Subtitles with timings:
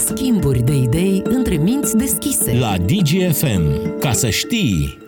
[0.00, 2.58] Schimburi de idei între minți deschise.
[2.58, 3.98] La DGFM.
[3.98, 4.98] Ca să știi...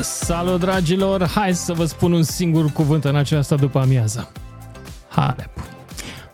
[0.00, 1.28] Salut, dragilor!
[1.34, 4.32] Hai să vă spun un singur cuvânt în această după amiază.
[5.10, 5.50] Halep.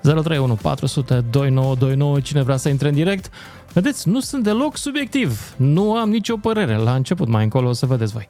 [0.03, 3.31] 031 400 2929, cine vrea să intre în direct.
[3.73, 5.55] Vedeți, nu sunt deloc subiectiv.
[5.57, 6.77] Nu am nicio părere.
[6.77, 8.29] La început, mai încolo, o să vedeți voi.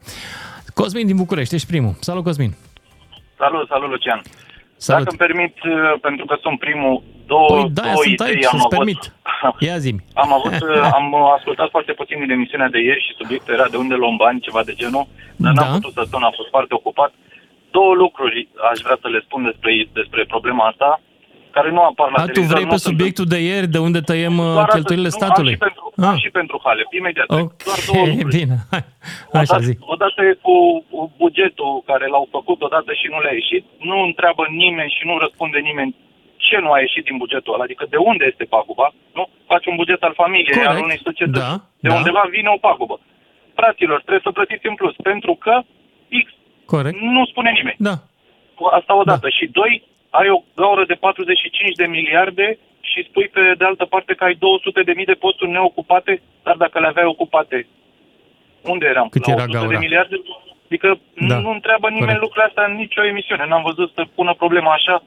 [0.74, 1.94] Cosmin din București, ești primul.
[2.00, 2.54] Salut, Cosmin!
[3.38, 4.22] Salut, salut, Lucian!
[4.76, 5.04] Salut.
[5.04, 8.44] Dacă îmi permit, uh, pentru că sunt primul, două, Păi da, două sunt idei aici,
[8.44, 8.74] am să-ți avut.
[8.76, 9.02] permit.
[9.68, 9.90] Ia zi
[10.24, 11.06] Am avut, uh, am
[11.38, 14.62] ascultat foarte puțin din emisiunea de ieri și subiectul era de unde luăm bani, ceva
[14.68, 15.06] de genul,
[15.36, 15.60] dar Da.
[15.62, 17.12] n-am putut să sun, am fost foarte ocupat.
[17.76, 21.00] Două lucruri aș vrea să le spun despre, despre problema asta,
[21.56, 22.52] care nu apar la A, tu televizor.
[22.54, 24.74] vrei nu pe sunt- subiectul de ieri, de unde tăiem uh, doar atât.
[24.74, 25.54] cheltuielile Nu, statului?
[25.54, 26.08] Am și pentru, Ah.
[26.12, 27.28] am și pentru Halep, imediat.
[27.40, 28.34] Ok, Doar două lucruri.
[28.38, 28.56] bine.
[28.72, 28.82] Hai.
[29.42, 29.72] Așa Odată, zi.
[29.94, 30.56] odată e cu
[30.90, 33.64] cu bugetul care l-au făcut odată și nu le-a ieșit.
[33.88, 35.92] Nu întreabă nimeni și nu răspunde nimeni
[36.48, 37.62] ce nu a ieșit din bugetul ăla.
[37.68, 38.86] Adică de unde este paguba?
[39.18, 39.24] Nu?
[39.46, 40.70] Faci un buget al familiei, Corect.
[40.70, 41.44] al unei societăți.
[41.48, 41.52] Da,
[41.84, 41.94] de da.
[41.94, 42.96] undeva vine o pagubă.
[43.54, 45.54] Fraților, trebuie să plătiți în plus, pentru că
[46.24, 46.26] X
[46.72, 46.96] Corect.
[47.00, 47.76] nu spune nimeni.
[47.88, 47.94] Da.
[48.78, 49.28] Asta odată.
[49.28, 49.72] Și doi,
[50.10, 54.34] ai o gaură de 45 de miliarde și spui pe de altă parte că ai
[54.34, 57.66] 200 de mii de posturi neocupate, dar dacă le aveai ocupate,
[58.62, 59.08] unde eram?
[59.08, 59.72] Cât La era 100 gaura?
[59.78, 60.14] de miliarde?
[60.68, 60.98] Adică
[61.28, 62.20] Da, nu întreabă nimeni corect.
[62.20, 63.44] lucrurile astea în nicio emisiune.
[63.46, 65.02] N-am văzut să pună problema așa.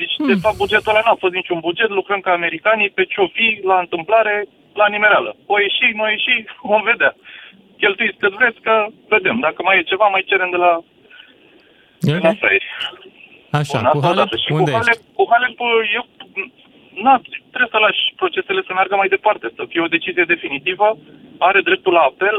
[0.00, 0.26] Deci, Hmm.
[0.32, 1.88] de fapt, bugetul ăla n-a fost niciun buget.
[2.00, 4.34] Lucrăm ca americanii pe ce-o fi, la întâmplare,
[4.80, 5.30] la nimereală.
[5.52, 6.34] O ieși, nu o ieși,
[6.70, 7.12] vom vedea.
[7.80, 8.74] Cheltuiți cât vreți, că
[9.14, 9.36] vedem.
[9.46, 10.72] Dacă mai e ceva, mai cerem de la,
[12.06, 12.38] de la Ok.
[12.42, 12.68] fraieri.
[13.60, 14.36] Așa, Bun, cu asta Halep, odată.
[14.44, 14.88] Și unde cu ești?
[14.88, 15.56] Halep, cu Halep,
[15.98, 16.04] eu,
[17.06, 17.14] na,
[17.52, 20.88] trebuie să lași procesele să meargă mai departe, să fie o decizie definitivă,
[21.48, 22.36] are dreptul la apel,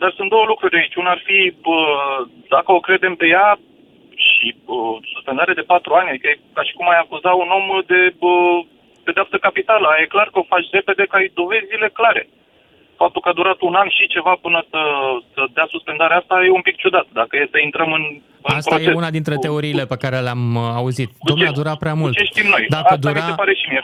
[0.00, 0.94] dar sunt două lucruri aici.
[1.02, 1.76] Una ar fi, bă,
[2.48, 3.58] dacă o credem pe ea,
[4.26, 4.76] și bă,
[5.12, 8.34] suspendare de patru ani, adică e ca și cum ai acuza un om de bă,
[9.06, 9.86] pedeapsă capitală.
[10.02, 12.22] E clar că o faci repede, că ai dovezile clare.
[13.02, 14.80] Faptul că a durat un an și ceva până să,
[15.34, 17.06] să dea suspendarea asta e un pic ciudat.
[17.20, 18.04] Dacă e să intrăm în,
[18.48, 18.92] în Asta proces.
[18.92, 21.08] e una dintre Cu- teoriile pe care le-am uh, auzit.
[21.18, 22.12] cu Domnule, a ce- durat prea cu mult.
[22.16, 22.64] Ce știm noi?
[22.68, 23.82] Dacă Asta mi dura, se pare și mie.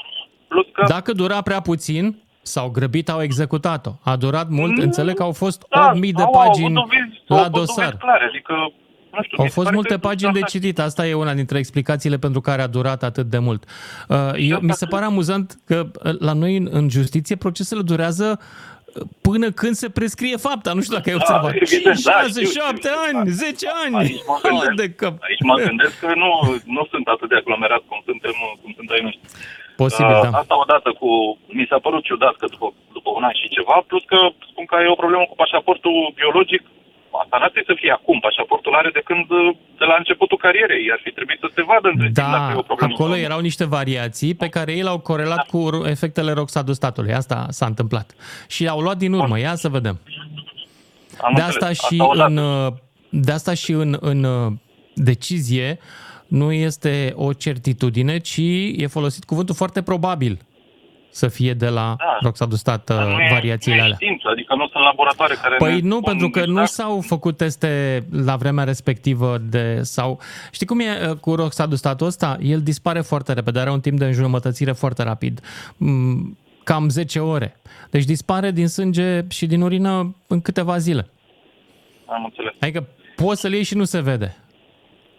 [0.48, 2.04] Plus că, dacă dura prea puțin,
[2.42, 3.91] sau grăbit au executat-o.
[4.04, 4.82] A durat mult, Nu.
[4.82, 7.53] înțeleg că au fost da, 8.000 de au, pagini au avut dovezi, au la avut
[7.58, 7.84] dosar.
[7.84, 8.54] dovezi clare, adică,
[9.16, 11.14] nu știu, Au mi se fost pare multe că pagini de asta- citit, asta e
[11.14, 13.64] una dintre explicațiile pentru care a durat atât de mult.
[14.08, 18.38] Uh, Eu, mi se pare amuzant că uh, la noi în, în justiție procesele durează
[18.41, 20.72] uh, până când se prescrie fapta.
[20.72, 21.50] Nu știu dacă ai observat.
[21.52, 23.47] Da, evident, 5, da, 6, știu, 7 știu, ani, știu.
[23.47, 23.94] 10 ani.
[24.02, 25.14] Aici mă Oh, gândesc, de cap.
[25.28, 26.31] aici mă gândesc că nu,
[26.76, 29.26] nu sunt atât de aglomerat cum suntem, cum sunt ai noștri.
[29.82, 30.31] Posibil, Uh, da.
[30.42, 31.08] Asta odată cu...
[31.58, 34.19] Mi s-a părut ciudat că după, după un an și ceva, plus că
[34.50, 36.62] spun că e o problemă cu pașaportul biologic.
[37.22, 38.19] Asta n-ar trebui să fie acum.
[38.20, 39.25] Pașaportul are de când,
[39.80, 40.91] de la începutul carierei.
[40.94, 42.92] Ar fi trebuit să se vadă între timp dacă Da, e o problemă.
[42.92, 43.25] acolo sau nu.
[43.28, 45.60] erau niște variații pe care ei le-au corelat cu
[45.94, 47.12] efectele roxadostatului.
[47.22, 48.06] Asta s-a întâmplat.
[48.48, 49.38] Și au luat din urmă.
[49.38, 49.97] Ia să vedem.
[51.20, 51.62] Am De înțeles.
[51.62, 52.30] asta și odată.
[52.30, 52.72] în, uh,
[53.10, 54.52] de asta și în, în uh,
[54.94, 55.78] decizie
[56.26, 58.41] nu este o certitudine, ci
[58.76, 60.38] e folosit cuvântul foarte probabil
[61.14, 62.19] să fie de la Da.
[62.20, 63.97] roxadostat uh, Dar nu e- variațiile nu e alea.
[64.00, 66.70] știință, adică nu sunt laboratoare care Păi ne nu, spun pentru că nu exact.
[66.70, 70.20] s-au făcut teste la vremea respectivă de sau
[70.52, 72.38] știi cum e uh, cu roxadostatul ăsta?
[72.42, 75.41] El dispare foarte repede, are un timp de înjumătățire foarte rapid.
[75.76, 77.56] Mm, Cam 10 ore.
[77.91, 81.08] Deci dispare din sânge și din urină în câteva zile.
[82.06, 82.52] Am înțeles.
[82.60, 82.86] Adică
[83.16, 84.36] poți să-l iei și nu se vede.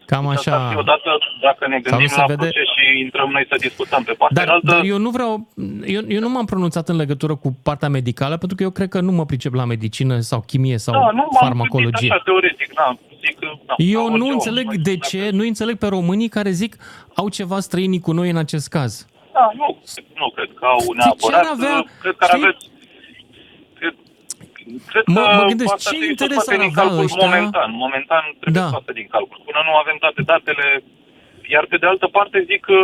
[0.05, 0.69] Cam Asta ar așa.
[0.71, 1.09] fi odată
[1.41, 4.13] dacă ne Sau gândim nu se la vede- proces și intrăm noi să discutăm pe
[4.13, 4.66] partea Dar, altă.
[4.71, 5.47] dar eu nu vreau,
[5.85, 8.99] eu, eu nu m-am pronunțat în legătură cu partea medicală, pentru că eu cred că
[9.01, 11.91] nu mă pricep la medicină sau chimie sau da, nu m-am farmacologie.
[11.91, 12.95] gândit așa teoretic, da.
[13.25, 16.27] Zic, că, da Eu orice nu om, înțeleg noi- de ce, nu înțeleg pe românii
[16.27, 16.75] care zic
[17.15, 19.07] au ceva străinii cu noi în acest caz.
[19.33, 19.77] Da, nu,
[20.15, 21.39] nu cred că au ce neapărat.
[21.45, 22.44] ar avea- cred că ar știi?
[22.44, 22.65] aveți...
[24.91, 27.05] Cred, cred Mă- că mă gândesc, asta ce trebuie interes scoate ar din avea calcul
[27.07, 27.25] ăștia?
[27.27, 28.67] Momentan, momentan trebuie Da.
[28.67, 28.71] da.
[28.73, 29.37] scoate din calcul.
[29.47, 30.67] Până nu avem toate datele,
[31.53, 32.79] iar pe de altă parte zic că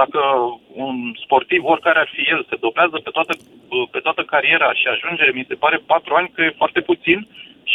[0.00, 0.20] dacă
[0.84, 3.32] un sportiv, oricare ar fi el, se dopează pe toată,
[3.94, 7.18] pe toată cariera și ajunge, mi se pare patru ani că e foarte puțin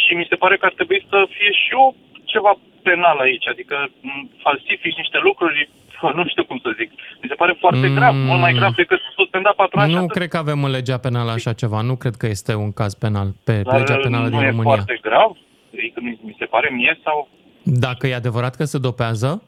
[0.00, 1.86] și mi se pare că ar trebui să fie și o
[2.32, 2.52] ceva
[2.82, 5.68] penal aici, adică m, falsifici niște lucruri,
[6.14, 6.90] nu știu cum să zic.
[7.22, 7.94] Mi se pare foarte Mm.
[7.94, 9.88] grav, mult mai grav decât suspenda patru ani.
[9.90, 10.16] și Nu atât.
[10.16, 11.80] cred că avem în legea penală așa ceva.
[11.80, 14.62] Nu cred că este un caz penal pe Dar legea penală nu din e România.
[14.72, 15.30] foarte grav?
[15.78, 17.28] Adică mi, mi se pare mie sau...
[17.64, 19.42] Dacă e adevărat că se dopează,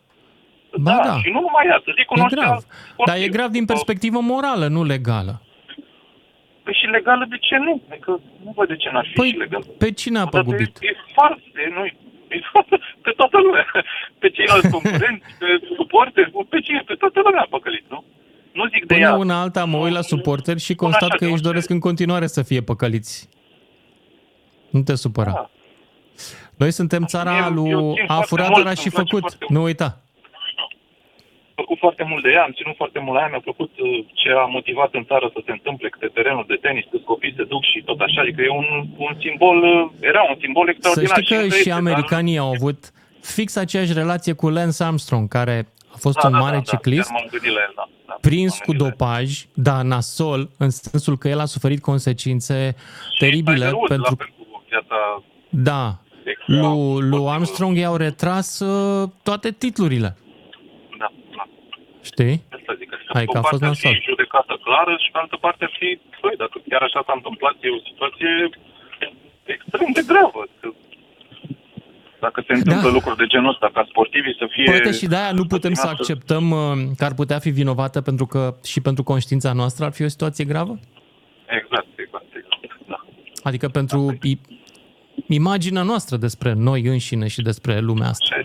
[0.81, 2.59] ba da, da, și nu numai ea, să zic e cunoște grav.
[2.59, 3.05] sportiv.
[3.07, 5.43] Dar e grav din perspectivă morală, nu legală.
[6.63, 7.83] Păi și legală de ce nu?
[7.91, 9.63] Adică nu văd de ce n-ar fi și Păi legal.
[9.79, 10.77] pe cine a Odată păgubit?
[10.81, 11.83] E, e fals, e, nu,
[12.35, 12.41] e,
[13.05, 13.67] pe toată lumea.
[14.19, 15.47] Pe ceilalți concurenți, pe
[15.77, 18.05] suporte, pe cine, pe toată lumea a păcălit, nu?
[18.53, 19.15] Nu zic de Până ea.
[19.15, 21.71] una alta mă uit la suporteri și Spun constat așa, că de își orice- doresc
[21.71, 23.29] în continuare să fie păcăliți.
[24.71, 25.31] Nu te supăra.
[25.31, 25.51] Da.
[26.57, 29.05] Noi suntem țara Eu- eu lui țin a foarte furat mult, ăla îmi și place
[29.11, 29.21] făcut.
[29.21, 30.03] foarte Nu uita.
[31.65, 33.89] Am făcut foarte mult de ea, am ținut foarte mult la ea, mi-a plăcut uh,
[34.21, 37.45] ce a motivat în țară să se întâmple, câte terenul de tenis, câți copii se
[37.53, 38.69] duc și tot așa, adică e un,
[39.07, 41.17] un simbol, uh, era un simbol Să extraordinar.
[41.17, 42.81] știi că încă și este, dar- americanii au avut
[43.37, 45.57] fix aceeași relație cu Lance Armstrong, care
[45.95, 47.85] a fost Da, un da, mare da, ciclist, Da, chiar m-am gândit la el, da.
[48.09, 48.91] da prins m-am cu gândit la el.
[48.97, 49.27] dopaj,
[49.69, 52.59] dar nasol, în sensul că el a suferit consecințe
[53.19, 54.15] teribile Tiger Woods, pentru...
[54.19, 54.99] La fel cu viața
[55.49, 55.83] Da,
[56.25, 57.31] extra- lui, lui sportivă.
[57.31, 60.24] Armstrong i-au retras uh, toate titlurile, Da, da.
[62.11, 62.37] Știi?
[62.59, 62.89] Asta zic.
[62.95, 64.07] Adică, Adică pe a o fost parte ar fi nasol.
[64.11, 65.89] judecată clară și pe altă parte ar fi,
[66.23, 68.31] băi, dacă chiar așa s-a întâmplat, e o situație
[69.55, 70.43] extrem de gravă.
[70.61, 70.69] Că
[72.27, 72.95] Dacă se întâmplă Da.
[72.99, 74.65] lucruri de genul ăsta, ca sportivii să fie...
[74.65, 78.27] Poate și de-aia nu putem să primească- acceptăm uh, că ar putea fi vinovată pentru
[78.33, 78.43] că
[78.73, 80.75] și pentru conștiința noastră ar fi o situație gravă?
[81.59, 82.61] Exact, exact, exact.
[82.93, 82.99] Da.
[83.43, 84.41] Adică pentru i-
[85.29, 88.25] imaginea noastră despre noi înșine și despre lumea asta.
[88.29, 88.43] Ce,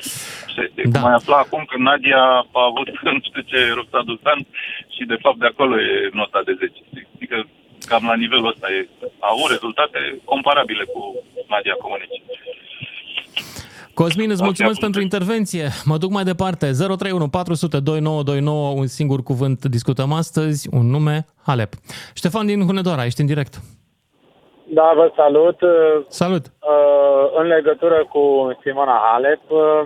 [0.54, 0.90] ce, Da.
[0.90, 1.00] da.
[1.00, 2.24] Mai afla acum că Nadia
[2.60, 4.40] a avut nu știu ce Roxadustan
[4.96, 6.72] și de fapt de acolo e nota de 10.
[7.16, 7.38] Adică
[7.90, 8.88] cam la nivelul ăsta e,
[9.20, 10.00] au rezultate
[10.32, 11.02] comparabile cu
[11.52, 12.22] Nadia Comăneci.
[13.94, 15.70] Cosmin, îți Da, mulțumesc chiar pentru intervenție.
[15.86, 16.66] Mă duc mai departe.
[16.72, 21.74] 031 400 2929, un singur cuvânt discutăm astăzi, un nume, Halep.
[22.14, 23.62] Ștefan din Hunedoara, ești în direct.
[24.72, 25.62] Da, vă salut.
[25.62, 26.46] Uh, Salut!
[27.36, 29.82] În legătură cu Simona Halep, uh,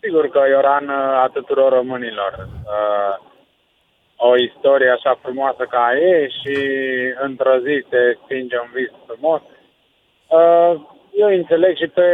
[0.00, 0.94] sigur că Ioran uh,
[1.24, 2.48] a tuturor românilor.
[2.64, 3.30] Uh,
[4.16, 6.56] O istorie așa frumoasă ca ei și
[7.20, 9.40] într-o zi se stinge un vis frumos.
[10.28, 10.80] Uh,
[11.14, 12.06] Eu înțeleg și pe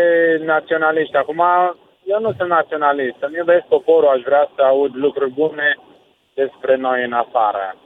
[0.45, 1.17] naționaliști.
[1.17, 1.43] Acum,
[2.05, 3.17] eu nu sunt naționalist.
[3.21, 5.79] Îmi iubesc poporul, aș vrea să aud lucruri bune
[6.35, 7.77] despre noi în afară.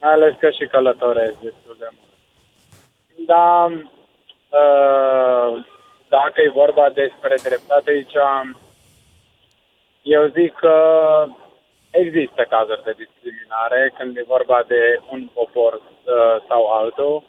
[0.00, 2.07] Mai ales că și călătoresc destul de mult.
[3.26, 3.64] Da,
[4.60, 5.64] uh,
[6.08, 8.16] dacă e vorba despre dreptate aici,
[10.02, 10.76] eu zic că
[11.90, 17.22] există cazuri de discriminare când e vorba de un popor uh, sau altul.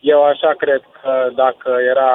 [0.00, 2.12] Eu așa cred că dacă era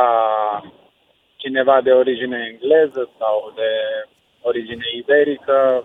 [1.35, 3.71] cineva de origine engleză sau de
[4.41, 5.83] origine iberică,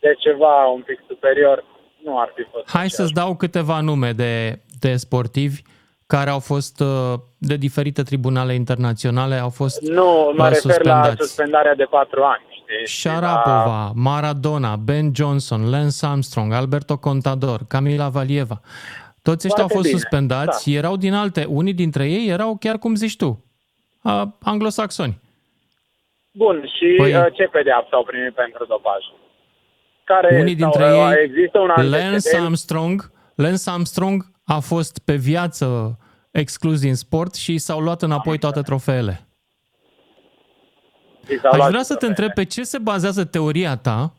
[0.00, 1.64] de ceva un pic superior,
[2.04, 2.68] nu ar fi fost.
[2.70, 2.96] Hai așa.
[2.96, 5.62] să-ți dau câteva nume de, de sportivi
[6.06, 10.52] care au fost uh, de diferite tribunale internaționale, au fost Nu, mă uh, refer la
[10.52, 11.16] suspendați.
[11.16, 13.10] suspendarea de patru ani, știi?
[13.10, 18.60] La- Sharapova, Maradona, Ben Johnson, Lance Armstrong, Alberto Contador, Camila Valieva.
[19.22, 20.76] Toți ăștia au Foarte fost bine, suspendați, da.
[20.78, 23.44] erau din alte, unii dintre ei erau chiar cum zici tu,
[24.02, 25.20] uh, anglosaxoni.
[26.32, 29.02] Bun, și Păi- păi, ce pedeapsă au primit pentru dopaj?
[30.04, 32.44] Care Unii sau, dintre uh, ei, există un Lance antecedent?
[32.44, 35.98] Armstrong, Lance Armstrong a fost pe viață
[36.30, 39.26] exclus din sport și s-au luat înapoi toate trofeele.
[41.28, 42.08] I s-au Aș luat vrea să te trofeele.
[42.26, 44.12] întreb pe ce se bazează teoria ta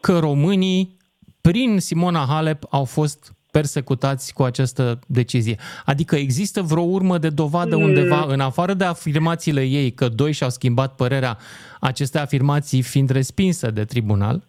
[0.00, 0.96] că românii,
[1.40, 5.58] prin Simona Halep, au fost persecutați cu această decizie.
[5.84, 7.82] Adică există vreo urmă de dovadă Mm.
[7.82, 11.38] undeva, în afară de afirmațiile ei că doi și-au schimbat părerea,
[11.80, 14.46] aceste afirmații fiind respinse de tribunal,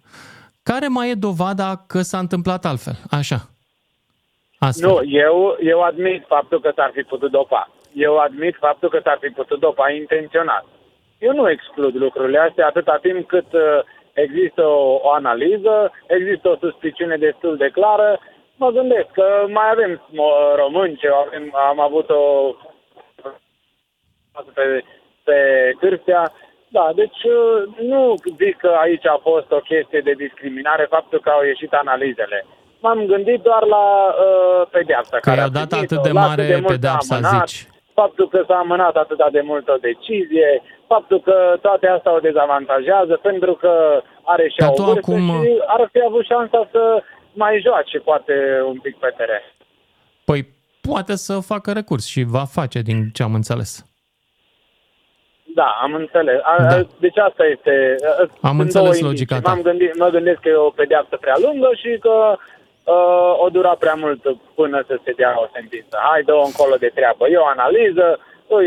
[0.63, 3.00] care mai e dovada că s-a întâmplat altfel?
[3.09, 3.50] Așa.
[4.59, 4.89] Astfel.
[4.89, 7.69] Nu, eu, eu admit faptul că s-ar fi putut dopa.
[7.93, 10.65] Eu admit faptul că s-ar fi putut dopa intenționat.
[11.19, 13.79] Eu nu exclud lucrurile astea atâta timp cât uh,
[14.13, 18.19] există o, o analiză, există o suspiciune destul de clară.
[18.55, 22.55] Mă gândesc că mai avem mo- români ce avem, am avut o
[24.53, 24.84] pe,
[25.24, 25.38] pe
[25.79, 26.31] cârpea.
[26.67, 31.29] Da, deci uh, nu zic că aici a fost o chestie de discriminare faptul că
[31.29, 32.45] au ieșit analizele.
[32.79, 36.25] M-am gândit doar la uh, pedeapsa Că care i-a a dat primit-o, atât de la
[36.27, 37.67] mare cât mult s-a pedeapsa, amânat, zici.
[37.93, 43.19] Faptul că s-a amânat atât de mult o decizie, faptul că toate astea o dezavantajează
[43.21, 47.03] pentru că are și Dar o tu vârstă acum- și ar fi avut șansa să
[47.33, 48.33] mai joace poate
[48.65, 49.43] un pic pe teren.
[50.25, 50.48] Păi
[50.81, 53.83] poate să facă recurs și va face din ce am înțeles.
[55.55, 56.39] Da, am înțeles.
[56.43, 56.67] A, Da.
[56.67, 56.88] da.
[57.00, 57.95] Deci asta este...
[58.21, 59.41] uh, Am sunt înțeles două logica indicii.
[59.41, 59.50] ta.
[59.51, 62.36] M-am gândit, mă gândesc că e o pedeapsă prea lungă și că
[62.93, 64.22] uh, o dura prea mult
[64.60, 65.96] până să se dea o sentință.
[66.10, 67.24] Hai, dă-o încolo de treabă.
[67.27, 68.08] E o analiză,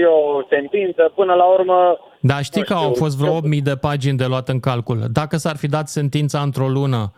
[0.02, 1.99] e o sentință, până la urmă...
[2.21, 4.61] Dar știi Nu că știu, au fost vreo eu- 8000 de pagini de luat în
[4.61, 4.99] calcul.
[5.12, 7.12] Dacă s-ar fi dat sentința într-o lună,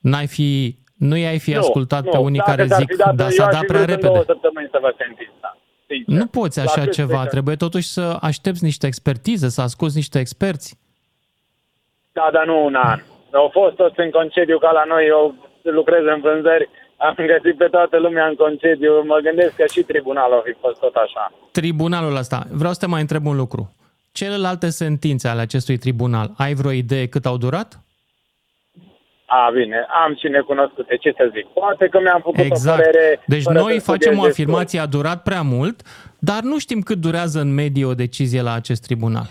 [0.00, 3.26] n-ai fi, nu i-ai fi ascultat pe unii Dacă care s-ar zic, fi dat, dar
[3.30, 4.32] eu s-a aș dat fi prea vrut în două repede.
[4.32, 5.56] săptămâni să vă sentința.
[5.86, 6.14] Sincer.
[6.18, 9.96] Nu poți La așa cât ceva, de- trebuie totuși să aștepți niște expertize, să asculți
[9.96, 10.78] niște experți.
[12.12, 13.00] Da, dar nu un an.
[13.32, 17.56] Au fost toți în concediu ca la noi, eu să lucrez în vânzări, am găsit
[17.58, 19.02] pe toată lumea în concediu.
[19.04, 21.32] Mă gândesc că și tribunalul a fi fost tot așa.
[21.52, 23.74] Tribunalul ăsta, vreau să te mai întreb un lucru.
[24.12, 27.80] Celelalte sentințe ale acestui tribunal, ai vreo idee cât au durat?
[29.26, 31.46] A, bine, am și necunoscute, ce să zic.
[31.46, 32.78] Poate că mi-am făcut Exact.
[32.78, 33.22] o părere...
[33.26, 35.82] Deci fără noi să facem o studiez afirmație, a durat prea mult,
[36.18, 39.26] dar nu știm cât durează în medie o decizie la acest tribunal.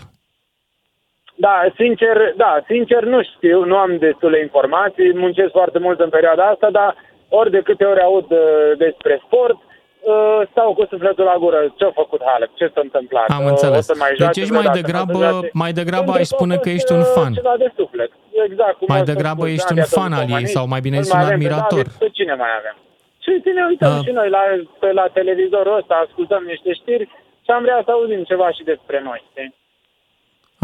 [1.46, 6.44] Da, sincer, da, sincer nu știu, nu am destule informații, muncesc foarte mult în perioada
[6.52, 6.90] asta, dar
[7.28, 8.40] ori de câte ori aud uh,
[8.84, 11.60] despre sport, uh, stau cu sufletul la gură.
[11.78, 12.50] Ce-a făcut Halep?
[12.60, 13.26] Ce s-a întâmplat?
[13.38, 13.78] Am Uh, înțeles.
[13.78, 15.50] O să mai Deci joace ești mai vreodată, degrabă- nu o să joace?
[15.62, 17.32] mai degrabă Pentru aș că a spune că fost, ești un uh, fan.
[17.40, 18.10] Ceva de suflet.
[18.48, 18.74] Exact.
[18.80, 20.64] Cum Mai au spus degrabă mulți ești ani, un atunci fan al ei românii, sau
[20.72, 21.84] mai bine îl ești un avem pe admirator.
[21.86, 22.76] David, Pe cine mai avem?
[23.24, 24.02] Și să ne uităm Ah.
[24.06, 24.42] și noi la,
[24.82, 27.04] pe la televizorul ăsta, ascultăm niște știri
[27.44, 29.20] și am vrea să auzim ceva și despre noi.
[29.30, 29.50] știi?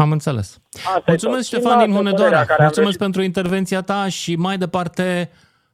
[0.03, 0.47] Am înțeles.
[0.73, 1.45] Asta e Mulțumesc, tot.
[1.45, 2.23] Și Ștefan din asta e Hunedoara.
[2.23, 3.05] părerea care am Mulțumesc greșit.
[3.05, 5.29] pentru intervenția ta și mai departe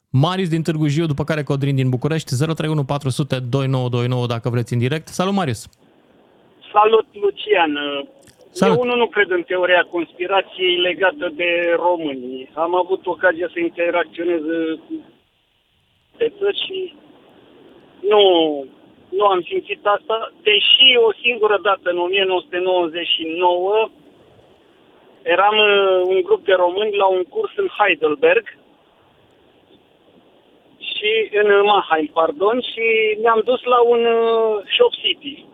[0.10, 4.80] Marius din Târgu Jiu, după care Codrin din București, 031 400 2929 dacă vreți în
[4.80, 5.08] direct.
[5.08, 5.62] Salut, Marius!
[6.74, 7.74] Salut, Lucian.
[8.52, 8.76] Salut.
[8.76, 11.50] Eu unul nu cred în teoria conspirației legată de
[11.86, 12.50] români.
[12.54, 14.42] Am avut ocazia să interacționez
[14.88, 14.94] cu
[16.18, 16.80] pe țări și
[18.12, 18.22] nu,
[19.18, 20.18] nu am simțit asta,
[20.48, 23.90] deși o singură dată în 1999
[25.34, 28.46] eram uh, un grup de români la un curs în Heidelberg
[30.92, 35.46] și în Mannheim, pardon, și ne-am dus la un uh, shop city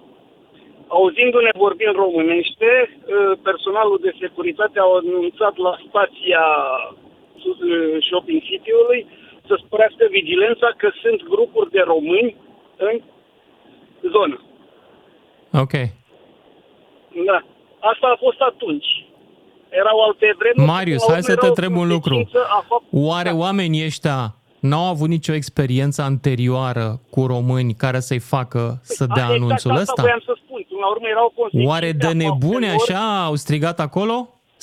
[0.99, 6.45] auzindu-ne vorbind românește, uh, personalul de securitate a anunțat la stația
[7.35, 9.07] uh, shopping city-ului
[9.47, 12.35] să sporească vigilența că sunt grupuri de români
[12.77, 13.01] în
[14.15, 14.41] zonă.
[15.63, 15.73] Ok.
[17.25, 17.43] Da.
[17.79, 19.05] Asta a fost atunci.
[19.79, 20.71] Erau alte vremuri.
[20.73, 22.13] Marius, Până la hai să urmă te era o întreb un lucru.
[22.15, 23.35] consecință a fapt- Oare Da.
[23.45, 24.19] oamenii ăștia
[24.59, 29.81] n-au avut nicio experiență anterioară cu români care să-i facă să dea exact anunțul asta
[29.81, 30.01] ăsta?
[30.01, 30.59] voiam să spun.
[30.69, 33.01] Până la urmă erau consecințe Oare de a nebune faptelor.
[33.01, 34.15] așa au strigat acolo?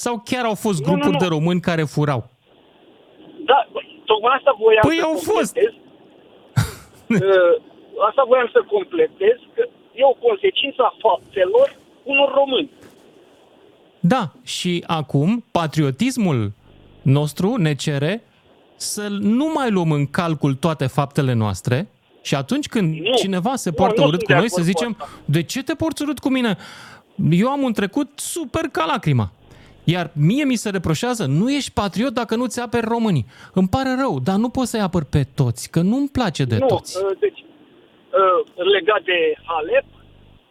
[0.04, 1.24] Sau chiar au fost Nu, grupuri nu, nu.
[1.24, 2.20] de români care furau?
[3.50, 5.52] Da, băi, tocmai asta voiam Păi să au fost.
[5.54, 5.72] completez.
[7.28, 7.54] Uh,
[8.08, 9.62] asta voiam să completez, că
[10.00, 11.68] e o consecință a faptelor
[12.12, 12.70] unor români.
[14.00, 16.52] Da, și acum patriotismul
[17.02, 18.22] nostru ne cere
[18.76, 21.88] să nu mai luăm în calcul toate faptele noastre
[22.22, 23.14] și atunci când Nu.
[23.16, 25.18] cineva se Nu, poartă nu urât sunt cu de noi, să acord cu zicem, asta.
[25.24, 26.56] de ce te porți urât cu mine?
[27.30, 29.32] Eu am un trecut super ca lacrima.
[29.84, 33.26] Iar mie mi se reproșează, nu ești patriot dacă nu ți aperi românii.
[33.52, 36.66] Îmi pare rău, dar nu poți să-i apăr pe toți, că nu-mi place de nu,
[36.66, 36.96] toți.
[37.04, 39.84] uh, deci, uh, legat de Halep,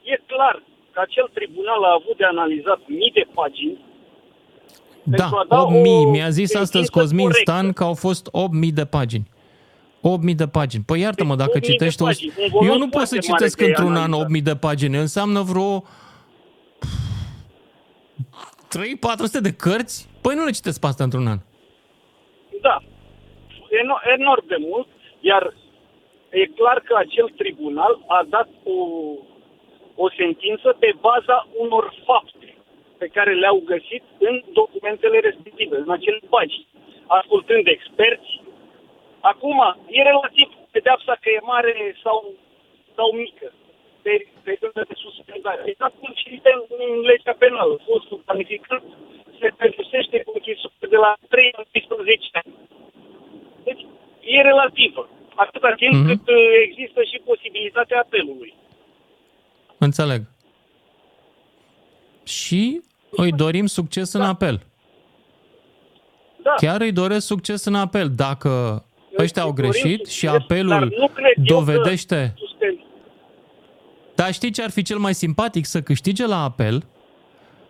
[0.04, 0.63] e clar
[0.98, 3.77] că acel tribunal a avut de analizat mii de pagini
[5.04, 5.92] Da, pentru a da 8000.
[6.06, 7.51] o Mi-a zis astăzi sentință Cosmin corectă.
[7.51, 9.27] Stan că au fost 8000 de pagini.
[10.01, 10.84] 8000 de pagini.
[10.86, 12.01] Păi iartă-mă, Deci, dacă 8000 de citești...
[12.01, 14.22] o- pagini, un volum Eu nu pot să foarte citesc mare de într-un an analiză.
[14.24, 14.98] 8000 de pagini.
[14.98, 15.84] Înseamnă vreo
[18.68, 20.10] 3-400 de cărți?
[20.22, 21.39] Păi nu le citesc pe asta într-un an.
[22.62, 22.77] Da,
[23.82, 24.88] eno- enorm de mult,
[25.20, 25.44] iar
[26.30, 28.75] e clar că acel tribunal a dat o,
[30.04, 32.48] o sentință pe baza unor fapte
[32.98, 36.68] pe care le-au găsit în documentele respective, în acele pagini,
[37.08, 38.32] ascultând experți.
[39.20, 42.34] Acum, e relativ pedeapsa că e mare sau,
[42.96, 43.48] sau mică
[44.01, 45.62] pe perioada de suspendare.
[45.66, 47.74] Exact cum citim în legea penală.
[47.88, 48.84] Fostul planificant
[49.39, 52.54] se pedepsește cu închisoare de la 3 la 15 ani.
[53.63, 53.84] Deci,
[54.36, 55.10] e relativă.
[55.36, 56.04] Atâta timp Mhm.
[56.04, 56.08] mm-hmm.
[56.25, 58.54] cât uh, există și posibilitatea apelului.
[59.77, 60.24] Înțeleg.
[62.24, 62.81] Și
[63.12, 64.62] îi dorim succes în apel.
[66.43, 66.53] Da.
[66.57, 68.10] Chiar îi doresc succes în apel.
[68.15, 68.84] Dacă
[69.19, 72.34] ăștia au Îi dorim greșit succes, și dar apelul nu cred eu că dovedește...
[72.36, 72.86] suspend-
[74.15, 75.65] Dar știi ce ar fi cel mai simpatic?
[75.65, 76.86] Să câștige la apel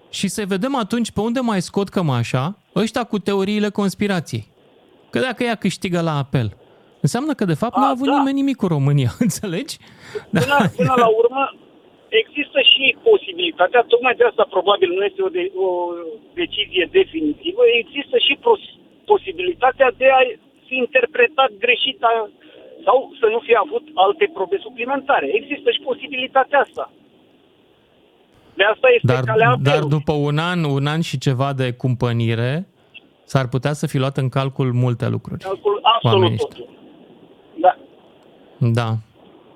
[0.09, 4.47] și să vedem atunci pe unde mai scot cămașa ăștia cu teoriile conspirației.
[5.09, 6.57] Că dacă ea câștigă la apel,
[7.01, 8.17] înseamnă că de fapt A, n-a avut da.
[8.17, 9.77] nimeni nimic cu România, înțelegi?
[10.29, 10.39] Da.
[10.39, 11.55] Până, până la urmă,
[12.21, 15.69] există și posibilitatea, tocmai de asta probabil nu este o, de, o
[16.41, 18.62] decizie definitivă, există și pros,
[19.12, 20.21] posibilitatea de a
[20.67, 22.29] fi interpretat greșit a,
[22.86, 25.27] sau să nu fie avut alte probe suplimentare.
[25.39, 26.86] Există și posibilitatea asta.
[28.59, 29.97] De asta este Dar, calea dar apelului.
[29.97, 32.67] după un an, un an și ceva de cumpănire,
[33.24, 35.43] s-ar putea să fi luat în calcul multe lucruri.
[35.43, 36.65] Calcul absolut Oamenii ăștia.
[36.65, 36.75] totul.
[37.65, 37.75] Da.
[38.79, 38.89] Da.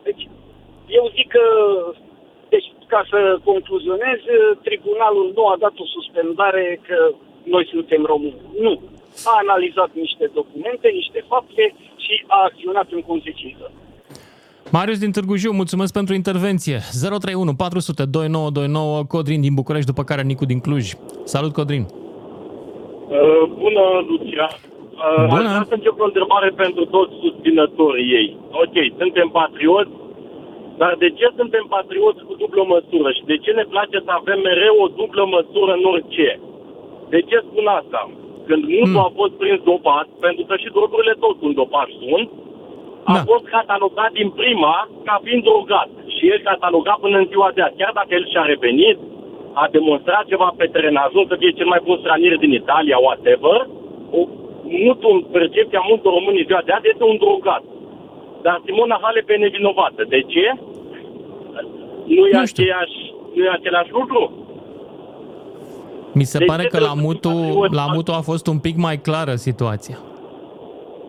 [0.03, 0.27] Deci,
[0.88, 1.44] eu zic că,
[1.94, 2.11] deci,
[2.94, 3.20] ca să
[3.50, 4.20] concluzionez,
[4.68, 6.98] tribunalul nu a dat o suspendare că
[7.54, 8.42] noi suntem români.
[8.66, 8.74] Nu.
[9.32, 11.64] a analizat niște documente, niște fapte
[12.06, 13.66] și a acționat în consecință.
[14.76, 16.78] Marius din Târgu Jiu, mulțumesc pentru intervenție.
[17.02, 20.86] 031 400 2929, Codrin din București, după care Nicu din Cluj.
[21.24, 21.84] Salut, Codrin!
[21.88, 24.48] Uh, bună, Lucia!
[25.02, 25.50] Uh, Bună.
[25.50, 28.28] Aș vrea să încep o întrebare pentru toți susținătorii ei.
[28.64, 29.92] Ok, suntem patrioți,
[30.82, 34.40] dar de ce suntem patrioți cu dublă măsură și de ce ne place să avem
[34.50, 36.30] mereu o dublă măsură în orice?
[37.14, 38.02] De ce spun asta?
[38.48, 39.06] Când Mutu Hmm.
[39.08, 42.30] a fost prins dopat, pentru că și drogurile tot sunt dopați sunt,
[43.12, 43.22] a Da.
[43.32, 44.76] fost catalogat din prima
[45.08, 45.90] ca fiind drogat.
[46.16, 47.78] Și el catalogat până în ziua de azi.
[47.80, 48.98] Chiar dacă el și-a revenit,
[49.54, 52.98] a demonstrat ceva pe teren, a ajuns să fie cel mai bun stranier din Italia,
[53.08, 53.58] whatever,
[54.18, 54.22] o,
[54.84, 57.64] Mutu, în percepția multor români în ziua de azi, este un drogat.
[58.46, 60.02] Dar Simona Halep e nevinovată.
[60.14, 60.46] De ce?
[62.15, 62.63] Nu e, Nu știu.
[62.63, 62.98] aceeași,
[63.36, 64.22] nu e același lucru?
[66.13, 67.74] Mi se De pare ce că la trebuie să Mutu, fii patriot?
[67.74, 69.98] la Mutu a fost un pic mai clară situația.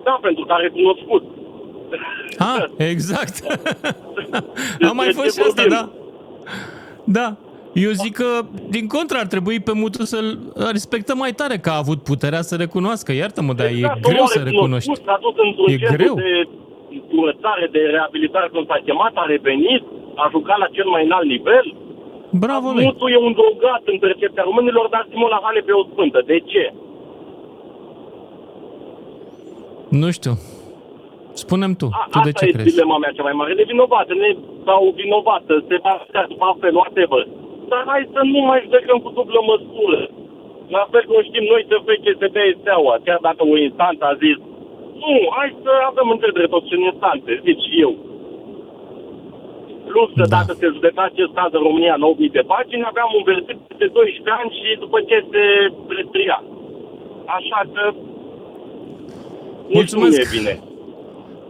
[0.05, 1.23] Da, pentru că a recunoscut.
[2.39, 3.35] Ah, exact.
[4.89, 5.77] a mai Despre fost ce și asta, vorbim?
[5.77, 5.89] da.
[7.19, 7.37] Da.
[7.87, 8.29] Eu zic că,
[8.69, 10.39] din contră, ar trebui pe Mutu să-l
[10.77, 13.13] respectăm mai tare, că a avut puterea să recunoască.
[13.13, 14.89] Iartă-mă, dar e Exact, greu omul a să recunoști.
[14.89, 16.15] recunoscut, S-a dus într-un E centru greu.
[16.25, 16.31] de
[17.11, 19.83] curățare, de reabilitare, cum s-a chemat, a revenit,
[20.15, 21.67] a jucat la cel mai înalt nivel.
[22.45, 22.85] Bravo lui.
[22.85, 26.23] Mutu e un drogat în percepția românilor, dar Simona Halep e o sfântă.
[26.27, 26.73] De ce?
[30.01, 30.35] Nu știu.
[31.43, 31.87] Spunem tu.
[31.93, 32.69] A, Tu de asta ce e crezi?
[32.71, 33.53] dilema mea cea mai mare.
[33.55, 34.31] Nevinovată, ne,
[34.67, 37.23] sau vinovată, se va vedea după apel, whatever.
[37.71, 40.01] Dar hai să nu mai judecăm cu dublă măsură.
[40.77, 44.15] La fel cum știm noi să fie CSB e steaua, chiar dacă o instanță a
[44.25, 44.37] zis
[45.03, 47.93] nu, hai să avem încredere toți în instanțe, zic și eu.
[49.93, 50.37] Plus că Da.
[50.37, 53.87] dacă se judeca acest caz în România în 8000 de pagini, aveam un verdict de
[53.97, 55.43] 12 ani și după ce se
[55.99, 56.39] retria.
[57.39, 57.83] Așa că
[59.67, 60.17] nici Mulțumesc.
[60.17, 60.55] nu e bine.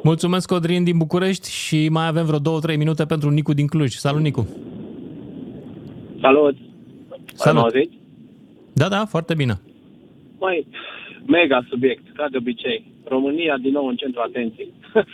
[0.02, 3.92] Mulțumesc, Codrin din București și mai avem vreo 2-3 minute pentru Nicu din Cluj.
[4.06, 4.42] Salut, Nicu.
[6.20, 6.57] Salut!
[7.35, 7.59] Salut.
[7.61, 7.98] Mă auziți?
[8.74, 9.55] Da, da, foarte bine.
[10.38, 10.66] Măi,
[11.26, 12.85] mega subiect, ca de obicei.
[13.08, 14.72] România din nou în centru atenției.
[14.94, 15.04] uh,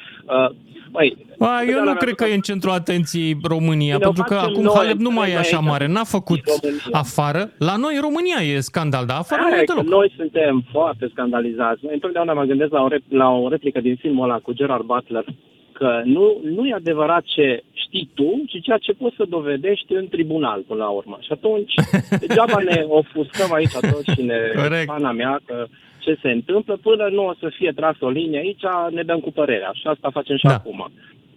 [0.90, 4.06] măi, A, eu totdeauna nu mi-a cred că plăcut- e în centrul atenției România, Bine,
[4.08, 5.86] o pentru că facem acum noi, Halep nu mai e noi așa aici, mare.
[5.86, 6.98] N-a făcut din România.
[7.02, 7.50] afară.
[7.58, 9.90] La noi, în România, e scandal, dar afară nu Aia e e că deloc.
[9.90, 11.80] noi suntem foarte scandalizați.
[11.84, 14.84] Noi întotdeauna mă gândesc la o, rep- la o replică din filmul ăla cu Gerard
[14.84, 15.24] Butler,
[15.72, 20.08] că nu, nu e adevărat ce știi tu, ci ceea ce poți să dovedești în
[20.08, 21.18] tribunal până la urmă.
[21.20, 21.72] Și atunci,
[22.20, 24.86] degeaba ne ofuscăm aici toți și ne Corect.
[24.86, 25.66] pana mea că
[26.08, 29.30] ce se întâmplă, până nu o să fie tras o linie aici, ne dăm cu
[29.32, 29.70] părerea.
[29.74, 30.54] Și asta facem și Da.
[30.54, 30.90] acum.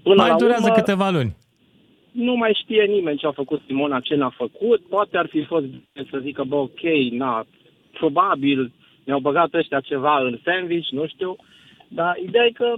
[0.04, 1.36] Până Mai la durează urmă, câteva luni.
[2.12, 4.82] nu mai știe nimeni ce a făcut Simona, ce n-a făcut.
[4.90, 6.82] Poate ar fi fost bine să zică, bă, ok,
[7.12, 7.46] na,
[7.92, 8.72] probabil
[9.04, 11.36] ne-au băgat ăștia ceva în sandwich, nu știu.
[11.88, 12.74] Dar ideea e că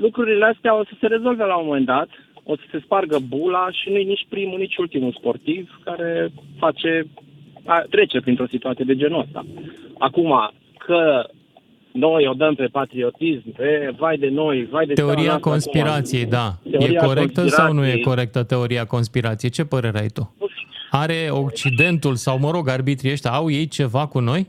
[0.00, 2.08] lucrurile astea o să se rezolve la un moment dat,
[2.44, 7.04] o să se spargă bula și nu-i nici primul, nici ultimul sportiv care face,
[7.64, 9.44] a, trece printr-o situație de genul ăsta.
[9.98, 10.50] Acum,
[10.86, 11.26] că
[11.92, 16.20] noi o dăm pe patriotism, pe vai de noi, vai de țara Teoria noastră conspirației,
[16.20, 16.30] acum.
[16.32, 16.54] da.
[16.64, 18.02] E Teoria corectă sau nu e conspirației.
[18.04, 19.50] corectă teoria conspirației?
[19.50, 20.34] Ce părere ai tu?
[20.90, 24.48] Are Occidentul sau, mă rog, arbitrii ăștia, au ei ceva cu noi?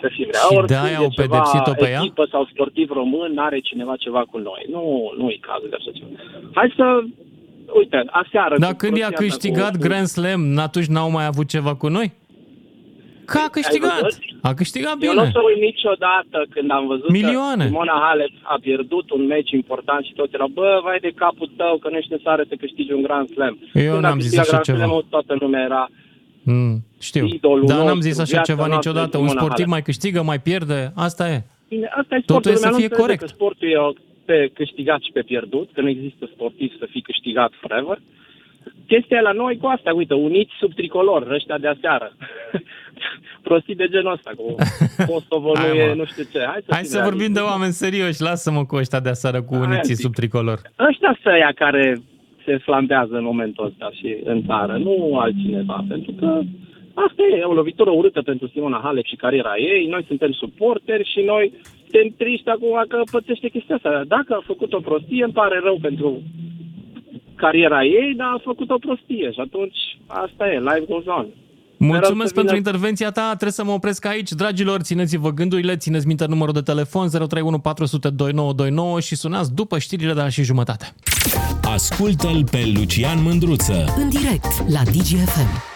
[0.00, 2.00] să fim Și rea, de-aia oricând au e ceva pedepsit-o pe ea?
[2.00, 4.62] echipă sau sportiv român, n-are cineva ceva cu noi.
[4.70, 6.08] Nu, nu e cazul de așa ceva.
[6.54, 6.84] Hai să,
[7.78, 8.54] uite, aseară...
[8.58, 11.74] Dar cu când i-a prostia asta câștigat cu- Grand Slam, atunci n-au mai avut ceva
[11.74, 12.12] cu noi?
[13.32, 14.00] Că a câștigat.
[14.00, 14.18] văzut?
[14.42, 15.32] A câștigat Eu nu o bine.
[15.36, 17.62] să uit niciodată când am văzut Milioane.
[17.64, 21.50] că Simona Halep a pierdut un meci important și toți erau, bă, vai de capul
[21.56, 23.58] tău că nu ești necesară să câștigi un Grand Slam.
[23.72, 24.78] Eu când n-am a zis câștigat așa Grand ceva.
[24.78, 25.88] Slam-ul, toată lumea era
[26.46, 27.24] Mm, știu.
[27.26, 29.16] idolul Dar n-am nostru, zis așa viața ceva noastră, niciodată.
[29.18, 29.74] Un Simona sportiv Halep.
[29.76, 30.92] mai câștigă, mai pierde.
[31.06, 31.42] Asta e.
[31.68, 32.50] Bine, asta e Totul sportul.
[32.52, 33.20] e să lumea nu fie înțelege corect.
[33.20, 33.92] Că sportul e o-
[34.24, 37.98] pe câștigat și pe pierdut, că nu există sportiv să fii câștigat forever.
[38.86, 42.12] Chestia e la noi cu asta, uite, uniți sub tricolor, ăștia de aseară.
[43.46, 44.54] Prostii de genul ăsta, cu
[45.10, 45.94] Kosovo nu Hai, e mă.
[45.94, 46.38] nu știu ce.
[46.38, 47.52] Hai să, Hai fim să vorbim de realiști.
[47.52, 48.22] oameni serioși.
[48.22, 50.04] Lasă-mă cu ăștia de aseară cu Aia uniții zic.
[50.04, 50.58] sub tricolor.
[50.88, 52.02] Ăștia sunt ăia care
[52.44, 56.40] se flambează în momentul ăsta și în țară, nu altcineva, pentru că
[56.94, 61.10] asta e, e o lovitură urâtă pentru Simona Halep și cariera ei, noi suntem suporteri
[61.12, 64.02] și noi suntem triști acum că pățește chestia asta.
[64.06, 66.22] Dacă a făcut o prostie, îmi pare rău pentru
[67.36, 71.26] cariera ei, dar a făcut o prostie și atunci asta e, life goes on.
[71.76, 73.26] Mulțumesc să vină- pentru intervenția ta.
[73.26, 74.30] Trebuie să mă opresc aici.
[74.30, 80.12] Dragilor, țineți-vă gândurile, țineți minte numărul de telefon 031 400 2929 și sunați după știrile
[80.12, 80.94] de la și jumătate.
[81.62, 83.84] Ascultă-l pe Lucian Mândruță.
[83.96, 85.72] În direct la DGFM.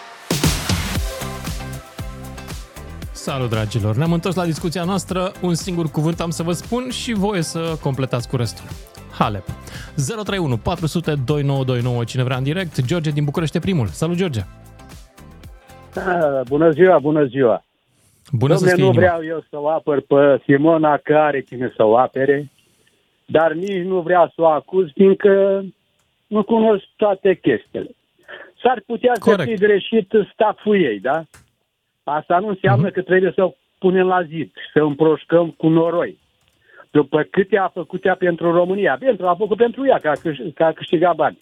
[3.11, 3.95] Salut, dragilor!
[3.95, 5.31] Ne-am întors la discuția noastră.
[5.41, 8.65] Un singur cuvânt am să vă spun și voie să completați cu restul.
[9.19, 9.43] Halep.
[9.95, 12.03] 031 400 2929.
[12.03, 12.85] Cine vrea în direct?
[12.85, 13.87] George din București e primul.
[13.87, 14.39] Salut, George!
[15.95, 17.63] Ah, Bună ziua, bună ziua.
[18.31, 19.01] Bună să Dom'le, fie nu inima.
[19.01, 22.51] vreau eu să o apăr pe Simona care are cine să o apere,
[23.25, 25.63] dar nici nu vreau să o acuz, fiindcă
[26.27, 27.89] nu cunosc toate chestiile.
[28.63, 29.49] S-ar putea să Corect.
[29.49, 31.23] fi greșit staful ei, da?
[32.03, 32.93] Asta nu înseamnă Mhm.
[32.93, 36.19] că trebuie să o punem la zid, să împroșcăm cu noroi.
[36.91, 40.53] După câte a făcut ea pentru România, pentru a făcut pentru ea, că a, câș-
[40.53, 41.37] că a câștigat bani.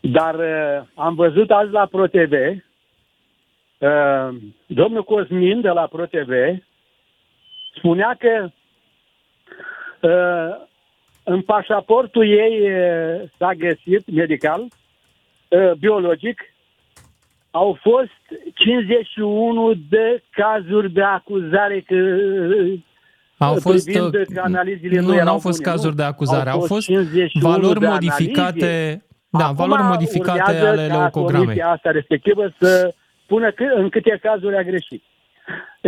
[0.00, 4.28] Dar uh, am văzut azi la ProTV, uh,
[4.66, 6.32] domnul Cosmin de la ProTV
[7.74, 8.48] spunea că
[10.00, 10.66] uh,
[11.24, 14.60] în pașaportul ei uh, s-a găsit medical,
[15.48, 16.42] uh, biologic,
[17.50, 22.78] au fost 51 de cazuri de acuzare că uh,
[23.38, 25.96] Au fost, privind uh, că analizele nu nu, erau n-au fost bune, cazuri nu.
[25.96, 29.06] de acuzare, au fost 51 valori de modificate, analize.
[29.28, 31.44] da, Acum valori modificate urmează ale ca leucogramei.
[31.46, 35.02] comisia asta respectivă să spună că, în câte cazuri a greșit.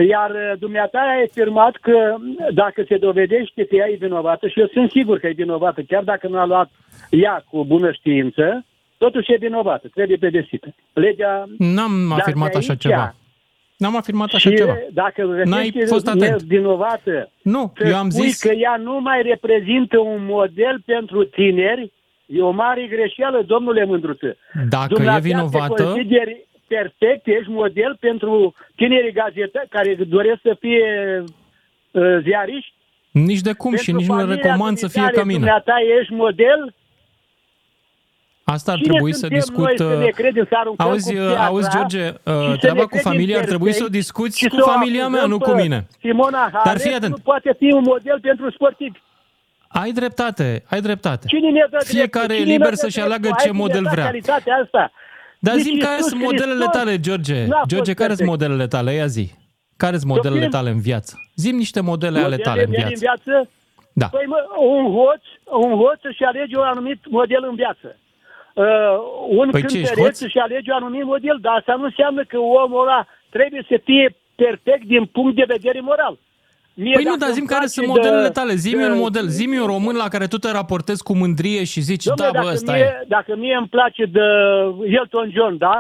[0.09, 2.15] Iar uh, dumneata ai afirmat că
[2.55, 6.03] dacă se dovedește că ea e vinovată, și eu sunt sigur că e vinovată, chiar
[6.03, 6.71] dacă nu a luat
[7.11, 8.65] ea cu bună știință,
[8.99, 10.75] totuși e vinovată, trebuie pedesită.
[10.93, 11.45] Legea...
[11.59, 13.15] N-am Dacă afirmat așa aici- ceva.
[13.83, 14.77] N-am afirmat așa și ceva.
[14.93, 16.43] dacă N-ai găsești fost atent.
[16.43, 18.41] vinovată, Nu, să eu am spui zis...
[18.41, 21.93] că ea nu mai reprezintă un model pentru tineri,
[22.27, 24.37] e o mare greșeală, domnule Mândruță.
[24.69, 30.57] Dacă e Dumneata te vinovată, consideri perfect, ești model pentru tinerii gazetari care doresc să
[30.61, 30.89] fie
[31.91, 32.73] uh, ziariști?
[33.11, 35.39] nici de cum și Pentru nici nu le familia recomand să fie dumitale, ca mine.
[35.39, 36.75] Dumneata ești model?
[38.57, 39.65] Asta ar Cine trebui să suntem discut...
[39.65, 42.79] noi să ne credem, să aruncăm Auzi, cu piatra auzi, George, și uh, să treaba
[42.79, 45.09] ne cu credem familia ar trebui să o perfect discuți și cu să o familia
[45.09, 45.87] mea, acuzăm nu cu pe mine.
[46.01, 47.11] Simona Dar Halep fii atent.
[47.17, 48.99] nu poate fi un model pentru sportivi.
[49.69, 51.27] Ai dreptate, ai dreptate.
[51.27, 52.35] Cine ne dă Fiecare dreptul?
[52.37, 53.13] e Cine liber ne dă să-și dreptul?
[53.13, 54.05] aleagă Hai ce să ne model dea vrea.
[54.05, 54.93] calitatea asta.
[55.39, 57.39] Dar Nici zi care Iisus sunt modelele Hristos tale, George.
[57.47, 58.29] n-a fost George, care sunt perfect.
[58.31, 58.91] modelele tale?
[58.93, 59.27] Ia zi.
[59.77, 60.57] Care sunt modelele Copil.
[60.57, 61.13] tale în viață?
[61.45, 62.95] Zim niște modele ale Modele tale în mele viață.
[62.95, 63.51] în viață?
[64.03, 64.07] Da.
[64.17, 64.39] Păi mă,
[64.77, 65.23] un hoț,
[65.65, 67.89] un hoț își alege un anumit model în viață.
[68.55, 68.65] Uh,
[69.29, 70.21] un Păi ce, ești cântăreț hoț?
[70.21, 74.17] își alege un anumit model, dar asta nu înseamnă că omul ăla trebuie să fie
[74.35, 76.19] perfect din punct de vedere moral.
[76.75, 78.55] Mie Păi nu, dacă dar îmi zim care place sunt de- modelele tale.
[78.55, 79.27] Zimi de- un model.
[79.39, 82.39] Zimi un român la care tu te raportezi cu mândrie și zici, Dom'le, da, bă,
[82.39, 83.05] dacă, ăsta mie, e.
[83.17, 84.27] dacă mie îmi place de
[84.99, 85.77] Elton John, da?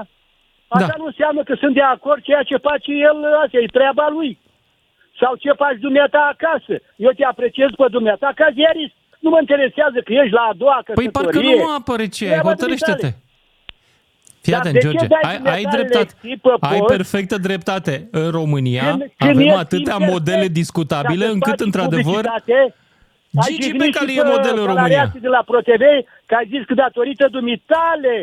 [0.69, 0.95] Asta Da.
[0.99, 4.39] nu înseamnă că sunt de acord ceea ce face el, asta e treaba lui.
[5.21, 6.75] Sau ce faci dumneata acasă.
[6.97, 8.95] Eu te apreciez pe dumneata ca ziarist.
[9.25, 11.41] Nu mă interesează că ești la a doua Păi căsătorie.
[11.41, 12.91] parcă nu mă apără ce ai, Treaba hotărăște-te.
[13.11, 13.17] dumitale.
[14.45, 15.99] Fii Dar atent, de ce George, dai ai, dumneata ai dreptate.
[15.99, 16.93] lecții pe Ai post?
[16.95, 17.95] perfectă dreptate.
[18.11, 22.59] În România Când- când avem ești atâtea imperfect, modele discutabile dacă încât, faci într-adevăr, publicitate,
[23.43, 24.75] ai Gigi jignit Becali și e pe model în România.
[24.75, 25.85] salariații de la ProTV,
[26.29, 28.15] că ai zis că datorită dumitale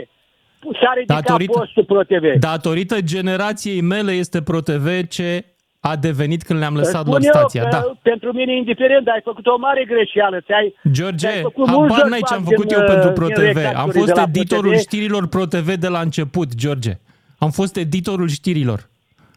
[0.81, 2.25] s-a ridicat Datorită- postul ProTV.
[2.39, 5.45] datorită generației mele este ProTV ce
[5.79, 7.63] a devenit când le-am lăsat Spun lor eu stația.
[7.63, 7.93] că Da.
[8.01, 10.39] pentru mine e indiferent, dar ai făcut o mare greșeală.
[10.41, 13.13] Ți-ai, George, ți-ai făcut mulți habar n-ai ce am bani făcut din, eu pentru uh,
[13.13, 13.57] din ProTV.
[13.57, 14.79] Am recapturile fost de la editorul ProTV.
[14.81, 16.97] știrilor ProTV de la început, George.
[17.37, 18.89] Am fost editorul știrilor.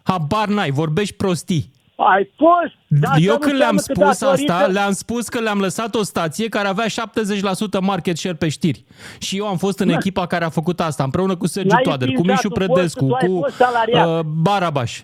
[0.03, 1.70] Habar n-ai, vorbești prostii.
[1.96, 2.74] Ai fost.
[2.88, 5.59] dar asta Eu nu când le-am înseamnă că spus asta, datorită- le-am spus că le-am
[5.61, 8.85] lăsat o stație care avea 70% market share pe știri.
[9.18, 9.94] Și eu am fost în Da.
[9.94, 13.07] echipa care a făcut asta, împreună cu Sergiu N-ai Toader, cu înființat Mișu tu Predescu,
[13.07, 14.07] postul, tu ai cu fost salariat.
[14.18, 15.00] uh, Barabaș.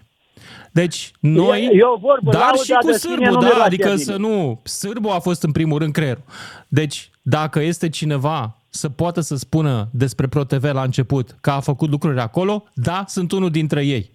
[0.80, 3.46] Deci, noi, E- e o vorbă, dar lauda și cu de sine Sârbu, nu da,
[3.46, 4.00] miroase adică bine.
[4.02, 4.60] să nu...
[4.64, 6.22] Sârbu a fost în primul rând creierul.
[6.68, 11.90] Deci, dacă este cineva să poată să spună despre ProTV la început că a făcut
[11.90, 14.10] lucruri acolo, da, sunt unul dintre ei.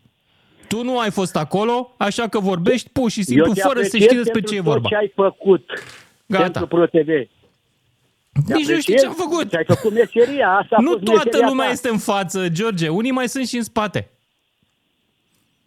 [0.67, 3.85] Tu nu ai fost acolo, așa că vorbești pur și simplu, Eu te fără să
[3.85, 4.87] apreciez știi despre pentru ce e tot vorba.
[4.87, 5.69] ce ai făcut
[6.25, 6.43] Gata.
[6.43, 7.07] pentru ProTV.
[8.47, 8.99] Te Nici nu știu apreciez.
[9.01, 9.49] ce am făcut.
[9.49, 11.71] Ți-ai făcut meseria, asta a Nu fost toată meseria lumea ta.
[11.71, 12.87] este în față, George.
[12.87, 14.09] Unii mai sunt și în spate.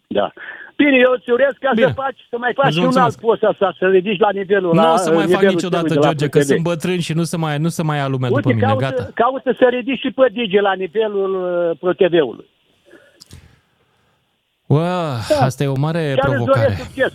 [0.07, 0.33] Da.
[0.75, 1.87] Bine, eu îți urez ca Bine.
[1.87, 3.19] să faci, să mai faci Îți și un alt mulțumesc.
[3.19, 6.01] post asta, să ridici la nivelul Nu la o să mai fac nivelul niciodată, celui
[6.01, 6.47] de la George, că ProTV.
[6.51, 8.67] sunt bătrân și nu se mai, nu se mai ia lumea după Uite, mine.
[8.67, 9.09] caută, Gata.
[9.13, 12.45] caută să ridici și pe Digi la nivelul uh, ProTV-ului.
[14.65, 16.65] Ua, asta e o mare Chiar îți provocare.
[16.67, 17.13] doresc succes.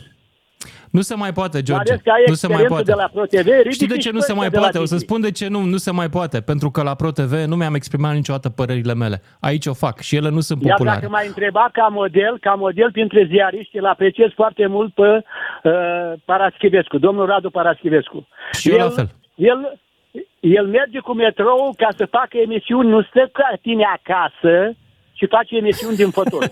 [0.91, 1.93] Nu se mai poate, George.
[1.93, 2.91] Mai ales că ai Nu se mai experiență poate.
[2.91, 4.79] de la ProTV, ridici Știi de ce și nu se pe mai de la poate?
[4.79, 5.07] O să Digi.
[5.07, 6.41] spun de ce nu, nu se mai poate.
[6.41, 9.23] Pentru că la ProTV nu mi-am exprimat niciodată părerile mele.
[9.41, 10.99] Aici o fac și ele nu sunt Iar populare.
[11.01, 15.09] dacă m-ai întrebat ca model, ca model printre ziariști, îl apreciez foarte mult pe
[15.63, 15.73] uh,
[16.25, 18.29] Paraschivescu, domnul Radu Paraschivescu.
[18.53, 19.09] Și eu la fel.
[19.35, 19.81] El,
[20.41, 24.77] el merge cu metrou ca să facă emisiuni, nu stă ca tine acasă
[25.13, 26.43] și face emisiuni din fotol.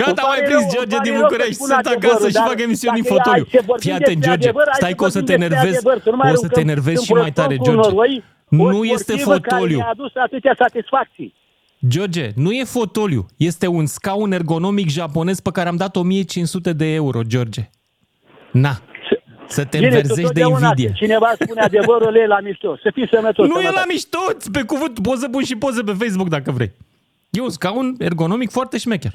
[0.00, 1.54] Gata, Gata, Îmi mai pare prins, rău, George îmi din pare rău să București.
[1.60, 3.44] spun Sunt adevărul, acasă și dar fac emisiuni în dacă fotoliu.
[3.50, 4.46] hai să vorbim Fii atent, despre George.
[4.48, 5.78] adevăr, hai Stai să că o să vorbim te despre enervezi.
[5.80, 7.80] adevăr, să nu mai O să te aruncăm enervezi și în mai tare, prostor cu
[7.80, 7.88] George.
[7.90, 8.14] noroi
[8.50, 9.78] o Nu este sportivă care fotoliu.
[9.82, 11.28] mi-a adus atâtea satisfacții.
[11.94, 13.22] George, nu e fotoliu.
[13.50, 17.62] Este un scaun ergonomic japonez pe care am dat 1500 de euro, George.
[18.64, 18.74] Na.
[19.56, 20.84] Să te Bine, tu înverzești de totdeauna invidie.
[20.86, 22.76] când Cineva spune adevărul, e la mișto.
[22.82, 23.46] Să fii sănătos.
[23.48, 23.78] Nu e sănătate.
[23.78, 24.18] la mișto,
[24.52, 26.72] pe cuvânt, poți să pun și poze pe Facebook dacă vrei.
[27.30, 29.12] E un scaun ergonomic foarte șmecher.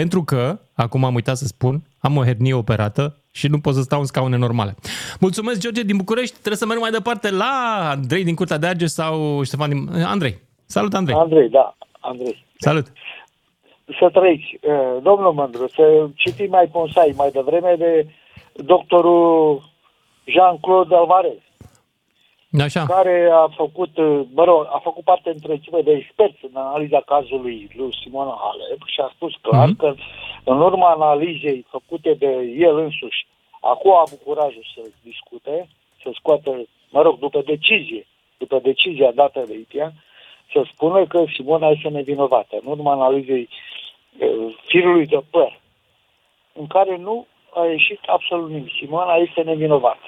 [0.00, 3.80] Pentru că, acum am uitat să spun, am o hernie operată și nu pot să
[3.80, 4.74] stau în scaune normale.
[5.20, 6.32] Mulțumesc, George din București.
[6.32, 7.52] Trebuie să merg mai departe la
[7.90, 10.04] Andrei din Curtea de Argeș sau Ștefan din...
[10.04, 10.38] Andrei.
[10.66, 11.16] Salut, Andrei.
[11.16, 12.44] Andrei, da, Andrei.
[12.58, 12.86] Salut.
[13.98, 14.58] Să trăiți.
[14.60, 18.06] Eh, Domnul Mândru, să citim mai Ponsai mai devreme de
[18.52, 19.62] doctorul
[20.24, 21.40] Jean-Claude Alvarez,
[22.62, 22.86] Așa.
[22.86, 27.00] care a făcut, eh, mă rog, a făcut parte între echipe de experți în analiza
[27.06, 29.76] cazului lui Simona Halep și a spus clar Mhm.
[29.76, 29.94] că
[30.44, 33.26] în urma analizei făcute de el însuși,
[33.60, 35.68] acum a avut curajul să discute,
[36.02, 36.50] să scoată,
[36.90, 38.06] mă rog, după decizie,
[38.38, 39.92] după decizia dată de IPIA,
[40.52, 42.56] să spună că Simona este nevinovată.
[42.64, 43.48] În urma analizei
[44.18, 44.28] eh,
[44.66, 45.60] firului de păr,
[46.52, 48.72] în care nu a ieșit absolut nimic.
[48.78, 50.06] Simona este nevinovată.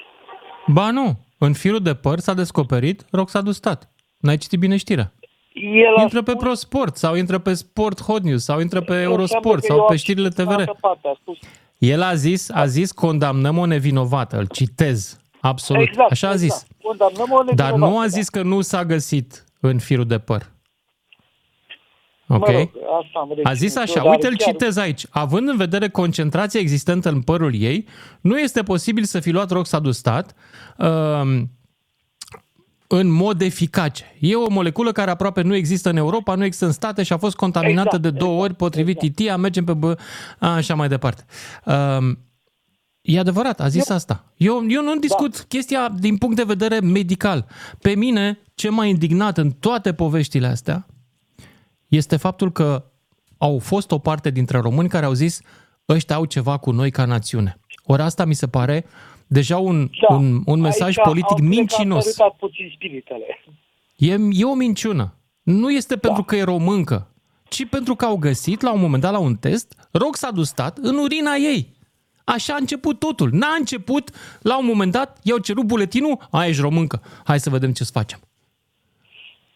[0.67, 3.89] Ba nu, în firul de păr s-a descoperit Roxadu Stat.
[4.17, 5.13] N-ai citit bine știrea?
[5.53, 8.85] El a Intră pe spus- ProSport sau intră pe Sport Hot News sau intră pe
[8.91, 10.51] Înseamnă Eurosport că sau eu pe am știrile citit TVR.
[10.59, 11.37] altă parte, a spus
[11.77, 15.19] El a zis, a zis condamnăm o nevinovată, îl citez.
[15.41, 15.87] Absolut.
[15.87, 16.51] Exact, Așa a zis.
[16.53, 16.71] exact.
[16.83, 18.07] Condamnăm o Dar nevinovată, nu a da.
[18.07, 20.51] zis că nu s-a găsit în firul de păr.
[22.31, 22.47] Ok?
[22.47, 22.69] Mă rog,
[23.03, 25.05] asta am A zis reținut așa, eu, dar uite, îl chiar- citez aici.
[25.09, 27.87] Având în vedere concentrația existentă în părul ei,
[28.21, 30.33] nu este posibil să fi luat roxadustat
[30.77, 31.51] um,
[32.87, 34.15] în mod eficace.
[34.19, 37.17] E o moleculă care aproape nu există în Europa, nu există în state și a
[37.17, 39.97] fost contaminată Exact, de două ori potrivit ITIA, mergem pe bă,
[40.39, 41.25] așa mai departe.
[41.65, 42.17] Um,
[43.01, 44.23] E adevărat, a zis asta.
[44.37, 45.43] Eu, eu nu discut da.
[45.47, 47.45] chestia din punct de vedere medical.
[47.81, 50.85] Pe mine, ce m-a indignat în toate poveștile astea
[51.89, 52.83] este faptul că
[53.37, 55.41] au fost o parte dintre români care au zis
[55.89, 57.59] ăștia au ceva cu noi ca națiune.
[57.83, 58.85] Ori asta mi se pare
[59.27, 60.15] deja un, Da.
[60.15, 62.05] un, un mesaj Aici politic au- cred că mincinos.
[62.05, 63.25] Am sărutat puțin spiritele.
[63.95, 65.13] E, e o minciună.
[65.43, 67.13] Nu este pentru că e româncă,
[67.49, 71.33] ci pentru că au găsit la un moment dat la un test roxadustat în urina
[71.35, 71.77] ei.
[72.23, 73.29] Așa a început totul.
[73.31, 77.71] N-a început, la un moment dat, i-au cerut buletinul, a, ești româncă, hai să vedem
[77.73, 78.19] ce să facem.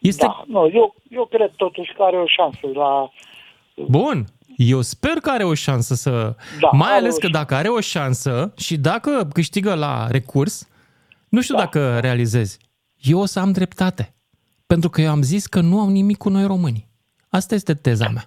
[0.04, 3.10] Este Da, nu, eu, eu cred totuși că are o șansă la...
[3.76, 4.26] Bun,
[4.58, 6.36] eu sper că are o șansă să...
[6.60, 10.70] Da, mai are ales o că dacă are o șansă și dacă câștigă la recurs,
[11.30, 11.62] nu știu Da.
[11.62, 12.60] dacă realizezi,
[13.02, 14.14] eu o să am dreptate.
[14.68, 16.88] Pentru că eu am zis că nu au nimic cu noi românii.
[17.30, 18.26] Asta este teza mea.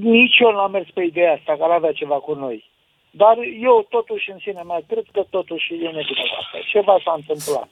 [0.00, 2.64] Nici eu n-am mers pe ideea asta, că ar avea ceva cu noi.
[3.10, 3.36] Dar
[3.68, 6.56] eu totuși în sine mea cred că totuși e nevinovată.
[6.72, 7.68] Ceva s-a întâmplat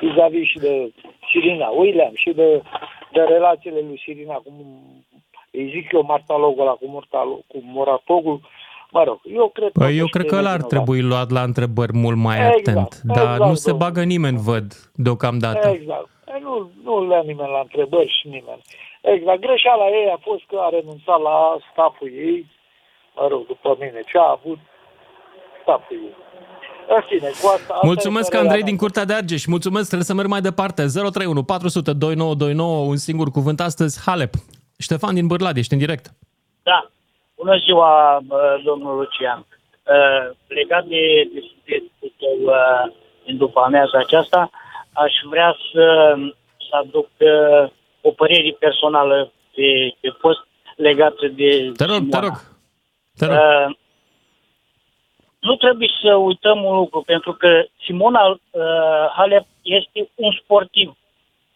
[0.00, 0.92] vis-a-vis și de
[1.34, 2.62] Sirina William și de,
[3.12, 4.52] de relațiile lui Sirina cu,
[5.50, 8.40] îi zic eu, Martalogul ăla cu, Murtal, cu Muratogul.
[8.90, 10.74] Mă rog, eu cred Păi eu totuși cred e că ăla ar nevinovată.
[10.74, 13.00] trebui luat la întrebări mult mai Exact, atent.
[13.02, 13.90] Dar exact, nu se domnule.
[13.90, 15.68] bagă nimeni, văd, deocamdată.
[15.68, 16.08] Exact.
[16.34, 18.62] E, Nu, nu le-a nimeni la întrebări și nimeni.
[19.02, 19.40] Exact.
[19.40, 22.46] Greșeala ei a fost că a renunțat la staful ei,
[23.16, 24.58] mă rog, după mine, ce a avut
[25.62, 26.14] staful ei.
[26.88, 27.72] În fine, cu asta...
[27.74, 28.82] asta Mulțumesc, este Andrei părerea din mea.
[28.82, 29.44] Curtea de Argeș.
[29.44, 30.82] Mulțumesc, trebuie să merg mai departe.
[30.86, 34.32] 031 400 2929, un singur cuvânt astăzi, Halep.
[34.78, 36.06] Ștefan din Bârlad, ești în direct.
[36.62, 36.90] Da.
[37.36, 39.46] Bună ziua, bă, domnul Lucian.
[39.94, 41.02] Uh, legat de
[41.34, 42.92] de subiectul tău uh,
[43.24, 44.50] din după amiaza aceasta,
[44.92, 46.14] aș vrea să,
[46.68, 47.70] să aduc uh,
[48.00, 52.20] o părere personală pe, pe post legată de Te rog, te Simona.
[52.20, 52.36] rog.
[53.18, 53.36] Te rog.
[55.44, 58.38] Uh, nu trebuie să uităm un lucru, pentru că Simona uh,
[59.16, 60.96] Halep este un sportiv.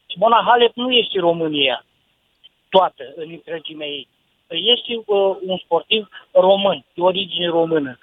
[0.08, 1.84] Simona Halep nu este România
[2.68, 4.08] toată în întregimea ei.
[4.48, 7.98] Este uh, un sportiv român, de origine română.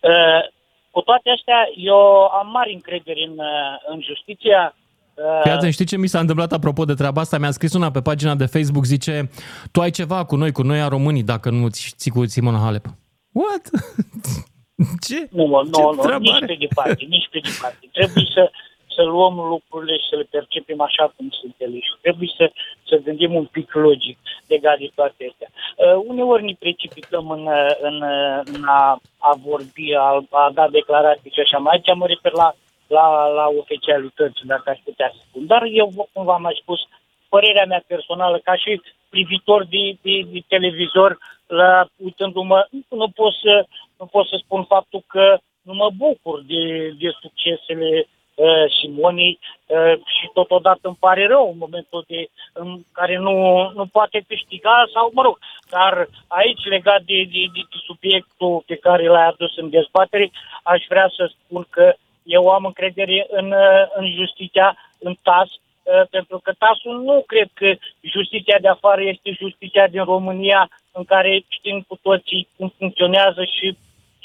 [0.00, 0.42] Uh,
[0.90, 4.74] cu toate astea, eu am mare încredere în, uh, în justiția
[5.14, 7.38] uh, Fii atent, știi ce mi s-a întâmplat apropo de treaba asta?
[7.38, 9.30] Mi-a scris una pe pagina de Facebook, zice,
[9.72, 12.58] tu ai ceva cu noi, cu noi a românii, dacă nu ți ții cu Simona
[12.58, 12.84] Halep.
[13.32, 13.64] What?
[15.06, 15.28] ce?
[15.30, 16.46] Nu, mă, Ce nu, nu, treabă nici are?
[16.46, 17.84] pe departe, nici pe departe.
[17.92, 18.50] Trebuie să,
[18.94, 22.52] să luăm lucrurile și să le percepem așa cum sunt ele și trebuie să,
[22.88, 25.48] să gândim un pic logic legat de toate astea.
[25.52, 30.68] Uh, uneori ne precipităm în, uh, în, uh, în a, a vorbi, a, a da
[30.68, 31.72] declarații și așa mai.
[31.72, 32.54] Aici mă refer la,
[32.86, 35.46] la, la oficialități, dacă aș putea să spun.
[35.46, 36.80] Dar eu, cum v-am mai spus,
[37.28, 43.66] părerea mea personală, ca și privitor de, de, de televizor, la, uitându-mă, nu pot, să,
[43.98, 49.94] nu pot să spun faptul că nu mă bucur de, de succesele uh, Simonii uh,
[50.16, 53.36] și totodată îmi pare rău în momentul de, în care nu,
[53.74, 55.38] nu poate câștiga sau, mă rog,
[55.70, 60.30] dar aici legat de, de, de subiectul pe care l-ai adus în dezbatere,
[60.62, 66.06] aș vrea să spun că eu am încredere în, uh, în justiția, în TAS, uh,
[66.10, 71.44] pentru că TAS-ul nu cred că justiția de afară este justiția din România, în care
[71.48, 73.76] știm cu toții cum funcționează și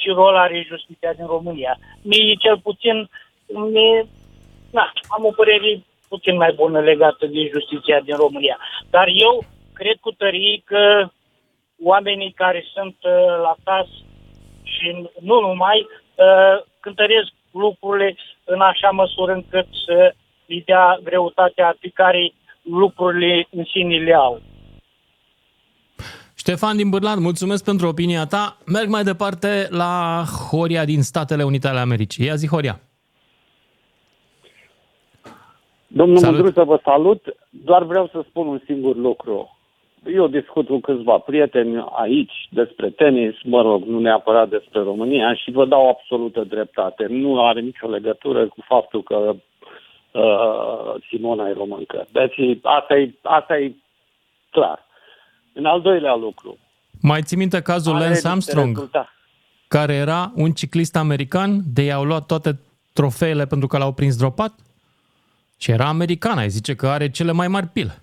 [0.02, 1.78] și rol are justiția din România.
[2.02, 3.10] Mie, cel puțin,
[3.72, 4.08] mie,
[4.72, 8.58] na, am o părere puțin mai bună legată de justiția din România.
[8.90, 11.10] Dar eu cred cu tărie că
[11.84, 13.12] oamenii care sunt uh,
[13.46, 13.88] la tas
[14.64, 14.88] și
[15.20, 20.14] nu numai, uh, cântăresc lucrurile în așa măsură încât să
[20.48, 24.42] îi dea greutatea pe care lucrurile în sine le au.
[26.44, 28.58] Ștefan din Bârlan, mulțumesc pentru opinia ta.
[28.66, 32.26] Merg mai departe la Horia din Statele Unite ale Americii.
[32.26, 32.80] Ia zi, Horia.
[35.88, 36.36] Domnul salut.
[36.36, 37.22] Mândruță, vă salut.
[37.50, 39.58] Doar vreau să spun un singur lucru.
[40.06, 45.52] Eu discut cu câțiva prieteni aici despre tenis, mă rog, nu neapărat despre România și
[45.52, 47.06] vă dau absolută dreptate.
[47.10, 49.36] Nu are nicio legătură cu faptul că
[50.12, 52.08] uh, Simona e româncă.
[52.12, 53.76] Deci asta e, asta e
[54.50, 54.90] clar.
[55.54, 56.58] În al doilea lucru.
[57.02, 58.90] Mai ții minte cazul Lance Armstrong,
[59.68, 62.60] care era un ciclist american, de i-au luat toate
[62.94, 64.54] trofeele pentru că l-au prins dropat?
[65.60, 68.02] Și era american, ai zice că are cele mai mari pile.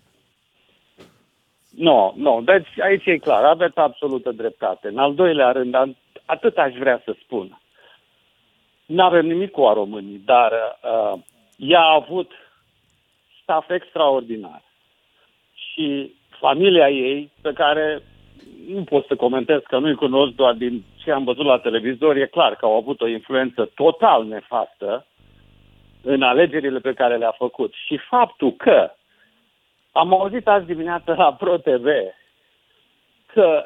[1.70, 2.40] Nu, no, nu, no.
[2.40, 4.88] deci aici e clar, aveți absolută dreptate.
[4.88, 5.74] În al doilea rând,
[6.24, 7.60] atât aș vrea să spun.
[8.86, 11.20] Nu avem nimic cu a românii, dar uh,
[11.56, 12.30] ea a avut
[13.42, 14.62] staff extraordinar.
[15.54, 18.02] Și familia ei, pe care
[18.68, 22.26] nu pot să comentez că nu-i cunosc doar din ce am văzut la televizor, e
[22.26, 25.06] clar că au avut o influență total nefastă
[26.02, 27.74] în alegerile pe care le-a făcut.
[27.86, 28.90] Și faptul că
[29.92, 31.86] am auzit azi dimineață la ProTV
[33.26, 33.64] că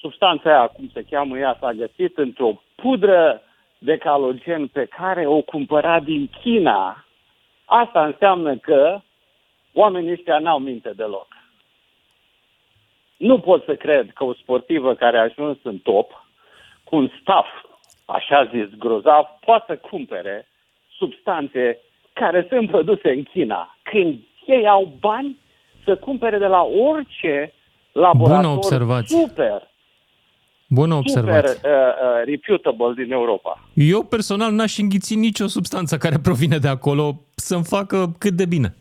[0.00, 3.42] substanța aia, cum se cheamă ea, s-a găsit într-o pudră
[3.78, 7.04] de calogen pe care o cumpăra din China,
[7.64, 9.00] asta înseamnă că
[9.74, 11.26] oamenii ăștia n-au minte deloc.
[13.28, 16.26] Nu pot să cred că o sportivă care a ajuns în top,
[16.84, 17.48] cu un staff,
[18.04, 20.46] așa zis, grozav, poate să cumpere
[20.98, 21.78] substanțe
[22.12, 23.76] care sunt produse în China.
[23.82, 25.38] Când ei au bani
[25.84, 27.52] să cumpere de la orice
[27.92, 29.18] laborator Bună observație.
[29.18, 29.68] super,
[30.68, 31.48] Bună observație.
[31.48, 33.60] super uh, uh, reputable din Europa.
[33.74, 38.74] Eu personal n-aș înghiți nicio substanță care provine de acolo să-mi facă cât de bine.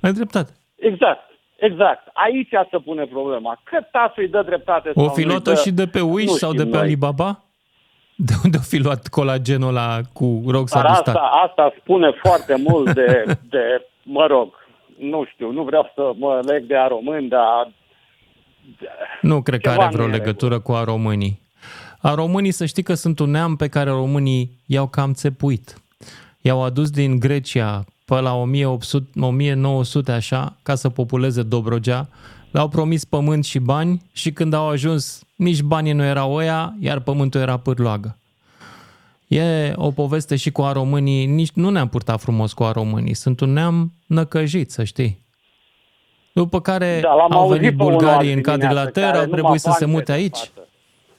[0.00, 0.52] Ai dreptate.
[0.76, 1.30] Exact.
[1.68, 2.10] Exact.
[2.12, 3.60] Aici se pune problema.
[3.62, 5.54] Cât tasul îi dă dreptate O fi luat dă...
[5.54, 6.80] și de pe Wish sau de pe noi.
[6.80, 7.42] Alibaba?
[8.16, 13.24] De unde o fi luat colagenul ăla cu Roxana asta, asta spune foarte mult de,
[13.54, 14.54] de, mă rog,
[14.98, 17.72] nu știu, nu vreau să mă leg de a români, dar...
[19.20, 21.40] Nu cred că are vreo legătură cu a românii.
[22.00, 25.82] A românii să știi că sunt un neam pe care românii i-au cam țepuit.
[26.40, 32.08] I-au adus din Grecia pe la 1800, 1900 așa, ca să populeze Dobrogea,
[32.50, 37.00] le-au promis pământ și bani și când au ajuns, nici banii nu erau oia, iar
[37.00, 38.16] pământul era pârloagă.
[39.26, 43.14] E o poveste și cu a românii, nici nu ne-am purtat frumos cu a românii,
[43.14, 45.18] sunt un neam năcăjit, să știi.
[46.32, 50.38] După care da, au venit bulgarii în cadrilater, au trebuit să se mute aici.
[50.38, 50.68] Față.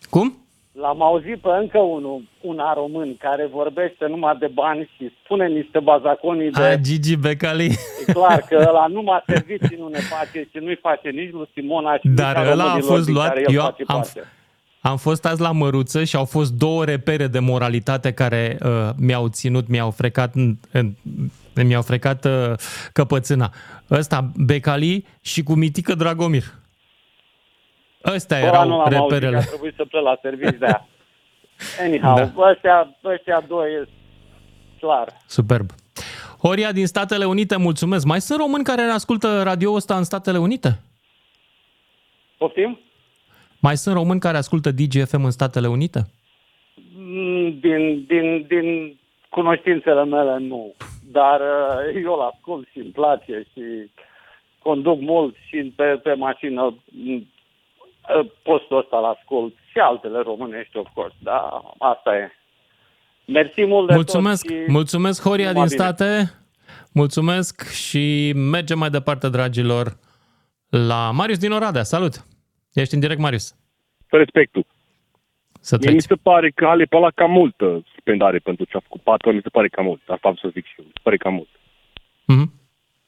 [0.09, 0.42] Cum?
[0.81, 5.79] L-am auzit pe încă unul, un român, care vorbește numai de bani și spune niște
[5.79, 6.63] bazaconii de...
[6.63, 7.77] A, Gigi Becali.
[8.07, 11.97] E clar că ăla numai servicii nu ne face și nu-i face nici lui Simona
[11.97, 13.33] și Dar ăla a fost luat...
[13.47, 14.05] Eu am,
[14.81, 19.27] am fost azi la Măruță și au fost două repere de moralitate care uh, mi-au
[19.27, 22.53] ținut, mi-au frecat, uh, mi-au frecat uh,
[22.93, 23.53] căpățâna.
[23.91, 26.43] Ăsta, Becali și cu Mitică Dragomir.
[28.05, 29.35] Ăstea erau reperele.
[29.35, 30.87] Auzit, trebuit să plec la serviciu de aia.
[31.85, 32.49] Anyhow, da.
[32.49, 33.87] ăștia, ăștia doi
[34.79, 35.07] clar.
[35.27, 35.69] Superb.
[36.41, 38.05] Horia din Statele Unite, mulțumesc.
[38.05, 40.79] Mai sunt români care ascultă radio ăsta în Statele Unite?
[42.37, 42.79] Poftim?
[43.59, 45.99] Mai sunt români care ascultă DGFM în Statele Unite?
[46.95, 48.97] Mm, din, din, din
[49.29, 50.73] cunoștințele mele, nu.
[51.11, 53.91] Dar uh, eu l ascult și îmi place și
[54.59, 56.75] conduc mult și pe, pe mașină
[58.43, 62.31] postul ăsta la ascult și altele românești, of course, da, asta e.
[63.25, 65.75] Mersi mult de mulțumesc, tot și Mulțumesc, Horia din bine.
[65.75, 66.33] state.
[66.93, 69.97] Mulțumesc și mergem mai departe, dragilor,
[70.69, 71.83] la Marius din Oradea.
[71.83, 72.25] Salut!
[72.73, 73.55] Ești în direct, Marius.
[74.09, 74.65] Pe respectul.
[75.59, 79.01] Să Mie mi se pare că Halep ăla cam multă suspendare pentru ce a făcut.
[79.01, 80.01] Patru ani mi se pare cam mult.
[80.07, 80.85] Asta am să zic și eu.
[80.85, 81.49] Mi se pare cam mult.
[82.25, 82.53] Mhm.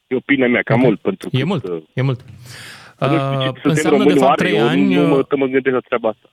[0.08, 0.86] E opinia mea, cam Ok.
[0.86, 1.00] mult.
[1.02, 2.26] Pentru E că, mult, uh, e mult.
[3.00, 5.18] Nu știu ce Uh, suntem înseamnă de români fapt oare, 3 eu ani, Nu, nu
[5.18, 6.30] uh, mă, mă gândesc la treaba asta.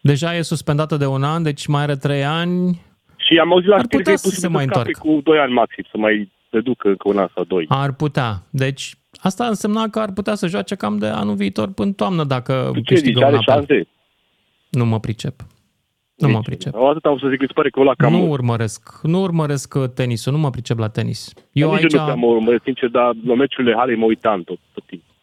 [0.00, 2.80] deja e suspendată de un an, deci mai are 3 ani.
[3.16, 4.88] Și am auzit la Ar știri că putea e să se posibil mai să scape
[4.88, 5.14] întoarcă.
[5.14, 7.64] cu 2 ani maxim, să mai reducă încă un an sau doi.
[7.68, 8.42] Ar putea.
[8.50, 12.70] Deci asta însemna că ar putea să joace cam de anul viitor până toamnă dacă
[12.74, 13.54] Ce câștigă zici, un are apel.
[13.54, 13.88] șanse?
[14.70, 15.34] Nu mă pricep.
[16.16, 16.74] Nu mă pricep.
[16.74, 18.30] Atât am să zic, mi se pare că ăla cam Nu mult.
[18.30, 21.32] urmăresc, nu urmăresc uh, tenisul, nu mă pricep la tenis.
[21.52, 24.58] Eu Nici aici, nu prea mă urmăresc, sincer, dar la meciurile Halei mă uitam tot,
[24.74, 25.13] tot timpul.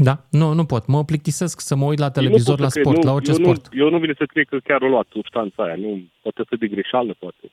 [0.00, 0.86] Da, nu, nu pot.
[0.86, 3.08] Mă plictisesc să mă uit la Eu nu televizor, pot la să cred, sport, nu,
[3.08, 3.68] la orice eu sport.
[3.74, 5.74] Nu, eu nu vine să cred că chiar o luat substanța aia.
[5.76, 7.50] Nu, poate să de greșeală, poate.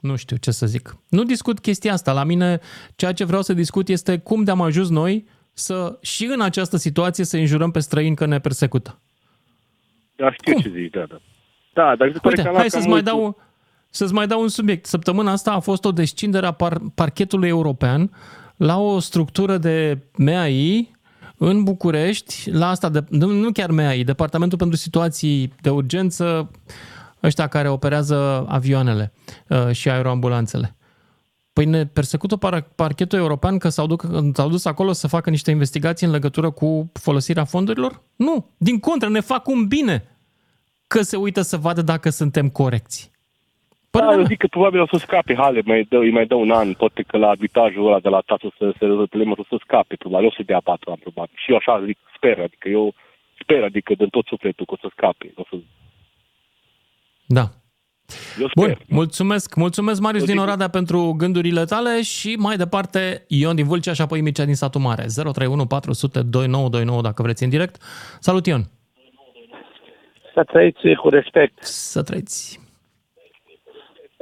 [0.00, 0.96] Nu știu ce să zic.
[1.08, 2.12] Nu discut chestia asta.
[2.12, 2.60] La mine,
[2.96, 7.24] ceea ce vreau să discut este cum de-am ajuns noi să, și în această situație,
[7.24, 9.00] să înjurăm pe străini că ne persecută.
[10.16, 11.20] Da, știu ce zici, da, da.
[11.72, 13.40] Da, dar mi se pare Uite, că a luat hai cam să-ți mai, mult- dau,
[13.90, 14.84] să-ți mai dau un subiect.
[14.86, 18.10] Săptămâna asta a fost o descindere a par, parchetului european
[18.56, 20.90] la o structură de MAI
[21.42, 26.50] în București, la asta de, nu, nu chiar MAI, Departamentul pentru Situații de Urgență,
[27.22, 29.12] ăștia care operează avioanele
[29.48, 30.76] uh, și aeroambulanțele.
[31.52, 35.50] Păi ne persecută par, parchetul european că s-au, duc, s-au dus acolo să facă niște
[35.50, 38.02] investigații în legătură cu folosirea fondurilor?
[38.16, 40.18] Nu, din contră, ne fac un bine
[40.86, 43.10] că se uită să vadă dacă suntem corecți.
[43.90, 46.50] Da, eu zic că probabil o să scape Hale, mai dă, îi mai dă un
[46.50, 49.56] an, poate că la arbitrajul ăla de la tată să se rezolve problema, o să
[49.64, 51.34] scape, probabil, o să dea patru ani, probabil.
[51.34, 52.94] Și eu așa zic, sper, adică eu
[53.40, 55.32] sper, adică din tot sufletul că o să scape.
[55.34, 55.56] O să...
[57.26, 57.44] Da.
[58.40, 58.66] Eu sper.
[58.66, 63.92] Bun, mulțumesc, mulțumesc Marius din Oradea pentru gândurile tale și mai departe Ion din Vâlcea
[63.92, 65.04] și apoi Mircea din Satul Mare.
[65.14, 67.76] 031 400 2929 dacă vreți în direct.
[68.20, 68.62] Salut Ion!
[70.34, 71.62] Să trăiți cu respect.
[71.62, 72.69] Să trăiți.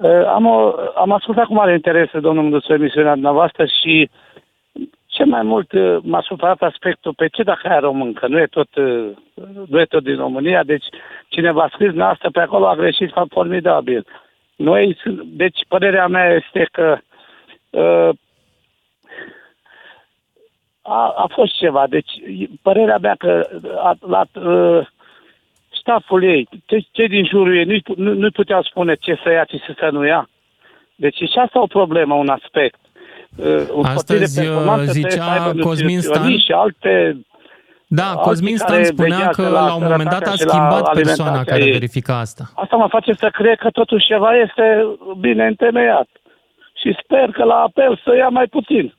[0.03, 4.11] Uh, Am, o, am ascultat cu mare interes, domnul Mânduțu, emisiunea dumneavoastră și
[5.07, 8.75] ce mai mult uh, m-a supărat aspectul pe ce dacă aia româncă, nu e tot,
[8.77, 9.11] uh,
[9.69, 10.85] nu e tot din România, deci
[11.29, 14.07] cineva a scris asta pe acolo a greșit fa- formidabil.
[14.57, 16.99] Noi, sunt- deci părerea mea este că
[17.71, 18.11] uh,
[20.83, 22.11] a, a fost ceva, deci
[22.63, 24.87] părerea mea că a, la, uh,
[25.89, 29.31] staful ei, cei, cei din jurul ei, nu-i, pu- nu, nu puteau spune ce să
[29.31, 30.29] ia și ce să nu ia.
[30.95, 32.81] Deci e și asta o problemă, un aspect.
[33.37, 36.53] Uh, un sportiv Astăzi, de performanță uh, trebuie să zicea aibă Cosmin nutriționiști Stan- și
[36.53, 36.93] alte...
[37.87, 40.45] Da, alții Cosmin Stan care spunea veghează că la un moment dat a sănătatea și
[40.45, 41.73] la schimbat persoana alimentația care ei.
[41.79, 42.45] verifica asta.
[42.55, 44.67] Asta mă face să cred că totuși ceva este
[45.27, 46.09] bine întemeiat.
[46.81, 48.95] Și sper că la apel să ia mai puțin.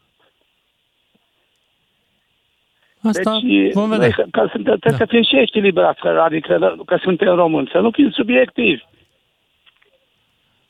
[3.04, 4.06] Asta deci, vom vedea.
[4.06, 4.98] noi Că, că sunt, trebuie da.
[4.98, 8.84] să fim și echilibrați, că, adică că suntem români, să nu fim subiectivi.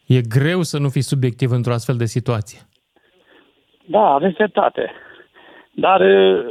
[0.06, 2.60] E greu să nu fii subiectiv într-o astfel de situație.
[3.86, 4.92] Da, aveți dreptate.
[5.72, 6.46] Dar uh,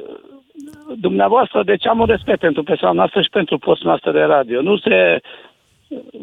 [0.96, 4.62] dumneavoastră, deci am un respect pentru persoana noastră și pentru postul noastră de radio.
[4.62, 5.20] Nu se,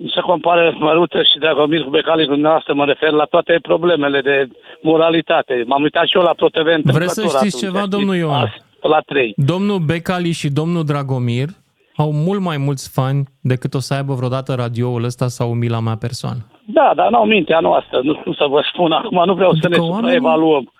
[0.01, 4.21] nu se compară Măruță și Dragomir cu Becali cu dumneavoastră, mă refer la toate problemele
[4.21, 4.47] de
[4.81, 5.63] moralitate.
[5.65, 8.41] M-am uitat și eu la ProTV Vreți să întâmplător știți atunci, ceva, domnul Ioan?
[8.41, 9.33] Azi, La 3.
[9.35, 11.47] Domnul Becali și domnul Dragomir
[11.95, 15.95] au mult mai mulți fani decât o să aibă vreodată radioul ăsta sau mila mea
[15.95, 16.45] persoană.
[16.67, 19.75] Da, dar n-au mintea noastră, nu, nu să vă spun acum, nu vreau să ne
[19.75, 20.71] Adică oamenii- supraevaluăm.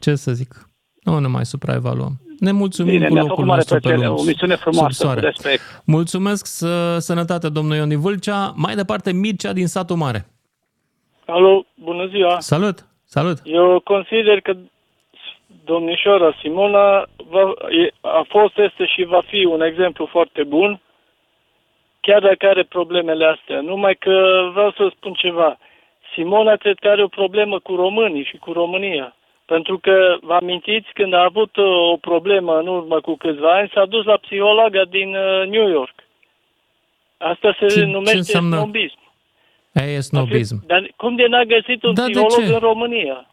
[0.00, 0.68] Ce să zic?
[1.02, 2.12] Nu ne mai supraevaluăm.
[2.38, 4.20] Ne mulțumim Bine, cu mi-a locul făcut mare nostru pe plăcere, lume.
[4.20, 5.20] o misiune sub frumoasă, cu soare.
[5.20, 5.60] respect.
[5.84, 8.52] Mulțumesc, să, sănătate, domnul Ion din Vâlcea.
[8.56, 10.26] Mai departe, Mircea din Satul Mare.
[11.26, 12.36] Alo, bună ziua!
[12.40, 12.86] Salut!
[13.04, 13.38] Salut!
[13.44, 14.52] Eu consider că
[15.72, 17.42] domnișoara Simona va,
[17.82, 20.80] e, a fost, este și va fi un exemplu foarte bun,
[22.00, 23.60] chiar dacă are problemele astea.
[23.60, 24.16] Numai că
[24.52, 25.58] vreau să spun ceva.
[26.14, 29.12] Simona cred că are o problemă cu românii și cu România.
[29.44, 33.70] Pentru că vă amintiți când a avut uh, o problemă în urmă cu câțiva ani,
[33.74, 35.94] s-a dus la psihologa din uh, New York.
[37.18, 38.56] Asta se Ce- ce numește înseamnă?
[38.56, 38.98] snobism.
[39.74, 40.56] Aia e snobism.
[40.66, 42.52] Dar cum de n-a găsit un Da, de psiholog ce?
[42.52, 43.26] în România?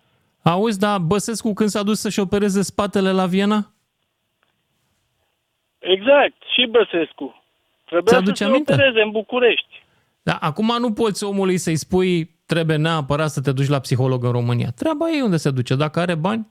[0.50, 3.72] Auzi, dar Băsescu când s-a dus să-și opereze spatele la Viena?
[5.80, 7.44] Exact, și Băsescu.
[7.86, 8.74] Trebuia să Ți-aduce se aminte?
[8.74, 9.84] opereze în București.
[10.24, 14.32] Da, acum nu poți omului să-i spui trebuie neapărat să te duci la psiholog în
[14.32, 14.70] România.
[14.76, 15.76] Treaba ei unde se duce.
[15.76, 16.48] Dacă are bani,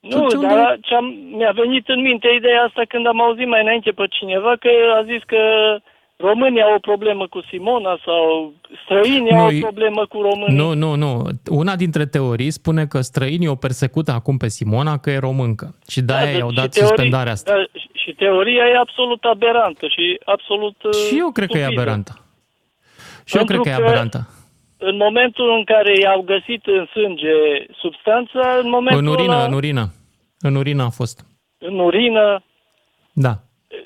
[0.00, 1.04] Nu, ce unde- dar ce am,
[1.36, 4.68] mi-a venit în minte ideea asta când am auzit mai înainte pe cineva că
[4.98, 5.38] a zis că
[6.20, 8.52] România au o problemă cu Simona sau
[8.84, 10.56] străinii au o Nu, problemă cu românii.
[10.56, 11.22] Nu, nu, nu.
[11.50, 15.74] Una dintre teorii spune că străinii o persecută acum pe Simona că e româncă.
[15.88, 17.50] Și de-aia dar i-au și dat teorii- suspendarea asta.
[17.52, 20.76] Dar și Și teoria e absolut aberantă și absolut
[21.08, 21.80] Și eu cred că e stupidă.
[21.80, 22.12] aberantă.
[23.24, 24.28] Și eu cred Pentru că e că- aberantă.
[24.78, 27.34] În momentul în care i-au găsit în sânge
[27.82, 29.84] substanța, în momentul În urină, ăla, în urină.
[30.40, 31.24] În urină a fost.
[31.58, 32.42] în urină,
[33.12, 33.34] Da.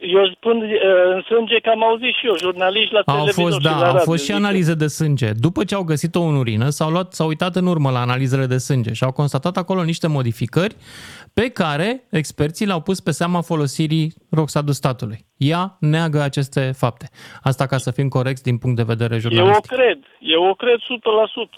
[0.01, 0.71] Eu spun uh,
[1.15, 3.77] în sânge că am auzit și eu, jurnaliști la Au televizor fost, și da, la
[3.77, 5.33] au radio, fost și zic analize de sânge.
[5.33, 8.57] După ce au găsit-o în urină, s-au, luat, s-au uitat în urmă la analizele de
[8.57, 10.75] sânge și au constatat acolo niște modificări
[11.35, 15.19] pe care experții le-au pus pe seama folosirii roxadustatului.
[15.37, 17.07] Ea neagă aceste fapte.
[17.43, 19.73] Asta ca să fim corecți din punct de vedere Eu o jurnalistic.
[19.73, 20.79] cred, eu o cred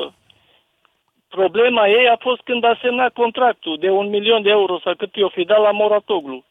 [0.09, 0.15] 100%.
[1.29, 5.15] Problema ei a fost când a semnat contractul de un milion de euro sau cât
[5.15, 6.45] i-o fi dat la Moratoglu.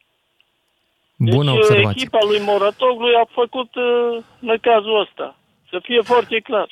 [1.16, 2.00] Bună deci observație.
[2.00, 5.36] echipa lui Moratoglu a făcut uh, în cazul ăsta.
[5.70, 6.68] Să fie foarte clar.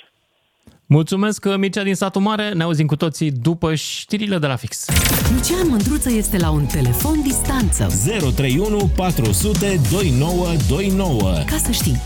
[0.87, 2.53] Mulțumesc, Mircea din satul mare.
[2.53, 4.87] Ne auzim cu toții după știrile de la fix.
[5.35, 7.87] Lucian Mândruță este la un telefon distanță.
[8.37, 11.23] 031 400 2929.
[11.47, 11.97] Ca să știi.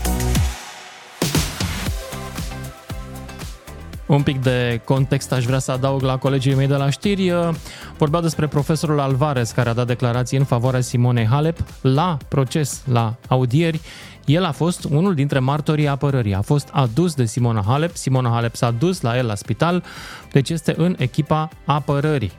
[4.09, 7.33] Un pic de context aș vrea să adaug la colegii mei de la știri.
[7.97, 13.15] Vorbeau despre profesorul Alvarez care a dat declarații în favoarea Simonei Halep la proces, la
[13.27, 13.81] audieri.
[14.25, 16.33] El a fost unul dintre martorii apărării.
[16.33, 17.95] A fost adus de Simona Halep.
[17.95, 19.83] Simona Halep s-a dus la el la spital,
[20.31, 22.31] deci este în echipa apărării.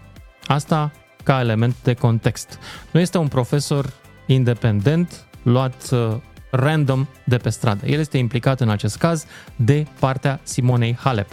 [0.46, 0.92] Asta
[1.22, 2.58] ca element de context.
[2.90, 3.92] Nu este un profesor
[4.26, 6.16] independent luat uh,
[6.50, 7.86] random de pe stradă.
[7.86, 9.26] El este implicat în acest caz
[9.56, 11.32] de partea Simonei Halep.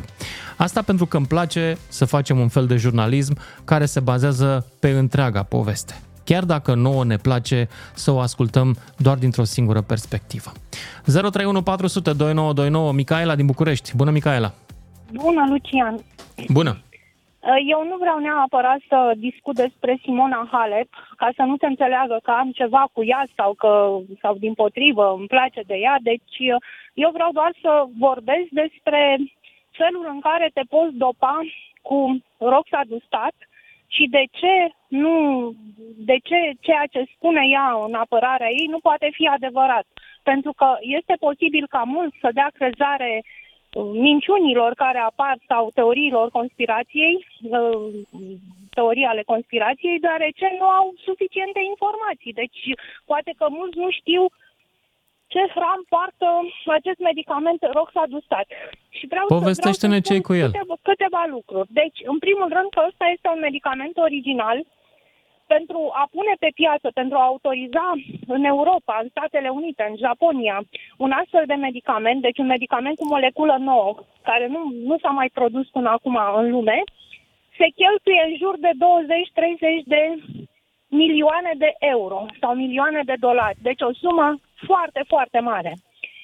[0.57, 4.89] Asta pentru că îmi place să facem un fel de jurnalism care se bazează pe
[4.89, 6.01] întreaga poveste.
[6.23, 10.51] Chiar dacă nouă ne place să o ascultăm doar dintr-o singură perspectivă.
[11.05, 13.95] 031 400 2929 Micaela din București.
[13.95, 14.53] Bună, Micaela!
[15.11, 15.99] Bună, Lucian.
[16.49, 16.77] Bună!
[17.55, 22.31] Eu nu vreau neapărat să discut despre Simona Halep, ca să nu se înțeleagă că
[22.31, 25.95] am ceva cu ea sau că sau din potrivă îmi place de ea.
[26.01, 26.37] Deci
[26.93, 29.17] eu vreau doar să vorbesc despre
[29.71, 31.39] felul în care te poți dopa
[31.81, 33.35] cu roxadustat
[33.87, 34.55] și de ce
[34.87, 35.15] nu,
[35.97, 39.85] de ce ceea ce spune ea în apărarea ei nu poate fi adevărat.
[40.23, 43.23] Pentru că este posibil ca mulți să dea crezare
[43.83, 47.93] minciunilor care apar sau teoriilor conspirației, uh,
[48.69, 52.33] teorii ale conspirației, deoarece nu au suficiente informații.
[52.33, 52.59] Deci
[53.05, 54.25] poate că mulți nu știu
[55.33, 56.27] ce hram poartă
[56.77, 58.47] acest medicament roxadustat.
[58.89, 60.51] Și vreau să- Povestește-ne vreau să ce-i spun cu el.
[60.51, 61.67] Câteva, câteva lucruri.
[61.81, 64.57] Deci, în primul rând că ăsta este un medicament original
[65.47, 67.87] pentru a pune pe piață, pentru a autoriza
[68.27, 70.57] în Europa, în Statele Unite, în Japonia,
[70.97, 75.29] un astfel de medicament, deci un medicament cu moleculă nouă, care nu, nu s-a mai
[75.33, 76.83] produs până acum în lume,
[77.57, 78.71] se cheltuie în jur de
[79.81, 80.01] 20-30 de
[80.87, 83.57] milioane de euro sau milioane de dolari.
[83.61, 85.73] Deci o sumă foarte, foarte mare.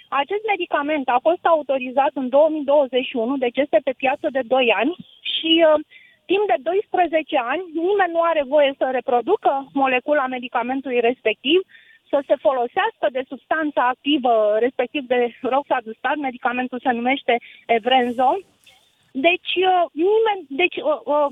[0.09, 4.95] Acest medicament a fost autorizat în 2021, deci este pe piață de 2 ani
[5.34, 5.80] și uh,
[6.26, 11.59] timp de 12 ani nimeni nu are voie să reproducă molecula medicamentului respectiv,
[12.09, 17.34] să se folosească de substanța activă, respectiv de roxadustat, medicamentul se numește
[17.65, 18.32] Evrenzo.
[19.28, 21.28] Deci, uh, nimeni, deci uh, uh,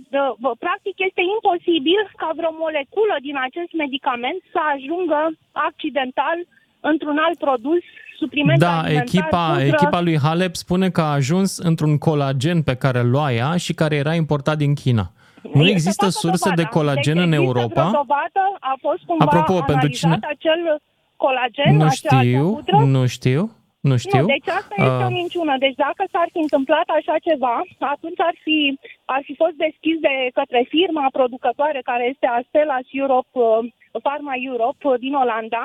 [0.47, 5.19] uh, practic este imposibil ca vreo moleculă din acest medicament să ajungă
[5.51, 6.37] accidental
[6.81, 7.79] într-un alt produs
[8.17, 9.65] supliment Da, alimentar, echipa, pudră.
[9.65, 13.73] echipa lui Halep spune că a ajuns într-un colagen pe care îl lua ea și
[13.73, 15.05] care era importat din China.
[15.53, 16.75] Nu Este există facă surse de dovada.
[16.77, 17.81] colagen deci în există Europa.
[17.87, 18.43] vreo dovadă?
[18.71, 20.61] A fost cumva Apropo, pentru analizat cine- acel
[21.25, 22.77] colagen, Nu acea, știu, acea pudră?
[22.95, 23.41] nu știu,
[23.89, 24.19] nu știu.
[24.21, 25.53] Nu, deci asta este Uh, o minciună.
[25.65, 27.55] Deci dacă s-ar fi întâmplat așa ceva,
[27.95, 28.57] atunci ar fi,
[29.15, 33.59] ar fi fost deschis de către firma producătoare care este Astellas Europe, uh,
[34.07, 35.63] Pharma Europe uh, din Olanda,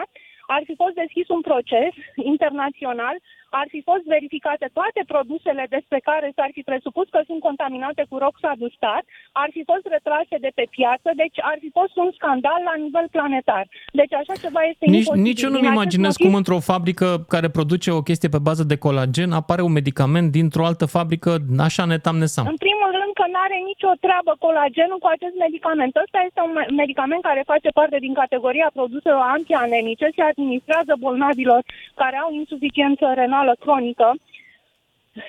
[0.55, 1.93] ar fi fost deschis un proces
[2.33, 3.17] internațional,
[3.61, 8.17] ar fi fost verificate toate produsele despre care s-ar fi presupus că sunt contaminate cu
[8.27, 9.03] roxadustat,
[9.43, 13.07] ar fi fost retrase de pe piață, deci ar fi fost un scandal la nivel
[13.15, 13.65] planetar.
[14.01, 15.27] Deci așa ceva este Nici, imposibil.
[15.29, 18.45] nici eu Din nu-mi acest imaginez motiv- cum într-o fabrică care produce o chestie pe
[18.49, 21.31] bază de colagen apare un medicament dintr-o altă fabrică
[21.69, 22.47] așa netam nesam.
[22.55, 25.93] În primul rând că nu are nicio treabă colagenul cu acest medicament.
[26.05, 31.61] Ăsta este un me- medicament care face parte din categoria produselor antianemice, se administrează bolnavilor
[32.01, 34.09] care au insuficiență renală cronică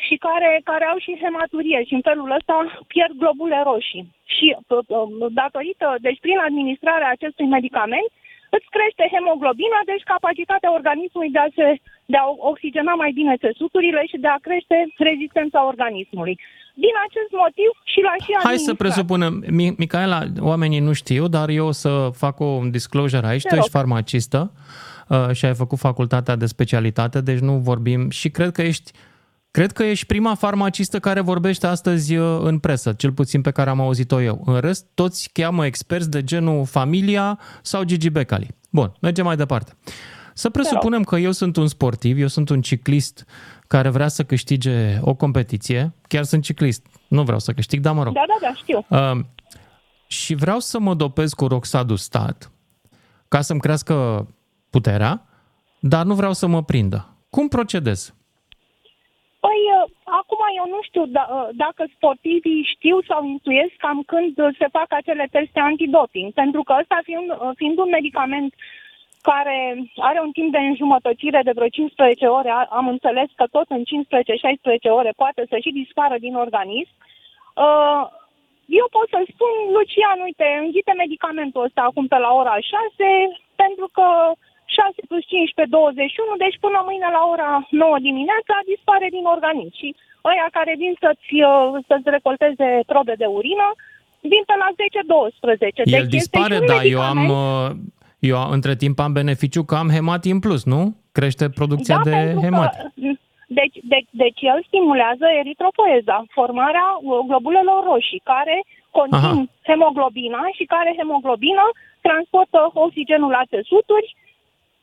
[0.06, 2.56] și care, care au și hematurie și în felul ăsta
[2.94, 4.06] pierd globule roșii.
[4.36, 8.10] Și p- p- datorită, deci prin administrarea acestui medicament,
[8.56, 11.68] îți crește hemoglobina, deci capacitatea organismului de a, se,
[12.14, 14.78] de a oxigena mai bine țesuturile și de a crește
[15.10, 16.36] rezistența organismului.
[16.86, 18.78] Din acest motiv și la și Hai să administrat.
[18.84, 20.20] presupunem, Mi- Micaela,
[20.52, 21.92] oamenii nu știu, dar eu o să
[22.24, 23.78] fac o disclosure aici, Te tu ești rog.
[23.80, 24.40] farmacistă.
[25.08, 28.92] Uh, și ai făcut facultatea de specialitate, deci nu vorbim și cred că ești
[29.52, 33.70] Cred că ești prima farmacistă care vorbește astăzi uh, în presă, cel puțin pe care
[33.70, 34.42] am auzit-o eu.
[34.46, 38.56] În rest, toți cheamă experți de genul Familia sau Gigi Becali.
[38.70, 39.74] Bun, mergem mai departe.
[40.34, 43.26] Să presupunem că eu sunt un sportiv, eu sunt un ciclist
[43.68, 48.04] care vrea să câștige o competiție, chiar sunt ciclist, nu vreau să câștig, dar mă
[48.04, 48.14] rog.
[48.14, 48.86] Da, da, da, știu.
[48.90, 49.26] Uh,
[50.08, 52.52] și vreau să mă dopez cu roxadustat
[53.28, 54.28] ca să-mi crească
[54.78, 55.14] puterea,
[55.92, 57.00] dar nu vreau să mă prindă.
[57.36, 58.00] Cum procedez?
[59.46, 59.84] Păi, uh,
[60.20, 64.90] acum eu nu știu da, uh, dacă sportivii știu sau intuiesc cam când se fac
[64.90, 68.52] acele teste antidoping, pentru că ăsta fiind, uh, fiind un medicament
[69.30, 69.58] care
[70.10, 74.90] are un timp de înjumătățire de vreo 15 ore, am înțeles că tot în 15-16
[75.00, 76.96] ore poate să și dispară din organism,
[78.82, 82.70] eu pot să spun, Lucian, uite, înghite medicamentul ăsta acum pe la ora 6,
[83.62, 84.08] pentru că
[84.68, 89.76] 6 plus 15, 21, deci până mâine la ora 9 dimineața dispare din organism.
[89.82, 89.90] Și
[90.32, 93.68] ăia care vin să-ți, uh, să-ți recolteze probe de urină,
[94.32, 95.82] vin pe la 10-12.
[95.98, 97.70] El deci dispare, dar eu am, uh,
[98.32, 100.82] eu între timp am beneficiu că am hematin plus, nu?
[101.18, 102.74] Crește producția da, de hemat.
[102.76, 102.84] Că,
[103.60, 108.56] deci, de, deci el stimulează eritropoeza, formarea uh, globulelor roșii, care
[108.98, 109.46] conțin Aha.
[109.70, 111.66] hemoglobina și care hemoglobina
[112.08, 114.08] transportă oxigenul la țesuturi,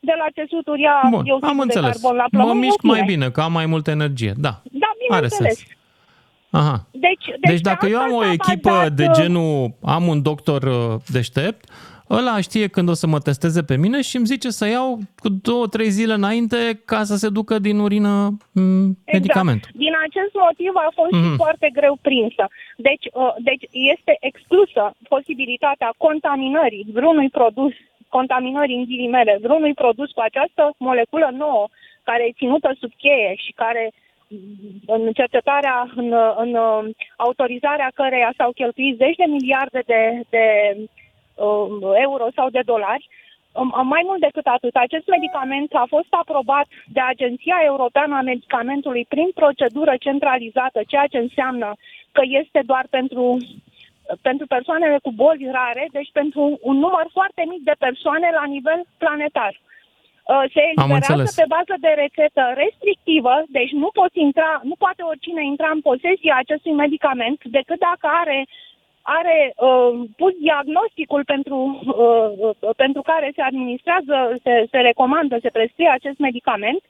[0.05, 1.91] de la țesuturi ia Bun, am înțeles.
[1.91, 2.53] de carbon la plămâni.
[2.53, 4.33] Mă mișc mai bine, că am mai multă energie.
[4.37, 5.63] Da, da are sens.
[6.49, 6.85] Aha.
[6.91, 10.63] Deci, deci, deci dacă eu am o echipă dat, de uh, genul, am un doctor
[10.63, 11.69] uh, deștept,
[12.09, 15.29] ăla știe când o să mă testeze pe mine și îmi zice să iau cu
[15.29, 19.11] două, trei zile înainte ca să se ducă din urină mm, exact.
[19.13, 19.61] medicament.
[19.73, 21.23] Din acest motiv a fost mm-hmm.
[21.23, 21.35] și Mhm.
[21.35, 22.43] foarte greu prinsă.
[22.77, 27.73] Deci, uh, deci este exclusă posibilitatea contaminării vreunui produs,
[28.17, 31.65] contaminării în ghilimele, vreunui produs cu această moleculă nouă
[32.03, 33.83] care e ținută sub cheie și care
[34.85, 36.13] în cercetarea, în,
[36.43, 36.83] în uh,
[37.15, 40.45] autorizarea căreia s-au cheltuit zeci de miliarde de, de
[40.77, 41.67] uh,
[42.05, 43.07] euro sau de dolari.
[43.59, 49.05] Um, Mai mult decât atât, acest medicament a fost aprobat de Agenția Europeană a Medicamentului
[49.13, 51.69] prin procedură centralizată, ceea ce înseamnă
[52.11, 53.37] că este doar pentru,
[54.21, 58.81] pentru persoanele cu boli rare, deci pentru un număr foarte mic de persoane la nivel
[58.97, 59.53] planetar.
[60.33, 61.35] Uh, Se eliberează înțeles.
[61.35, 66.35] pe bază de rețetă restrictivă, deci nu, poți intra, nu poate oricine intra în posesia
[66.37, 68.39] acestui medicament decât dacă are
[69.19, 71.57] are uh, pus diagnosticul pentru,
[72.03, 72.29] uh,
[72.59, 76.81] uh, pentru care se administrează, se, se recomandă, se prescrie acest medicament.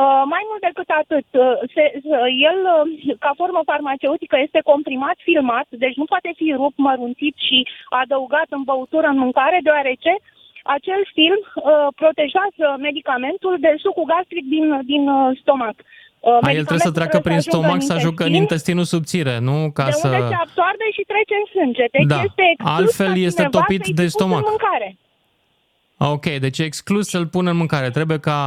[0.00, 5.16] Uh, mai mult decât atât, uh, se, uh, el, uh, ca formă farmaceutică, este comprimat,
[5.28, 7.58] filmat, deci nu poate fi rupt, mărunțit și
[8.02, 10.12] adăugat în băutură, în mâncare, deoarece
[10.76, 15.76] acel film uh, protejează medicamentul de sucul gastric din, din uh, stomac.
[16.20, 18.84] Uh, A, el trebuie să treacă prin ajungă stomac, în să ajungă în intestin, intestinul
[18.84, 19.56] subțire, nu?
[19.78, 20.06] Ca de să...
[20.06, 21.84] unde se absorbe și trece în sânge.
[21.96, 22.20] Deci Da.
[22.28, 24.42] este exclus Altfel ca este cineva topit să-i de fi pus stomac.
[24.44, 24.88] În mâncare.
[26.14, 27.90] Ok, deci e exclus să-l pun în mâncare.
[27.90, 28.40] Trebuie ca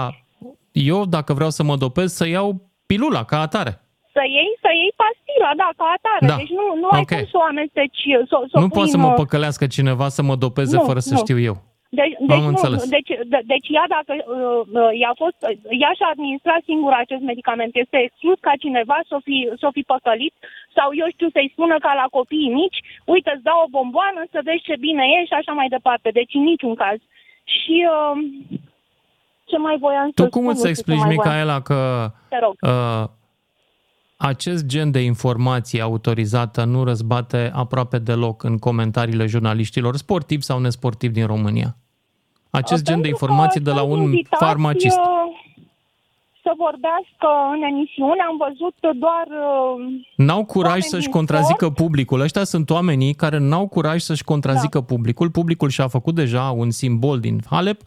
[0.75, 2.47] eu, dacă vreau să mă dopez, să iau
[2.85, 3.73] pilula ca atare.
[4.15, 6.25] Să iei, să iei pastila, da, ca atare.
[6.31, 6.35] Da.
[6.41, 7.11] Deci nu, nu ai Ok.
[7.15, 9.65] cum să o amesteci, să, să o nu pui poate să în, mă uh, păcălească
[9.67, 11.21] cineva să mă dopeze Nu, fără să nu.
[11.23, 11.55] știu eu.
[11.99, 12.81] Deci, Am deci, nu, înțeles.
[12.97, 15.37] deci, de, deci ea dacă uh, uh, ea a fost,
[15.83, 17.71] ea și-a administrat singur acest medicament.
[17.83, 20.35] Este exclus ca cineva să o fi, să o fi păcălit
[20.77, 22.79] sau eu știu să-i spună ca la copiii mici,
[23.13, 26.07] uite, îți dau o bomboană să vezi ce bine e și așa mai departe.
[26.19, 26.99] Deci în niciun caz.
[27.55, 28.13] Și uh,
[29.45, 31.29] ce mai voiam să Tu cum spun, îți nu știu ce explici, mai voiam.
[31.31, 32.55] Micaela, că Te rog.
[32.61, 33.09] uh,
[34.17, 41.13] acest gen de informație autorizată nu răzbate aproape deloc în comentariile jurnaliștilor sportivi sau nesportivi
[41.13, 41.75] din România?
[42.49, 44.97] Acest gen de informații de la un Invitați, farmacist.
[44.97, 45.03] uh,
[46.41, 52.19] Să vorbească în emisiune, am văzut doar uh, N-au curaj oameni să-și din contrazică publicul.
[52.19, 54.85] Ăștia sunt oamenii care n-au curaj să-și contrazică Da.
[54.85, 55.29] publicul.
[55.31, 57.81] Publicul și-a făcut deja un simbol din Halep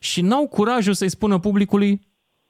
[0.00, 2.00] și n-au curajul să-i spună publicului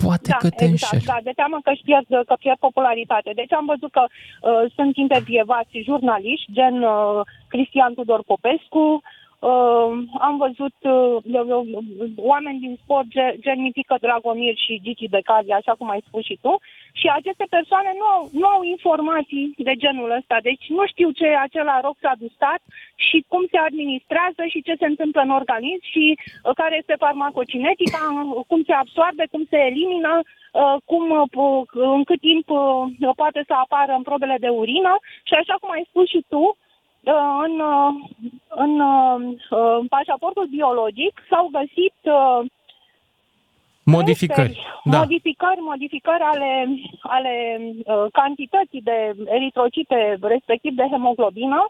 [0.05, 1.13] poate da, că te exact, înșeli.
[1.13, 3.31] da, de teamă că își pierd, că pierd popularitate.
[3.35, 9.03] Deci am văzut că uh, sunt intervievați jurnaliști, gen uh, Cristian Tudor Popescu,
[9.41, 9.91] uh,
[10.27, 15.75] am văzut uh, uh, oameni din sport, ge- gen Mitică Dragomir și Gigi Becali, așa
[15.79, 16.61] cum ai spus și tu,
[16.93, 21.25] și aceste persoane nu au, nu au informații de genul ăsta, deci nu știu ce
[21.27, 22.61] e acela roxadustat
[22.95, 28.03] și cum se administrează și ce se întâmplă în organism și uh, care este farmacocinetica,
[28.13, 31.65] uh, cum se absorbe, cum se elimină, uh, cum, uh, po-
[31.97, 34.93] în cât timp uh, poate să apară în probele de urină.
[35.29, 36.70] Și așa cum ai spus și tu, uh,
[37.45, 37.91] în, uh,
[38.49, 39.37] în, uh,
[39.81, 42.41] în pașaportul biologic s-au găsit uh,
[43.85, 44.99] Modificări, creșteri, da.
[44.99, 46.51] modificări, modificări ale,
[47.17, 48.99] ale uh, cantității de
[49.37, 51.61] eritrocite, respectiv de hemoglobină,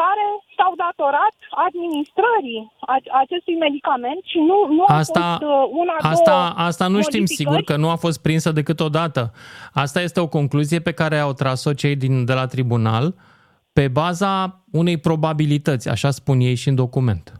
[0.00, 0.26] care
[0.56, 1.34] s-au datorat
[1.66, 6.86] administrării a- acestui medicament și nu, nu a Asta, fost uh, una, asta, două asta
[6.86, 7.36] nu știm modificări.
[7.36, 9.32] sigur că nu a fost prinsă decât o dată.
[9.72, 13.14] Asta este o concluzie pe care au tras-o cei din, de la tribunal
[13.72, 17.32] pe baza unei probabilități, așa spun ei și în document.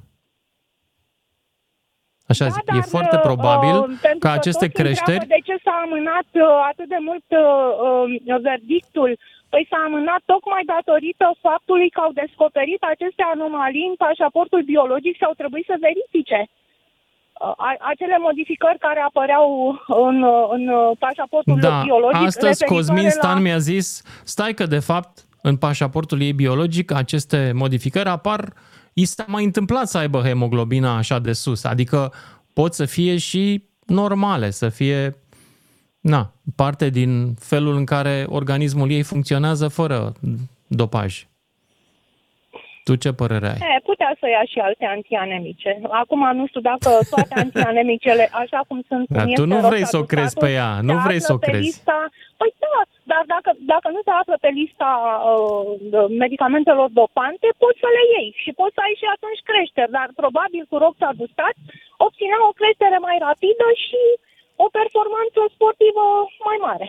[2.32, 5.56] Așa zic, e foarte uh, probabil uh, pentru că aceste toți întreabă creșteri De ce
[5.64, 7.44] s-a amânat uh, atât de mult uh,
[7.86, 9.10] uh, verdictul?
[9.52, 15.24] Păi s-a amânat tocmai datorită faptului că au descoperit aceste anomalii în pașaportul biologic și
[15.28, 19.46] au trebuit să verifice uh, a- acele modificări care apăreau
[20.08, 22.26] în, uh, în uh, pașaportul Da, biologic.
[22.30, 23.86] astăzi referitoare Cosmin la- Stan mi-a zis,
[24.34, 28.52] stai că de fapt în pașaportul ei biologic aceste modificări apar,
[28.92, 32.12] i s-a mai întâmplat să aibă hemoglobina așa de sus, adică
[32.52, 35.16] pot să fie și normale, să fie
[36.00, 40.12] na, parte din felul în care organismul ei funcționează fără
[40.66, 41.26] dopaj.
[42.84, 43.58] Tu ce părere ai?
[43.76, 45.80] E, putea să ia și alte antianemice.
[46.02, 49.86] Acum nu știu dacă toate antianemicele, așa cum sunt, Dar cum tu este nu vrei
[49.86, 51.64] să o roxadustatul, crezi pe ea, nu se vrei află să o pe crezi.
[51.64, 51.98] Lista,
[52.36, 52.80] păi da,
[53.12, 54.90] dar dacă, dacă nu se află pe lista
[55.30, 59.94] uh, de medicamentelor dopante, poți să le iei și poți să ai și atunci creșteri,
[59.98, 61.54] dar probabil cu roxadustat
[62.06, 64.02] obținea o creștere mai rapidă și
[64.64, 66.04] o performanță sportivă
[66.48, 66.88] mai mare.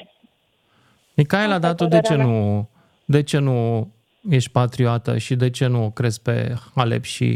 [1.20, 2.70] Micaela, dar tu de ce părerea nu,
[3.16, 3.58] de ce nu
[4.38, 6.36] ești patriotă și de ce nu o crezi pe
[6.76, 7.30] Halep și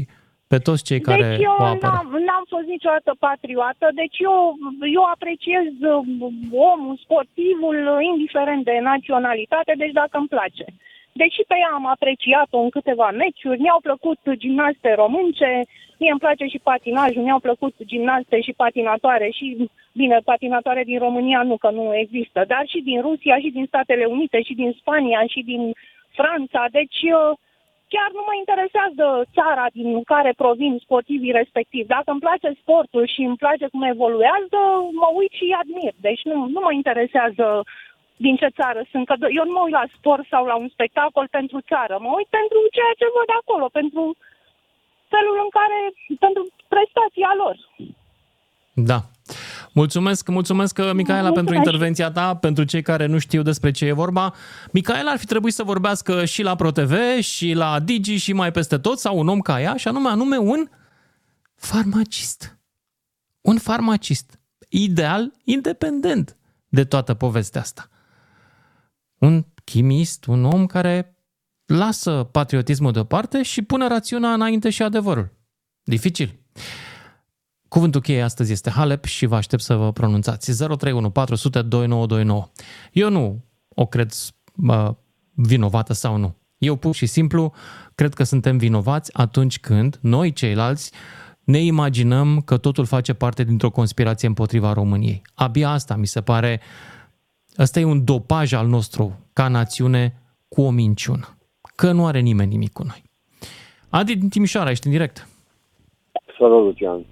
[0.51, 1.93] pe toți cei care deci eu o apără?
[1.93, 4.37] n-am, n-am fost niciodată patriotă, deci eu,
[4.97, 5.99] eu apreciez uh,
[6.71, 10.65] omul, sportivul, uh, indiferent de naționalitate, deci dacă îmi place.
[11.21, 15.51] Deși pe ea am apreciat-o în câteva meciuri, mi-au plăcut gimnaste românce,
[15.99, 21.41] mie îmi place și patinajul, mi-au plăcut gimnaste și patinatoare și, bine, patinatoare din România
[21.43, 25.21] nu, că nu există, dar și din Rusia, și din Statele Unite, și din Spania,
[25.27, 25.71] și din
[26.19, 27.37] Franța, deci uh,
[27.93, 29.05] chiar nu mă interesează
[29.37, 31.83] țara din care provin sportivii respectiv.
[31.95, 34.59] Dacă îmi place sportul și îmi place cum evoluează,
[35.01, 35.93] mă uit și îi admir.
[36.07, 37.45] Deci nu, nu mă interesează
[38.25, 39.05] din ce țară sunt.
[39.07, 41.95] Că eu nu mă uit la sport sau la un spectacol pentru țară.
[42.05, 44.03] Mă uit pentru ceea ce văd acolo, pentru
[45.13, 45.79] felul în care,
[46.25, 47.55] pentru prestația lor.
[48.91, 48.99] Da.
[49.77, 51.65] Mulțumesc, mulțumesc, Micaela, pentru Mulțumesc.
[51.65, 52.35] intervenția ta.
[52.35, 54.33] Pentru cei care nu știu despre ce e vorba,
[54.71, 58.77] Micaela ar fi trebuit să vorbească și la ProTV, și la Digi, și mai peste
[58.77, 60.69] tot, sau un om ca ea, și anume, anume un
[61.55, 62.57] farmacist.
[63.41, 64.39] Un farmacist.
[64.69, 67.89] Ideal, independent de toată povestea asta.
[69.17, 71.17] Un chimist, un om care
[71.65, 75.33] lasă patriotismul deoparte și pune rațiunea înainte și adevărul.
[75.83, 76.39] Dificil.
[77.67, 80.57] Cuvântul cheie astăzi este Halep și vă aștept să vă pronunțați.
[80.57, 82.47] 031 400 2929.
[82.91, 83.39] Eu nu
[83.69, 84.11] o cred
[84.67, 84.89] uh,
[85.33, 86.35] vinovată sau nu.
[86.57, 87.53] Eu pur și simplu
[87.95, 90.91] cred că suntem vinovați atunci când noi ceilalți
[91.43, 95.21] ne imaginăm că totul face parte dintr-o conspirație împotriva României.
[95.33, 96.61] Abia asta mi se pare,
[97.59, 101.37] ăsta e un dopaj al nostru ca națiune cu o minciună.
[101.75, 103.03] Că nu are nimeni nimic cu noi.
[103.89, 105.27] Adi din Timișoara, ești în direct.
[106.37, 107.05] Salut, Lucian.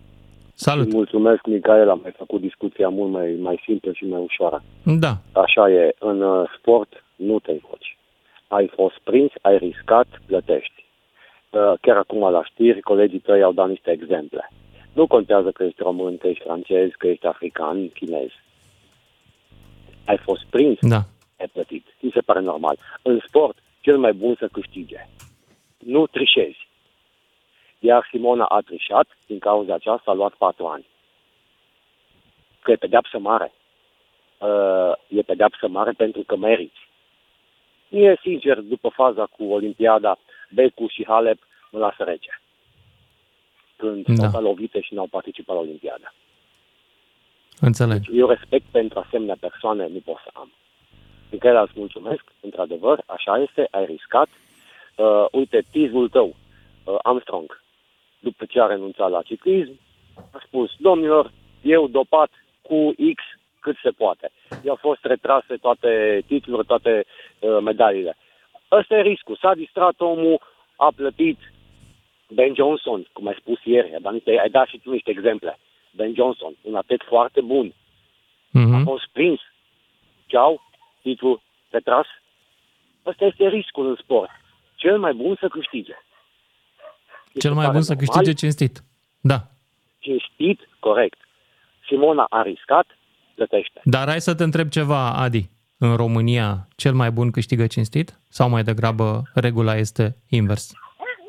[0.57, 0.85] Salut.
[0.85, 4.63] Îi mulțumesc, Micaela, am mai făcut discuția mult mai, mai simplă și mai ușoară.
[4.83, 5.17] Da.
[5.31, 7.97] Așa e, în uh, sport nu te încoci.
[8.47, 10.85] Ai fost prins, ai riscat, plătești.
[11.49, 14.51] Uh, Chiar acum la știri, colegii tăi au dat niște exemple.
[14.93, 18.29] Nu contează că ești român, că ești francez, că ești african, chinez.
[20.05, 21.01] Ai fost prins, da.
[21.39, 21.85] ai plătit.
[21.99, 22.77] Mi se pare normal.
[23.01, 25.07] În sport, cel mai bun să câștige.
[25.77, 26.64] Nu trișezi.
[27.85, 30.85] Iar Simona a trișat, din cauza aceasta a luat patru ani.
[32.61, 33.53] Că e pedeapsă mare.
[34.37, 36.81] Uh, e pedeapsă mare pentru că meriți.
[37.87, 40.17] Mie, sincer, după faza cu Olimpiada,
[40.49, 41.39] Becu și Halep
[41.71, 42.41] mă lasă rece.
[43.75, 44.13] Când Da.
[44.13, 46.13] s-au dat lovite și n-au participat la Olimpiada.
[47.59, 48.01] Înțeleg.
[48.11, 50.51] Eu respect pentru asemenea persoane nu pot să am.
[51.29, 54.27] În care îți mulțumesc, într-adevăr, așa este, ai riscat.
[54.95, 56.35] Uh, uite, tizul tău,
[56.83, 57.63] uh, Armstrong,
[58.27, 59.79] după ce a renunțat la ciclism,
[60.35, 62.77] a spus, domnilor, eu dopat cu
[63.15, 63.19] X
[63.59, 64.31] cât se poate.
[64.65, 68.17] I-au fost retrase toate titlurile, toate uh, medaliile.
[68.71, 69.37] Ăsta e riscul.
[69.41, 70.41] S-a distrat omul,
[70.75, 71.39] a plătit
[72.29, 75.57] Ben Johnson, cum ai spus ieri, ai dat, niște, ai dat și tu niște exemple.
[75.91, 77.73] Ben Johnson, un atlet foarte bun,
[78.51, 78.73] Mhm.
[78.73, 79.39] a fost prins.
[80.25, 80.61] Ceau,
[81.01, 82.07] titlul retras.
[83.05, 84.29] Ăsta este riscul în sport.
[84.75, 85.95] Cel mai bun să câștige.
[87.39, 88.07] Cel mai pare bun să normal?
[88.07, 88.83] câștige cinstit.
[89.21, 89.47] Da.
[89.99, 91.17] Cinstit, corect.
[91.87, 92.85] Simona a riscat,
[93.35, 93.81] plătește.
[93.83, 95.49] Dar hai să te întreb ceva, Adi.
[95.77, 98.19] În România, cel mai bun câștigă cinstit?
[98.29, 100.71] Sau mai degrabă regula este invers?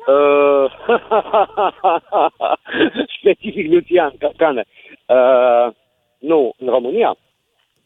[0.07, 0.71] Uh,
[3.19, 4.65] specific Lucian Cane.
[5.05, 5.73] Uh,
[6.19, 7.17] nu, în România,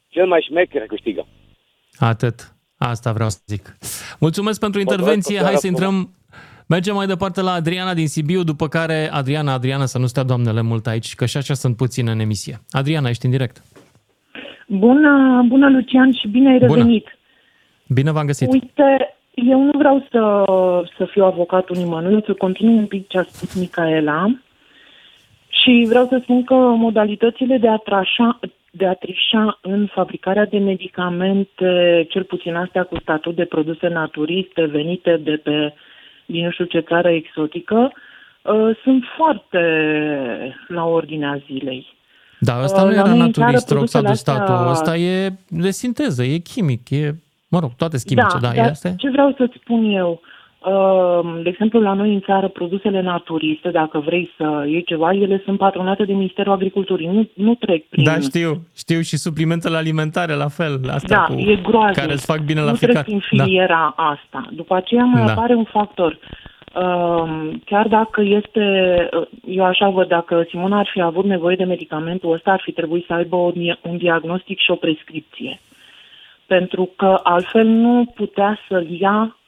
[0.07, 1.25] cel mai șmecher câștigă.
[1.99, 2.55] Atât.
[2.77, 3.77] Asta vreau să zic.
[4.19, 5.41] Mulțumesc pentru intervenție.
[5.41, 6.09] Hai să intrăm
[6.75, 10.61] Mergem mai departe la Adriana din Sibiu, după care Adriana, Adriana, să nu stea doamnele
[10.61, 12.55] mult aici, că și așa sunt puțin în emisie.
[12.69, 13.57] Adriana, ești în direct.
[14.67, 16.75] Bună, bună Lucian și bine ai Bună.
[16.75, 17.17] revenit.
[17.87, 18.51] Bine v-am găsit.
[18.51, 20.43] Uite, eu nu vreau să,
[20.97, 24.39] să fiu avocatul nimănui, să continui un pic ce a spus Micaela
[25.47, 28.39] și vreau să spun că modalitățile de a, trașa,
[28.71, 34.65] de a trișa în fabricarea de medicamente, cel puțin astea cu statut de produse naturiste
[34.65, 35.73] venite de pe
[36.31, 37.91] din nu știu ce țară exotică,
[38.41, 39.61] uh, sunt foarte
[40.67, 41.87] la ordinea zilei.
[42.39, 44.45] Da, ăsta Uh, nu la era noi în naturist, țară, roxadostatul.
[44.45, 47.15] produsele Ăsta e de sinteză, e chimic, e,
[47.47, 48.93] mă rog, toate chimice, da, dar e asta?
[48.97, 50.30] ce vreau să-ți spun eu, uh,
[51.43, 55.57] de exemplu, la noi în țară, produsele naturiste, dacă vrei să iei ceva, ele sunt
[55.57, 58.03] patronate de Ministerul Agriculturii, nu, nu trec prin...
[58.03, 61.97] Da, știu, știu și suplimentele alimentare la fel, astea Da, cu, e groaznic.
[61.97, 63.03] care îți fac bine la nu trec ficat.
[63.03, 64.03] prin filiera da.
[64.03, 64.47] asta.
[64.51, 65.31] După aceea mai Da.
[65.31, 66.17] apare un factor.
[66.75, 68.63] Um, chiar dacă este,
[69.19, 72.71] uh, eu așa văd, dacă Simona ar fi avut nevoie de medicamentul ăsta, ar fi
[72.71, 75.59] trebuit să aibă o, dia- un diagnostic și o prescripție.
[76.45, 79.40] Pentru că altfel nu putea să-l ia uh,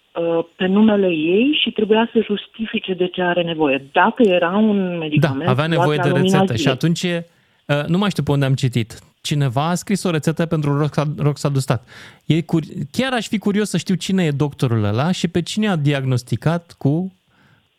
[0.56, 3.86] pe numele ei și trebuia să justifice de ce are nevoie.
[3.92, 5.50] Dacă era un Da, medicament...
[5.50, 6.74] avea luat nevoie la de lumina rețetă și zilei.
[6.74, 7.28] atunci, e,
[7.66, 11.16] uh, nu mai știu pe unde am citit, cineva a scris o rețetă pentru roxa-
[11.18, 11.88] roxadustat.
[12.26, 15.68] E cur- chiar aș fi curios să știu cine e doctorul ăla și pe cine
[15.70, 17.14] a diagnosticat cu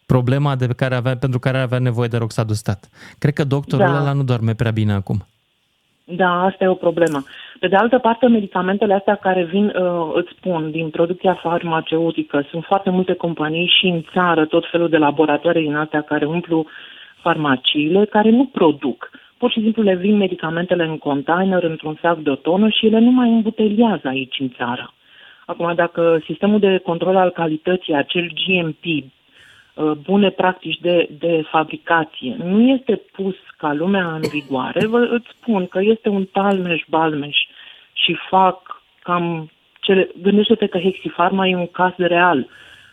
[0.07, 2.89] problema de care avea, pentru care avea nevoie de roxadustat.
[3.19, 4.01] Cred că doctorul Da.
[4.01, 5.27] ăla nu doarme prea bine acum.
[6.05, 7.25] Da, asta e o problemă.
[7.61, 12.65] Pe de altă parte, medicamentele astea care vin, uh, îți spun, din producția farmaceutică, sunt
[12.65, 16.67] foarte multe companii și în țară, tot felul de laboratoare din astea care umplu
[17.23, 19.11] farmaciile, care nu produc.
[19.39, 22.99] Pur și simplu le vin medicamentele în container, într-un sac de o tonă și ele
[22.99, 24.93] nu mai îmbuteliază aici în țară.
[25.47, 29.05] Acum, dacă sistemul de control al calității, acel GMP, uh,
[30.03, 35.67] bune practici de, de fabricație, nu este pus ca lumea în vigoare, vă îți spun
[35.67, 37.37] că este un talmeș-balmeș
[37.93, 39.51] și fac cam
[39.81, 40.09] cele...
[40.23, 42.47] Gândește-te că Hexifarma e un caz real.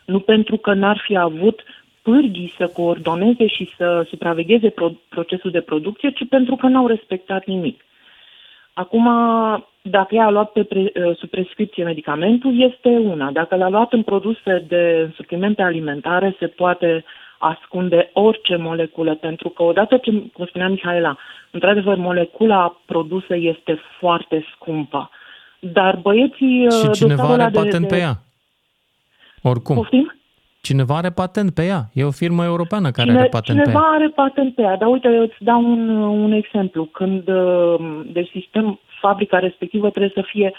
[0.06, 1.64] Nu pentru că n-ar fi avut
[2.02, 7.46] pârghii să coordoneze și să supravegheze pro- procesul de producție, ci pentru că n-au respectat
[7.46, 7.82] nimic.
[8.74, 9.06] Acum,
[9.82, 13.32] dacă ea a luat pe pre, uh, sub prescripție medicamentul, este una.
[13.32, 17.04] Dacă l-a luat în produse de suplimente alimentare, se poate
[17.38, 21.18] ascunde orice moleculă, pentru că odată ce, cum spunea Mihaela,
[21.52, 25.10] într-adevăr, molecula produsă este foarte scumpă.
[25.60, 26.68] Dar băieții...
[26.70, 28.14] Și uh, cineva dosarul ăla are patent pe ea.
[29.42, 29.76] Oricum.
[29.76, 30.21] Poftim?
[30.62, 31.82] Cineva are patent pe ea.
[31.94, 33.96] E o firmă europeană care Cine, are patent pe cineva ea.
[33.98, 36.86] are patent pe ea, dar uite, eu îți dau un, un exemplu.
[36.86, 40.54] Când uh, de sistem, fabrica respectivă trebuie să fie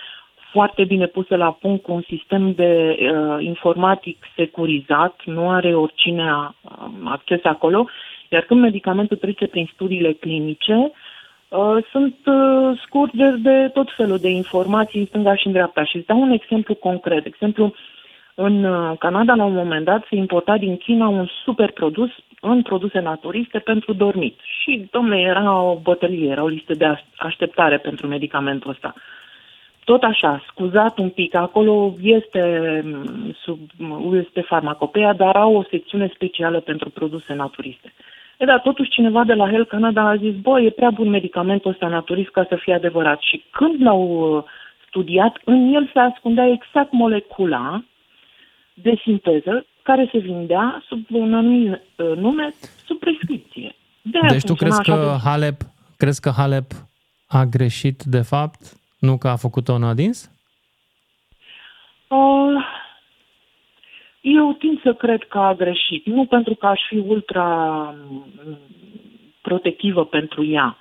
[0.52, 6.30] foarte bine pusă la punct cu un sistem de uh, informatic securizat, nu are oricine
[6.30, 7.88] a- um, acces acolo,
[8.28, 10.90] iar când medicamentul trece prin studiile clinice,
[11.48, 15.84] uh, sunt uh, scurgeri de tot felul de informații în stânga și în dreapta.
[15.84, 17.26] Și îți dau un exemplu concret.
[17.26, 17.74] Exemplu,
[18.34, 22.10] în uh, Canada, la un moment dat, se importa din China un super produs
[22.40, 24.38] în produse naturiste pentru dormit.
[24.60, 28.94] Și, domnule, era o bătălie, era o listă de aș- așteptare pentru medicamentul ăsta.
[29.84, 32.42] Tot așa, scuzat un pic, acolo este,
[32.84, 33.58] mm, sub,
[34.14, 37.92] este farmacopea, dar au o secțiune specială pentru produse naturiste.
[38.38, 41.70] E, dar totuși cineva de la Health Canada a zis, bă, e prea bun medicamentul
[41.70, 43.20] ăsta naturist ca să fie adevărat.
[43.20, 44.02] Și când l-au
[44.36, 44.42] uh,
[44.86, 47.82] studiat, în el se ascundea exact molecula
[48.74, 52.54] de sinteză care se vindea sub un anumit uh, nume,
[52.86, 53.74] sub prescripție.
[54.02, 55.60] De-aia Deci tu funcționa crezi așa că de- Halep,
[55.96, 56.70] crezi că Halep
[57.28, 58.60] a greșit de fapt,
[58.98, 60.30] nu că a făcut-o în adins?
[62.08, 62.64] Uh,
[64.20, 66.06] eu tind să cred că a greșit.
[66.06, 67.44] Nu pentru că aș fi ultra
[68.08, 68.58] mm,
[69.42, 70.76] protectivă pentru ea.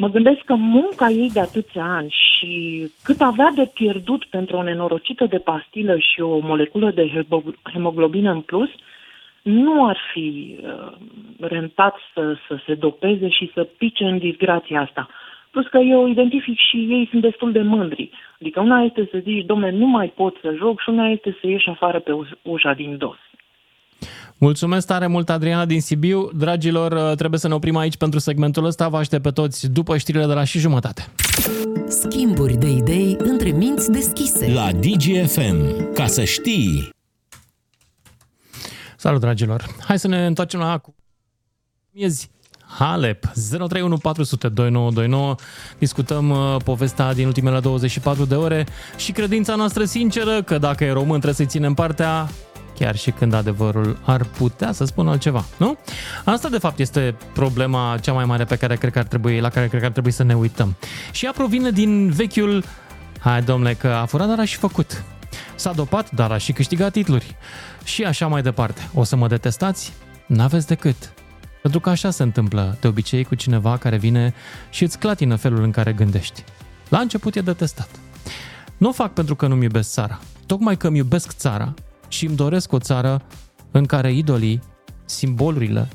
[0.00, 4.62] Mă gândesc că munca ei de atâția ani și cât avea de pierdut pentru o
[4.62, 8.68] nenorocită de pastilă și o moleculă de hebo- hemoglobină în plus,
[9.42, 10.92] nu ar fi uh,
[11.40, 15.08] rentat să, să se dopeze și să pice în disgrația asta.
[15.50, 18.10] Plus că eu identific și ei sunt destul de mândri.
[18.40, 21.46] Adică una este să zici, domne, nu mai pot să joc și una este să
[21.46, 23.18] ieși afară pe uș- ușa din dos.
[24.42, 26.30] Mulțumesc tare mult, Adriana din Sibiu.
[26.34, 28.88] Dragilor, uh, trebuie să ne oprim aici pentru segmentul ăsta.
[28.88, 31.08] Vă aștept pe toți după știrile de la și jumătate.
[31.88, 34.52] Schimburi de idei între minți deschise.
[34.52, 35.92] La DGFM.
[35.94, 36.94] Ca să știi...
[38.96, 39.66] Salut, dragilor!
[39.80, 40.80] Hai să ne întoarcem la
[41.90, 42.30] miezi.
[42.78, 45.34] Halep, 031 400 2929.
[45.78, 48.66] Discutăm uh, povestea din ultimele 24 de ore
[48.96, 52.28] și credința noastră sinceră că dacă e român trebuie să-i ținem partea
[52.80, 55.78] chiar și când adevărul ar putea să spună altceva, nu?
[56.24, 59.48] Asta de fapt este problema cea mai mare pe care cred că ar trebui, la
[59.48, 60.76] care cred că ar trebui să ne uităm.
[61.12, 62.64] Și ea provine din vechiul
[63.20, 65.04] Hai, domnule, că a furat, dar a și făcut.
[65.54, 67.36] S-a dopat, dar a și câștigat titluri.
[67.84, 68.88] Și așa mai departe.
[68.94, 69.92] O să mă detestați?
[70.26, 71.12] N-aveți decât.
[71.62, 74.34] Pentru că așa se întâmplă de obicei cu cineva care vine
[74.70, 76.44] și îți clatină felul în care gândești.
[76.88, 77.88] La început e detestat.
[78.76, 80.20] Nu o fac pentru că nu-mi iubesc țara.
[80.46, 81.74] Tocmai că îmi iubesc țara
[82.10, 83.22] și îmi doresc o țară
[83.70, 84.62] în care idolii,
[85.04, 85.88] simbolurile,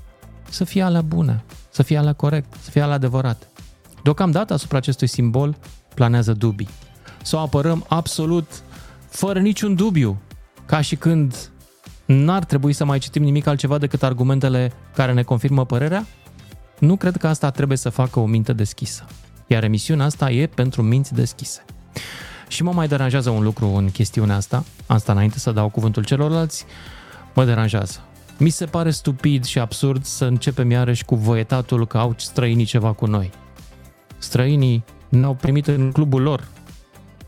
[0.49, 3.47] să fie alea bune, să fie alea corect, să fie alea adevărat.
[4.03, 5.57] Deocamdată asupra acestui simbol
[5.93, 6.70] planează dubii.
[7.22, 8.63] Să o apărăm absolut
[9.09, 10.22] fără niciun dubiu,
[10.66, 11.49] ca și când
[12.05, 16.05] n-ar trebui să mai citim nimic altceva decât argumentele care ne confirmă părerea?
[16.80, 19.05] Nu cred că asta trebuie să facă o minte deschisă.
[19.47, 21.66] Iar emisiunea asta e pentru minți deschise.
[22.56, 26.66] Și mă mai deranjează un lucru în chestiunea asta, asta înainte să dau cuvântul celorlalți,
[27.34, 27.99] mă deranjează.
[28.38, 32.91] Mi se pare stupid și absurd să începem iarăși cu voietatul că au străinii ceva
[32.91, 33.32] cu noi.
[34.18, 36.47] Străinii ne-au primit în clubul lor.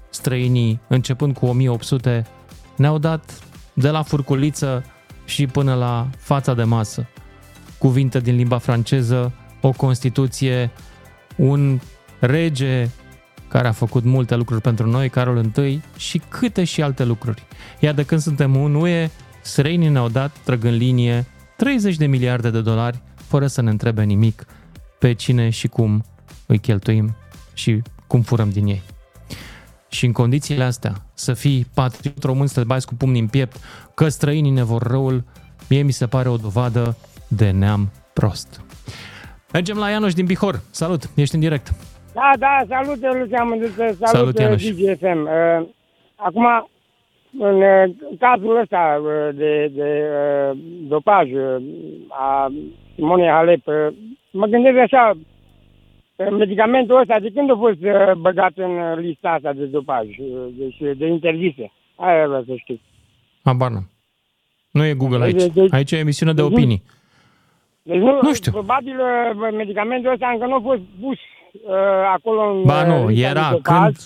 [0.09, 2.27] Străinii, începând cu 1800,
[2.75, 3.39] ne-au dat
[3.73, 4.83] de la furculiță
[5.25, 7.07] și până la fața de masă.
[7.77, 10.71] Cuvinte din limba franceză, o Constituție,
[11.35, 11.79] un
[12.19, 12.89] rege
[13.47, 17.43] care a făcut multe lucruri pentru noi, Carol I, și câte și alte lucruri.
[17.79, 19.09] Iar de când suntem un UE,
[19.41, 21.25] străinii ne-au dat, trăgând linie,
[21.57, 24.45] 30 de miliarde de dolari, fără să ne întrebe nimic
[24.99, 26.05] pe cine și cum
[26.45, 27.15] îi cheltuim
[27.53, 28.81] și cum furăm din ei.
[29.89, 33.57] Și în condițiile astea, să fii patriot român, să te bați cu pumnii în piept,
[33.93, 35.23] că străinii ne vor răul,
[35.69, 38.61] mie mi se pare o dovadă de neam prost.
[39.53, 40.61] Mergem la Ianoș din Bihor.
[40.71, 41.73] Salut, ești în direct.
[42.17, 44.63] Da, da, salut, Lucian Mândruță, salut, Salut, Ianoș.
[44.63, 45.21] DGFM.
[45.23, 45.67] Uh,
[46.15, 46.45] acum,
[47.39, 50.03] în uh, cazul ăsta uh, de, de
[50.51, 50.57] uh,
[50.87, 51.55] dopaj uh,
[52.07, 52.51] a
[52.95, 53.87] Simonei Halep, uh,
[54.31, 55.17] mă gândesc așa,
[56.15, 60.05] uh, medicamentul ăsta, de când a fost uh, băgat în uh, lista asta de dopaj,
[60.17, 61.71] uh, deci de interzise?
[61.95, 62.79] Aia vreau să știu.
[63.43, 63.89] Habar n-am.
[64.71, 65.41] Nu e Google aici.
[65.41, 66.83] Deci- deci- Aici e emisiune de deci- opinii.
[67.83, 68.51] Deci nu, Nu știu.
[68.51, 71.36] Probabil uh, medicamentul ăsta încă nu a fost pus uh,
[72.13, 73.83] acolo în Ba uh, nu, lista de era dopaj.
[73.83, 73.97] când,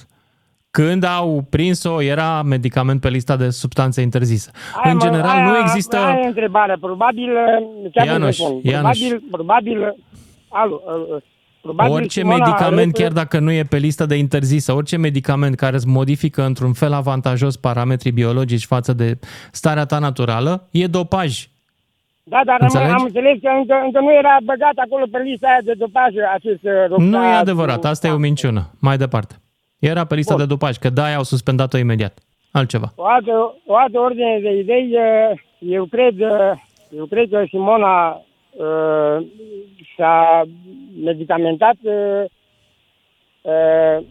[0.72, 4.52] când au prins-o, era medicament pe lista de substanțe interzise.
[4.84, 5.98] Aia, în mă, general, aia, nu există...
[5.98, 6.78] Aia e întrebarea.
[6.82, 8.98] Probabil, uh, chiar nu Ianoș, spun, Ianoș.
[9.00, 9.96] probabil, probabil,
[10.50, 11.22] alo, uh, uh,
[11.62, 15.56] probabil Orice Simona medicament, Halep- chiar dacă nu e pe lista de interzisă, orice medicament
[15.56, 19.20] care îți modifică într-un fel avantajos parametrii biologici față de
[19.52, 21.50] starea ta naturală, e dopaj.
[22.34, 22.92] Da, dar am, Înțelegi?
[22.98, 26.64] am înțeles că încă, încă nu era băgat acolo pe lista aia de dopaj acest
[26.64, 28.62] uh, Roxana- Nu e adevărat, asta e o minciună.
[28.82, 29.36] Mai departe.
[29.80, 30.42] Era pe lista Bun.
[30.44, 32.14] de dopaj, că de-aia au suspendat-o imediat.
[32.52, 32.88] Altceva.
[32.96, 33.32] O altă,
[33.66, 36.52] o altă ordine de idei, uh, eu cred, uh,
[36.98, 38.08] eu cred că Simona
[38.52, 39.26] uh,
[39.98, 40.42] s-a
[41.04, 42.24] medicamentat, uh,
[43.42, 44.04] uh,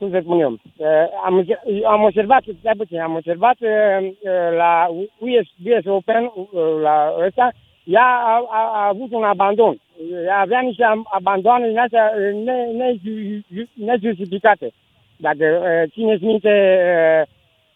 [0.00, 0.88] cum să spun eu, uh,
[1.24, 3.70] am, înce- am observat, stai puțin, am observat uh,
[4.08, 4.86] uh, la
[5.18, 6.46] US, US Open, uh,
[6.82, 7.52] la ăsta,
[7.84, 9.80] ea a, a, a avut un abandon.
[10.26, 14.70] Ea avea niște am- abandoane din astea uh, ne- ne- nejustificate.
[15.16, 16.52] Dacă uh, țineți minte,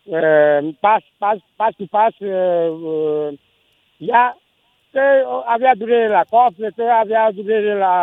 [0.05, 3.29] uh, uh, pas, pas, pas cu pas, uh, uh,
[3.97, 4.37] ea
[4.95, 5.05] că
[5.55, 7.95] avea durere la coafă, că avea durere la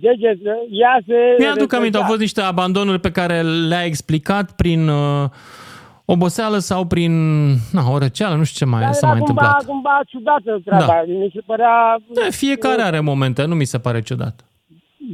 [0.00, 0.38] deget,
[0.70, 1.18] ea se...
[1.38, 5.24] Mi-aduc aminte, au fost niște abandonuri pe care le-a explicat prin uh,
[6.04, 7.12] oboseală sau prin
[7.76, 9.64] na, o răceală, nu știu ce mai s-a mai cumva, întâmplat.
[9.64, 10.86] cumva ciudată treaba.
[10.86, 11.02] Da.
[11.06, 11.74] Mi se părea...
[12.14, 14.44] Da, fiecare are momente, nu mi se pare ciudat.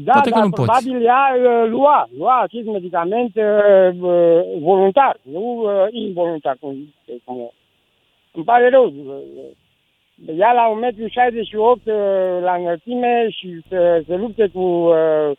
[0.05, 0.69] Da, Poate că dar nu poți.
[0.69, 3.45] probabil ea uh, lua, lua acest medicament uh,
[4.01, 6.57] uh, voluntar, nu uh, involuntar.
[6.61, 6.95] Cum,
[7.25, 7.51] cum,
[8.33, 8.93] îmi pare rău.
[10.27, 15.31] Uh, Ea la 1,68 m uh, la înălțime și să se lupte cu, uh,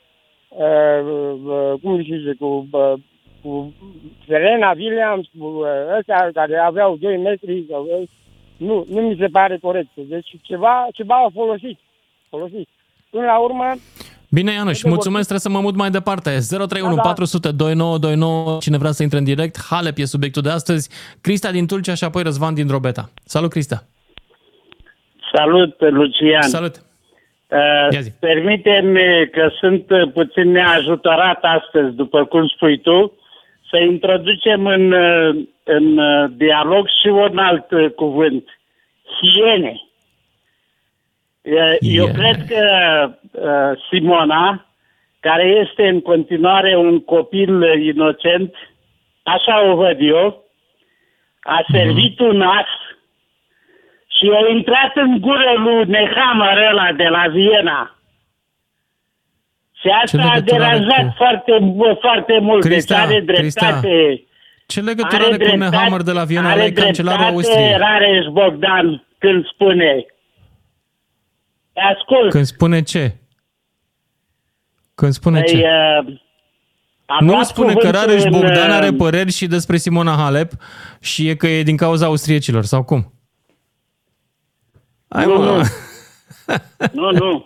[0.49, 1.01] uh,
[1.45, 2.93] uh, cum se zice, cu, uh,
[3.41, 3.73] cu
[4.27, 8.07] Serena Williams, cu uh, ăstea care aveau 2 metri, sau, uh,
[8.57, 9.89] nu, nu mi se pare corect.
[9.95, 11.79] Deci ceva, ceva au folosit.
[12.29, 12.67] folosit.
[13.09, 13.65] Până la urmă,
[14.29, 16.29] Bine, Ianuș, mulțumesc, trebuie să mă mut mai departe.
[16.29, 17.01] 031 Da, da.
[17.01, 19.57] 400 2929, cine vrea să intre în direct.
[19.69, 20.89] Halep e subiectul de astăzi.
[21.21, 23.09] Crista din Tulcea și apoi Răzvan din Drobeta.
[23.23, 23.83] Salut, Crista!
[25.33, 26.41] Salut, Lucian.
[26.41, 26.75] Salut.
[27.49, 33.17] Uh, permite-mi că sunt uh, puțin neajutorat astăzi, după cum spui tu,
[33.69, 38.59] să introducem în, uh, în uh, dialog și un alt uh, cuvânt.
[39.21, 39.81] Hiene.
[41.41, 42.11] Uh, Eu Hiene.
[42.11, 42.63] cred că
[43.31, 44.65] uh, Simona,
[45.19, 48.55] care este în continuare un copil uh, inocent,
[49.23, 50.45] așa o văd eu,
[51.39, 52.86] a servit un as
[54.17, 57.81] și a intrat în gură lui Nehammer ăla de la Viena.
[59.81, 61.51] Și asta a legătură are deranjat cu- foarte,
[62.01, 62.63] foarte mult.
[62.63, 64.23] Crista, deci are Crista, dreptate.
[64.67, 66.43] Ce legătură are, cu Nehammer de la Viena?
[66.51, 67.77] Ăla Are e cancelarul dreptate Austriei.
[67.77, 70.05] Rareș Bogdan când spune
[71.93, 72.29] Ascult.
[72.31, 73.15] Când spune ce?
[74.95, 75.57] Când spune Păi, ce?
[75.57, 76.13] uh,
[77.05, 80.15] a Nu luat spune că cuvântul Rareș în, Bogdan are uh, păreri și despre Simona
[80.15, 80.51] Halep
[81.01, 83.11] și e că e din cauza austriecilor, sau cum?
[85.09, 85.45] Hai, Nu, mă.
[85.45, 85.61] nu.
[87.01, 87.45] Nu, nu.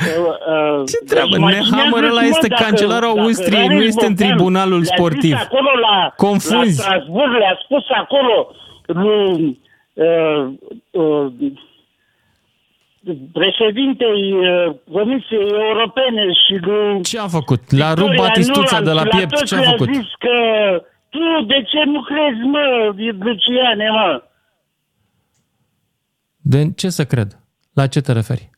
[0.00, 1.36] Uh, Ce treabă?
[1.38, 5.34] Nehammer ăla este cancelarul Austriei, nu este în tribunalul sportiv.
[5.44, 6.78] acolo la, Confunzi.
[6.78, 8.50] la Strasburg, le-a spus acolo
[8.86, 9.60] lui
[9.92, 10.46] uh,
[10.90, 11.26] uh,
[13.32, 17.60] președintei uh, Comisiei Europene și lui Ce a făcut?
[17.78, 19.30] L-a rupt Victoria Batistuța Nuland de la și piept?
[19.30, 19.94] toți Ce a le-a făcut?
[19.94, 20.34] zis că
[21.08, 22.92] tu de ce nu crezi, mă,
[23.24, 24.22] Luciane, mă?
[26.40, 27.38] De ce să cred?
[27.74, 28.50] La ce te referi?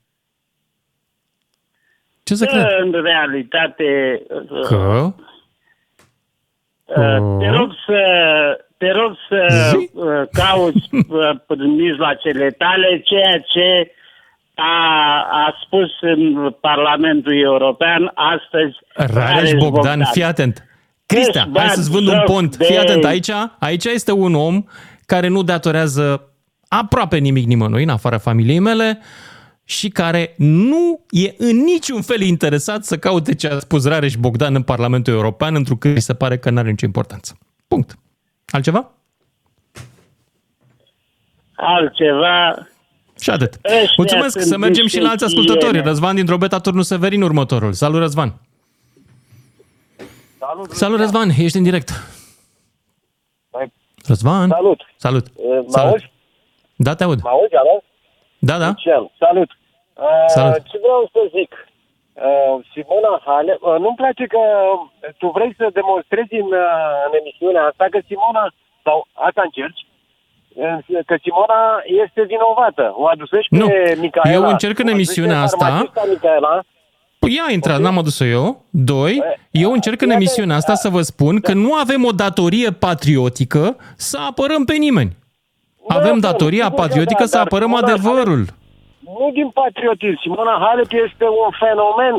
[2.25, 2.67] Ce să Că, cred?
[2.81, 5.13] în realitate, uh, Că?
[6.85, 8.01] Uh, Te rog să,
[8.77, 9.47] te rog să
[9.93, 13.93] uh, cauți uh, prin mijloacele tale ceea ce
[14.55, 18.77] a, a spus în Parlamentul European astăzi
[19.15, 20.67] Rareș Bogdan, fii atent.
[21.07, 22.57] Cristea, Deci, hai să-ți bani, vând un joc pont.
[22.57, 24.65] de- Fii atent, aici, aici este un om
[25.07, 26.32] care nu datorează
[26.79, 28.99] aproape nimic nimănui, în afara familiei mele,
[29.65, 34.55] și care nu e în niciun fel interesat să caute ce a spus Rareș Bogdan
[34.55, 37.39] în Parlamentul European, întrucât îi se pare că nu are nicio importanță.
[37.69, 37.99] Punct.
[38.47, 38.91] Altceva?
[41.55, 42.67] altceva.
[43.21, 43.55] Și atât.
[43.65, 45.73] Ăștia Mulțumesc, sunt să mergem și la alți niște ascultători.
[45.73, 45.89] hiene.
[45.89, 47.73] Răzvan din Drobeta, turnul Severin, următorul.
[47.73, 48.35] Salut, Răzvan!
[50.39, 51.91] Salut, Salut, Răzvan, ești în direct.
[53.53, 53.73] Mai-
[54.07, 54.49] Răzvan?
[54.49, 54.81] Salut.
[54.97, 55.27] Salut.
[55.27, 55.93] Uh, Mă Salut.
[55.93, 56.12] auzi?
[56.87, 57.19] Da, te aud.
[57.23, 57.75] Mă auzi, alo?
[58.49, 58.69] Da, da.
[58.73, 59.51] Lucian, salut.
[60.07, 60.63] Uh, Salut.
[60.73, 61.51] Ce vreau să zic?
[62.29, 64.43] Uh, Simona Halep, uh, nu-mi place că
[65.21, 68.45] tu vrei să demonstrezi în, uh, în emisiunea asta că Simona,
[68.87, 68.97] sau
[69.29, 69.83] asta încerci,
[70.63, 71.61] uh, că Simona
[72.05, 72.85] este vinovată.
[73.03, 73.67] O adusești Nu.
[73.69, 74.35] pe Micaela.
[74.39, 76.55] Eu încerc în o aducești emisiunea pe asta- farmacista Micaela,
[77.23, 78.47] Păi ea a intrat, n-am adus-o eu.
[78.71, 83.77] Doi, eu încerc în emisiunea asta să vă spun că nu avem o datorie patriotică
[83.97, 85.17] să apărăm pe nimeni.
[85.99, 88.43] Avem bun, datoria sigur că patriotică da, să dar apărăm Simona adevărul.
[89.19, 90.19] nu din patriotism.
[90.25, 92.15] Simona Halep este un fenomen.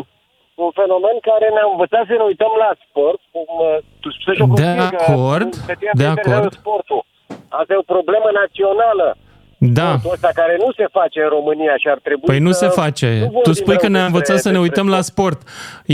[0.65, 4.41] Un fenomen care ne-a învățat să ne uităm la sport, cum uh, tu spui și
[4.45, 6.53] o De prostie, că acord, pe tine de te interesează acord.
[6.61, 7.01] Sportul.
[7.59, 9.07] Asta e o problemă națională.
[9.79, 9.89] Da.
[9.89, 12.59] Sportul ăsta care nu se face în România și ar trebui Păi nu să...
[12.63, 13.09] se face.
[13.19, 15.39] nu Tu vorbim spui că rău ne-a despre- învățat să ne despre uităm la sport.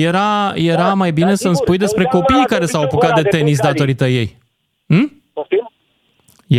[0.10, 0.30] Era,
[0.74, 2.94] era mai bine da, să-mi sigur, spui să despre uităm la copiii care s-au David
[2.96, 3.72] apucat de Ora de tenis Becali.
[3.74, 4.28] datorită ei.
[4.94, 5.06] Hm?
[5.38, 5.66] Poftim?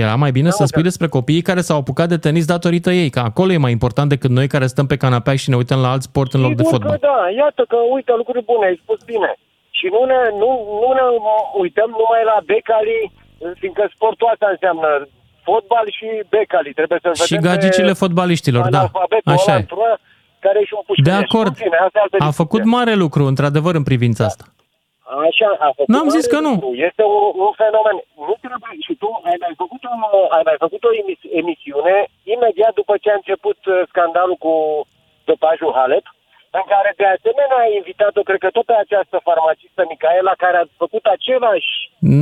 [0.05, 3.21] Era mai bine să spui despre copiii care s-au apucat de tenis datorită ei, că
[3.31, 6.03] acolo e mai important decât noi care stăm pe canapea și ne uităm la alt
[6.11, 6.91] sport în loc de Sigur fotbal.
[6.99, 9.31] că da, iată că uite lucruri bune, ai spus bine.
[9.79, 10.51] Și nu ne, nu,
[10.83, 11.05] nu ne
[11.63, 12.99] uităm numai la Becali,
[13.61, 14.89] fiindcă sportul asta înseamnă
[15.49, 16.73] fotbal și Becali.
[16.79, 18.79] Trebuie să Și vedem gagicile pe fotbaliștilor, da.
[18.79, 19.63] analfabetul Așa ăla e.
[19.65, 19.93] într-una
[20.45, 21.25] care e și un De pușcănești.
[21.29, 21.53] acord.
[21.55, 22.41] În fine, asta e altă A discuție.
[22.43, 24.45] făcut mare lucru, într-adevăr, în privința asta.
[25.29, 26.53] Așa, a făcut N-am zis mare că nu.
[26.55, 26.71] lucru.
[26.89, 27.97] Este un, un fenomen.
[28.29, 30.01] Nu trebuie, și tu ai mai făcut, un,
[30.37, 31.97] ai mai făcut o emis, emisiune
[32.35, 34.53] imediat după ce a început uh, scandalul cu
[35.31, 36.07] dopajul Halep,
[36.59, 40.65] în care de asemenea ai invitat-o, cred că tot pe această farmacistă Micaela, care a
[40.85, 41.73] făcut același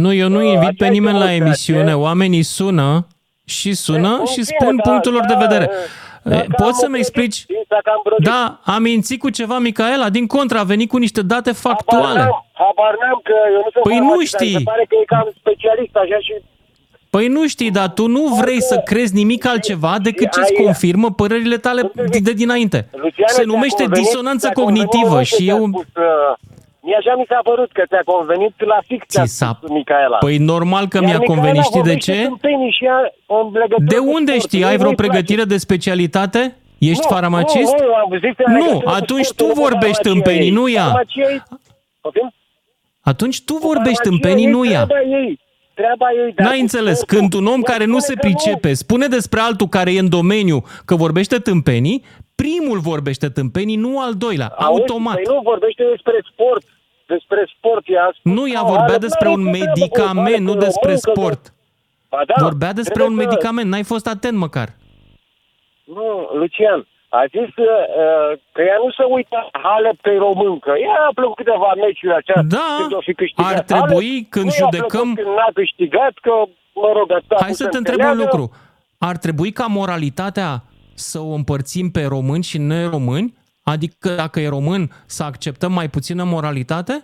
[0.05, 1.45] Nu, eu nu Uh, invit pe aceeași nimeni la demonstrație.
[1.47, 1.93] emisiune.
[2.09, 2.89] Oamenii sună
[3.57, 5.67] și sună În și fine, spun da, punctul lor de da, vedere.
[5.67, 5.87] dacă
[6.25, 7.39] Eh, am Poți să-mi obrădit, explici?
[7.69, 8.27] dacă am brădit.
[8.31, 8.43] Da,
[8.75, 10.09] a mințit cu ceva Micaela.
[10.11, 12.19] Din contră, a venit cu niște date Habar factuale.
[12.19, 14.55] n-am, habar n-am că eu nu sunt Păi nu farmacist, dar știi.
[14.59, 16.35] Mi se pare că e cam specialist așa și
[17.15, 21.09] Păi nu știi, dar tu nu vrei să crezi nimic altceva decât ce-ți Ai- confirmă
[21.21, 21.83] părerile tale
[22.27, 22.79] de dinainte.
[22.93, 25.63] Luciane, Se ți-a numește convenit- disonanță ți-a convenit cognitivă mult ce și ți-a eu...
[25.67, 26.33] Spus, uh,
[26.87, 29.71] mie așa mi s-a părut că ți-a convenit la fix ce a Ți s-a- spus
[29.71, 30.17] Micaela.
[30.27, 32.23] Păi normal că Iar mi-a Micaela convenit, știi de vorbește ce?
[32.33, 32.99] tâmpenii și ea
[33.39, 34.49] în legătură De cu unde sportul.
[34.49, 34.63] știi?
[34.65, 35.03] Ai Nu-i vreo place.
[35.03, 36.41] pregătire de specialitate?
[36.93, 37.75] Ești Nu, farmacist?
[37.79, 40.11] Nu, nu, am zis în Nu, legătură cu atunci sportul, tu nu cu vorbești farmacia
[40.13, 40.57] tâmpenii, ei.
[40.59, 40.89] nu ea.
[40.93, 41.43] Farmacia ei-
[42.05, 42.29] Poftim?
[43.09, 44.85] Atunci tu vorbești Farmacia tâmpenii, ei, nu ea.
[44.87, 45.41] treaba ei.
[45.75, 46.99] treaba ei de a N-ai înțeles.
[46.99, 47.19] sportul.
[47.19, 49.99] Când un om El care nu se spune că pricepe spune despre altul care e
[49.99, 52.05] în domeniu că vorbește tâmpenii,
[52.35, 55.15] primul vorbește tâmpenii, nu al doilea, Auzi, automat.
[55.15, 56.65] Păi nu vorbește despre sport.
[57.07, 59.79] Despre sport ea spus Nu, ea că vorbea Halep despre n-are un nicio treabă cu
[59.81, 61.43] medicament, Halep, nu că despre român, că- sport.
[62.09, 64.69] Ba da, Vorbea despre un trebuie să- medicament, n-ai fost atent măcar.
[65.85, 70.73] Nu, Lucian, a zis uh, că ea nu se uită Halep pe româncă.
[70.87, 73.53] Ea a plăcut câteva meciuri acea Da, când o fi câștigat.
[73.53, 76.33] ar trebui Halep, când nu i-a judecăm- plăcut Când n-a câștigat, că,
[76.83, 78.45] mă rog, a stat Hai să te întreb un lucru.
[78.99, 80.51] Ar trebui ca moralitatea
[80.95, 83.35] să o împărțim pe români și neromâni?
[83.73, 86.95] Adică dacă e român, să acceptăm mai puțină moralitate?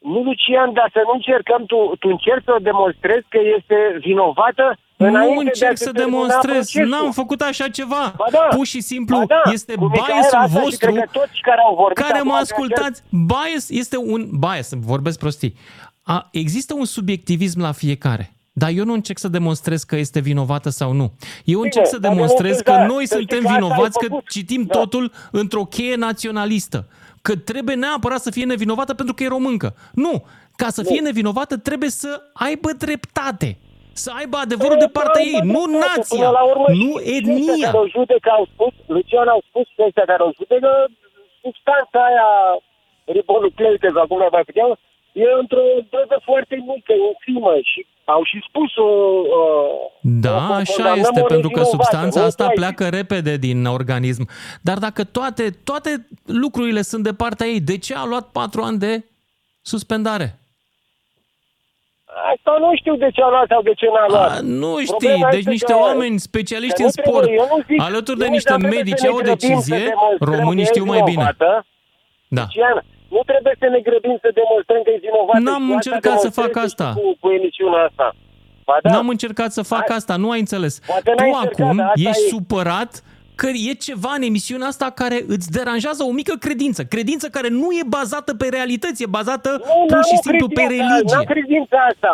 [0.00, 5.34] Nu, Lucian, dar să nu încercăm, tu, tu încerci să demonstrezi că este vinovată înainte
[5.34, 6.88] Nu de a încerc se să termina demonstrez, procesul.
[6.88, 8.14] n-am făcut așa ceva.
[8.16, 8.38] Ba da.
[8.56, 9.50] Pur și simplu Ba da.
[9.52, 12.28] este Cu Micaela biasul asta și vostru cred că toți care au vorbit care acum
[12.28, 13.02] mă pe ascultați.
[13.08, 15.54] Bias este un bias, vorbesc prostii.
[16.02, 18.32] A, există un subiectivism la fiecare.
[18.54, 21.12] Dar eu nu încerc să demonstrez că este vinovată sau nu.
[21.44, 23.68] Eu încerc să dar demonstrez că demonstrezi, da, noi să suntem știi că asta ai
[23.70, 24.28] vinovați că făcut.
[24.28, 24.78] citim Da.
[24.78, 26.86] totul într-o cheie naționalistă.
[27.22, 29.74] Că trebuie neapărat să fie nevinovată pentru că e româncă.
[29.92, 30.24] Nu!
[30.56, 33.58] Ca să fie nevinovată trebuie să aibă dreptate.
[34.04, 37.52] Să aibă adevărul de partea ei, nu nația, Până la urmă, nu și- și etnia.
[37.52, 40.70] ăștia care o judecă au spus, Lucian au spus că ăștia care o judecă,
[41.44, 42.28] substanța aia
[43.16, 44.70] ribonucleică, sau cum le mai puteau,
[45.12, 45.64] e într-o
[45.94, 48.86] doză foarte mică, infimă și au și spus-o...
[49.38, 49.72] Uh,
[50.26, 53.36] Da, o așa condamnăm este, o pentru că nevinovată, substanța nu asta ai- pleacă repede
[53.36, 54.28] din organism.
[54.68, 55.90] Dar dacă toate, toate
[56.44, 59.04] lucrurile sunt de partea ei, de ce a luat patru ani de
[59.62, 60.38] suspendare?
[62.32, 64.30] Asta nu știu de ce a luat sau de ce n-a luat.
[64.36, 67.26] A, nu știi, Problema deci este niște că- oameni că specialiști nu în trebuie, sport,
[67.40, 69.38] eu nu zic- alături de nu, niște dar trebuie să medici, ne au o grăbim
[69.38, 71.22] să decizie, demonstrăm românii că e știu mai bine.
[71.28, 71.50] vinovată.
[72.38, 72.44] Da.
[72.46, 72.76] Lucian,
[73.16, 75.38] nu trebuie să ne grăbim să demonstrăm că e vinovată.
[75.46, 76.88] N-am Și asta încercat să fac demonstrezi asta.
[76.98, 78.06] Cu, cu emisiunea asta.
[78.68, 80.74] Ba da, N-am încercat să fac asta, nu ai înțeles.
[80.92, 82.32] Poate Tu n-ai încercat, acum dar asta ești e.
[82.34, 82.92] supărat
[83.42, 86.80] că e ceva în emisiunea asta care îți deranjează o mică credință.
[86.94, 90.46] Credință care nu e bazată pe realități, e bazată nu, pur și n-am o simplu
[90.48, 91.16] pe credință, religie.
[91.16, 92.12] N-am credința asta.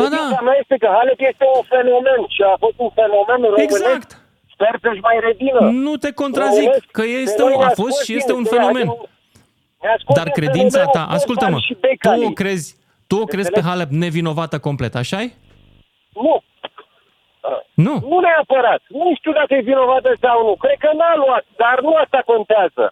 [0.00, 0.16] Ba da.
[0.16, 3.66] Credința mea este că Halep este un fenomen și a fost un fenomen românesc.
[3.68, 4.10] Exact.
[4.54, 5.60] Sper să-și mai revină.
[5.86, 8.18] Nu te contrazic, Românesc, că pe este noi un, a ne-a fost scos și din
[8.18, 8.88] este un zăi, fenomen.
[8.88, 9.08] adică
[9.82, 12.24] ne-a scos Dar din credința fenomenul ta, Bogdan ascultă-mă, și tu Becali.
[12.28, 12.68] o crezi,
[13.10, 15.28] tu o crezi pe Halep nevinovată complet, așa -i?
[16.24, 16.34] Nu.
[17.84, 17.94] Nu.
[18.10, 18.82] Nu neapărat.
[19.00, 20.54] Nu știu dacă e vinovată sau nu.
[20.64, 22.84] Cred că n-a luat, dar nu asta contează.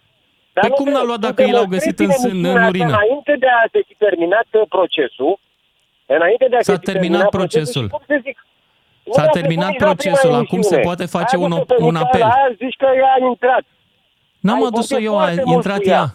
[0.55, 2.11] Dar Pe nu cum te- n-a luat nu dacă ei l-au demonstrezi găsit în în
[2.21, 2.93] sân- în emisiunea asta urină?
[2.97, 5.33] Înainte de a se fi terminat uh, procesul,
[6.15, 7.85] înainte de a S-a se fi terminat procesul.
[7.87, 8.37] și cum să zic,
[9.07, 10.81] nu S-a a terminat trecut nici la prima procesul, acum se emisiune.
[10.89, 12.21] poate face Ai un adus-o op- pe un Micaela, apel.
[12.35, 13.63] Aia zici că ea a intrat.
[14.45, 15.95] N-am Ai adus-o vorbit eu, a foarte mult intrat cu ea.
[16.03, 16.07] ea.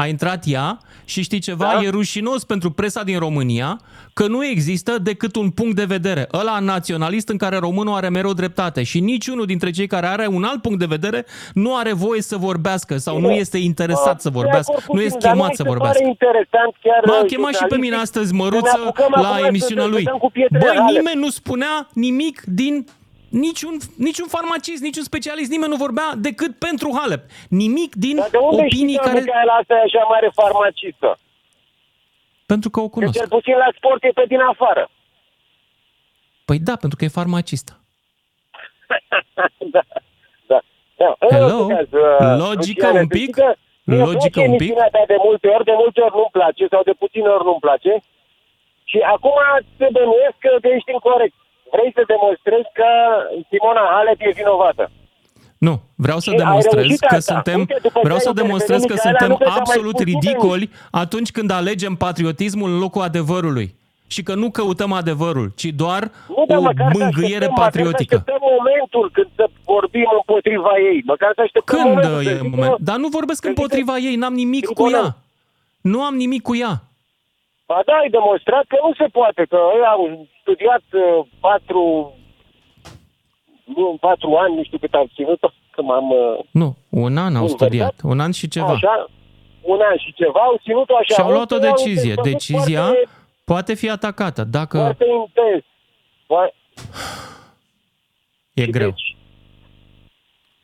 [0.00, 1.70] A intrat ea și știi ceva?
[1.74, 1.82] Da?
[1.82, 3.80] E rușinos pentru presa din România
[4.12, 8.32] că nu există decât un punct de vedere, ăla naționalist în care românul are mereu
[8.32, 11.24] dreptate și niciunul dintre cei care are un alt punct de vedere
[11.54, 15.62] nu are voie să vorbească sau nu este interesat să vorbească, nu este chemat să
[15.62, 16.02] vorbească.
[16.06, 19.22] interesant chiar M-a uh, chemat și pe mine jurnalistic, astăzi să ne Măruță apucăm acum
[19.22, 20.02] la să- emisiunea să lui.
[20.02, 20.96] dăm cu pietre Băi, Halep.
[20.96, 22.86] nimeni nu spunea nimic din
[23.30, 27.22] niciun, niciun farmacist, niciun specialist, nimeni nu vorbea decât pentru Halep.
[27.48, 29.20] Nimic din Dar de unde opinii știi că care...
[29.20, 31.18] Micaela asta e așa mare farmacistă?
[32.46, 33.18] Pentru că o Că cunosc.
[33.18, 34.90] cel puțin la sport e pe din afară.
[36.44, 37.72] Păi da, pentru că e farmacistă.
[39.74, 39.82] da,
[40.46, 40.60] da.
[40.96, 41.10] da.
[41.18, 41.58] În Hello?
[41.64, 43.34] orice caz, uh, Logică Luciane, un să știi pic?
[43.34, 43.48] că
[43.84, 44.68] mie îmi Logică place un pic?
[44.68, 47.64] emisiunea ta de multe ori, de multe ori nu-mi place sau de puține ori nu-mi
[47.66, 47.92] place.
[48.90, 49.36] Și acum
[49.80, 51.36] te bănuiesc că că ești incorrect.
[51.74, 52.88] Vrei să demonstrezi că
[53.50, 54.84] Simona Halep e vinovată.
[55.66, 55.74] Nu,
[56.04, 57.32] vreau să Și ai demonstrez reușit că asta.
[57.32, 59.52] suntem, Uite, după vreau ce să ai intervenit, demonstrez că Micaela, suntem nu cred că
[59.52, 60.20] a mai absolut spus nimeni.
[60.26, 60.70] ridicoli
[61.02, 63.68] atunci când alegem patriotismul în locul adevărului.
[64.14, 66.02] Și că nu căutăm adevărul, ci doar
[66.36, 68.14] Nu, dar o măcar să mângâiere așteptăm, patriotică.
[68.16, 71.02] Măcar să așteptăm momentul când să vorbim împotriva ei.
[71.12, 72.18] Măcar să așteptăm Când momentul.
[72.18, 72.78] uh, să e zică- moment?
[72.78, 75.04] Dar nu vorbesc împotriva ei, n-am nimic cu tribunal.
[75.04, 75.16] ea.
[75.80, 76.82] Nu am nimic cu ea.
[77.70, 81.82] Ba da, ai demonstrat că nu se poate, că ei au studiat uh, patru,
[83.76, 85.40] nu, în patru ani, nu știu cât am ținut
[85.74, 86.10] că m-am...
[86.10, 88.72] uh, Nu, un an au Bun, studiat, un an și ceva.
[88.72, 89.06] Așa,
[89.60, 91.14] un an și ceva, au ținut-o așa.
[91.14, 92.14] Și au luat o Au decizie.
[92.14, 93.08] făcut Decizia Foarte,
[93.44, 94.44] poate fi atacată.
[94.44, 95.64] Dacă foarte intens.
[96.26, 96.54] Foarte,
[98.52, 98.94] e greu.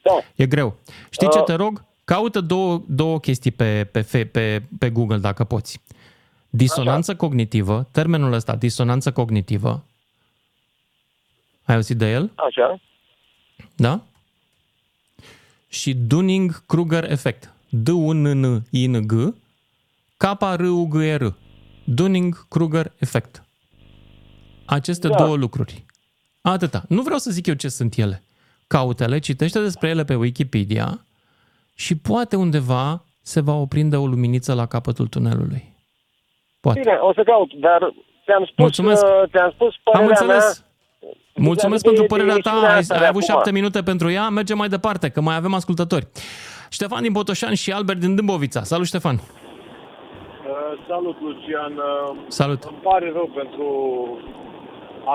[0.03, 0.12] da.
[0.35, 0.74] E greu.
[1.11, 1.85] Știi ce Uh, te rog?
[2.05, 5.81] Caută două, două chestii pe, pe, fe- pe, pe Google, dacă poți.
[6.57, 9.85] Disonanță cognitivă, termenul ăsta, disonanță cognitivă.
[11.65, 12.31] Ai auzit de el?
[12.35, 12.81] Așa.
[13.74, 14.01] Da?
[15.69, 17.53] Și Dunning-Kruger efect.
[17.69, 19.33] D-U-N-N-I-N-G E,
[20.16, 21.35] K-R-U-G-R.
[21.85, 23.45] Dunning-Kruger efect.
[24.65, 25.16] aceste Da.
[25.16, 25.85] două lucruri.
[26.41, 26.85] Atâta.
[26.89, 28.23] Nu vreau să zic eu ce sunt ele.
[28.66, 31.05] Caută-le, citește despre ele pe Wikipedia
[31.74, 35.74] și poate undeva se va oprinde o luminiță la capătul tunelului.
[36.66, 36.80] Poate.
[36.80, 37.80] Bine, o să caut, dar
[38.24, 39.05] ți-am spus, Mulțumesc.
[39.06, 40.44] uh, ți-am spus Am părerea înțeles.
[40.44, 41.10] mea.
[41.48, 42.38] Mulțumesc de- pentru de părerea ta.
[42.51, 43.34] emisiunea Ai, asta de ai avut acum.
[43.34, 44.26] șapte minute pentru ea.
[44.38, 46.06] Mergem mai departe, că mai avem ascultători.
[46.76, 48.60] Ștefan din Botoșan și Albert din Dâmbovița.
[48.72, 49.16] Salut, Ștefan!
[49.16, 49.22] Uh,
[50.88, 51.72] salut, Lucian.
[51.76, 52.60] Uh, Salut.
[52.72, 53.66] Îmi pare rău pentru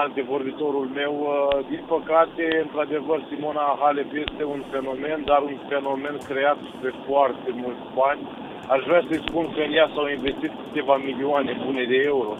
[0.03, 1.13] antevorbitorul meu.
[1.21, 7.49] Uh, din păcate, într-adevăr, Simona Halep este un fenomen, dar un fenomen creat pe foarte
[7.61, 8.21] mulți bani.
[8.67, 12.31] Aș vrea să-i spun că în ea s-au investit câteva milioane bune de euro.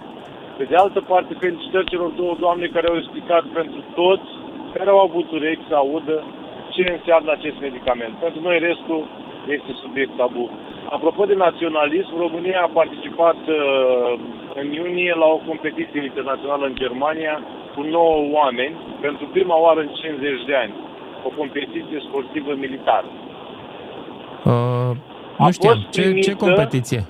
[0.57, 4.29] Pe de altă parte, felicitări celor două doamne care au explicat pentru toți
[4.73, 6.23] care au avut urechi să audă
[6.69, 8.13] ce înseamnă acest medicament.
[8.25, 9.01] Pentru noi restul
[9.47, 10.49] este subiect tabu.
[10.89, 14.19] Apropo de naționalism, România a participat uh,
[14.55, 17.41] în iunie la o competiție internațională în Germania
[17.75, 20.73] cu 9 oameni pentru prima oară în 50 de ani.
[21.23, 23.09] O competiție sportivă militară.
[24.45, 24.91] Uh,
[25.45, 25.73] nu știam.
[25.73, 27.01] fost Ce, ce primită- competiție?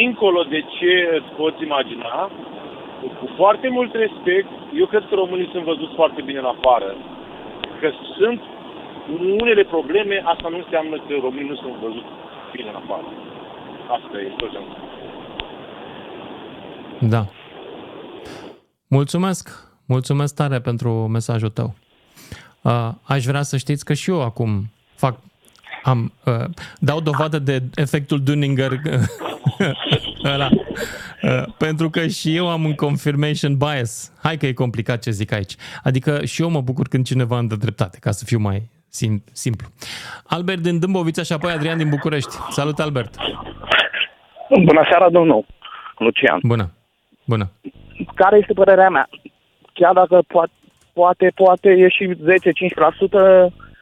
[0.00, 2.30] dincolo de ce îți poți imagina,
[3.20, 4.48] cu foarte mult respect,
[4.80, 6.90] eu cred că românii sunt văzuți foarte bine în afară.
[7.80, 7.88] Că
[8.18, 8.40] sunt
[9.40, 12.10] unele probleme, asta nu înseamnă că românii nu sunt văzuți
[12.52, 13.08] bine în afară.
[13.96, 14.86] Asta e tot ce am spus.
[17.10, 17.22] Da.
[18.88, 19.66] Mulțumesc.
[19.86, 21.74] Mulțumesc tare pentru mesajul tău.
[22.62, 24.50] Uh, aș vrea să știți că și eu acum
[24.94, 25.18] fac
[25.82, 26.44] am, uh,
[26.78, 28.70] dau dovadă de efectul Dunninger
[30.34, 30.48] ăla,
[31.22, 34.12] uh, pentru că și eu am un confirmation bias.
[34.22, 35.54] Hai că e complicat ce zic aici.
[35.82, 39.24] Adică și eu mă bucur când cineva îmi dă dreptate, ca să fiu mai sim-
[39.32, 39.68] simplu.
[40.26, 42.36] Albert din Dâmbovița și apoi Adrian din București.
[42.50, 43.14] Salut, Albert!
[44.48, 45.46] Bună seara, domnul
[45.98, 46.38] Lucian.
[46.42, 46.70] Bună.
[47.24, 47.50] Bună.
[48.14, 49.08] Care este părerea mea?
[49.72, 50.52] Chiar dacă poate,
[50.92, 52.18] poate, poate e și 10-15%,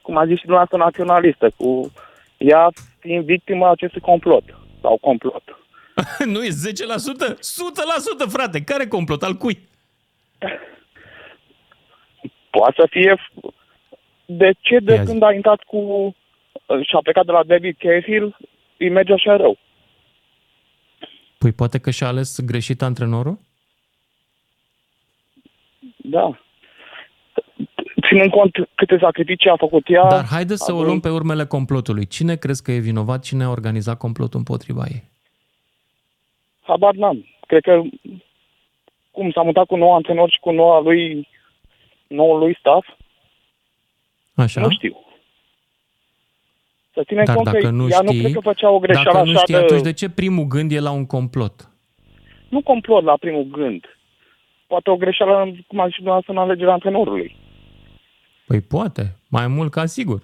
[0.06, 1.92] cum a zis și dumneavoastră, naționalistă, cu
[2.36, 4.44] ea fiind victima acestui complot
[4.80, 5.42] sau complot.
[6.34, 6.50] nu e 10%?
[6.50, 7.36] 100%,
[8.28, 8.62] frate!
[8.62, 9.22] Care complot?
[9.22, 9.58] Al cui?
[12.50, 13.16] Poate să fie...
[14.26, 15.10] De ce de Ia zi.
[15.10, 15.80] când a intrat cu...
[16.82, 18.36] și a plecat de la David Cahill,
[18.78, 19.58] îi merge așa rău?
[21.38, 23.38] Păi poate că și-a ales greșit antrenorul?
[25.96, 26.45] Da.
[28.08, 30.08] Ținând cont câte sacrificii a făcut ea...
[30.08, 32.06] Dar haideți să o având- luăm pe urmele complotului.
[32.06, 33.22] Cine crezi că e vinovat?
[33.22, 35.02] Cine a organizat complotul împotriva ei?
[36.60, 37.26] Habar n-am.
[37.46, 37.82] Cred că
[39.10, 41.28] cum s-a mutat cu nou antrenor și cu noua lui,
[42.06, 42.88] noul lui staff,
[44.34, 44.60] Așa?
[44.60, 44.96] nu știu.
[46.92, 49.10] Să ținem Dar cont dacă că nu ea nu știi, cred că făcea o greșeală
[49.12, 49.60] dacă nu așa știi, de...
[49.60, 51.70] atunci de ce primul gând e la un complot?
[52.48, 53.84] Nu complot la primul gând.
[54.66, 57.36] Poate o greșeală, cum a zis și dumneavoastră, în alegerea antrenorului.
[58.46, 60.22] Păi poate, mai mult ca sigur.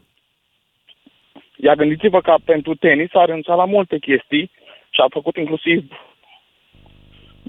[1.57, 4.51] Iar gândiți-vă că pentru tenis a renunțat la multe chestii
[4.91, 5.85] și a făcut inclusiv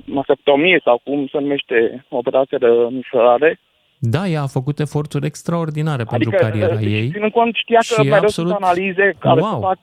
[0.05, 3.59] mastectomie sau cum se numește operația de mișorare.
[3.97, 7.09] Da, ea a făcut eforturi extraordinare pentru Adică, cariera eh, ei.
[7.11, 9.51] ținând cont, știa și că e mereu absolut- sunt analize care Wow.
[9.53, 9.77] se fac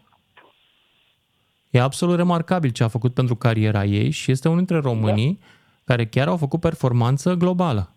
[1.70, 5.46] E absolut remarcabil ce a făcut pentru cariera ei și este unul dintre românii Da.
[5.84, 7.94] care chiar au făcut performanță globală.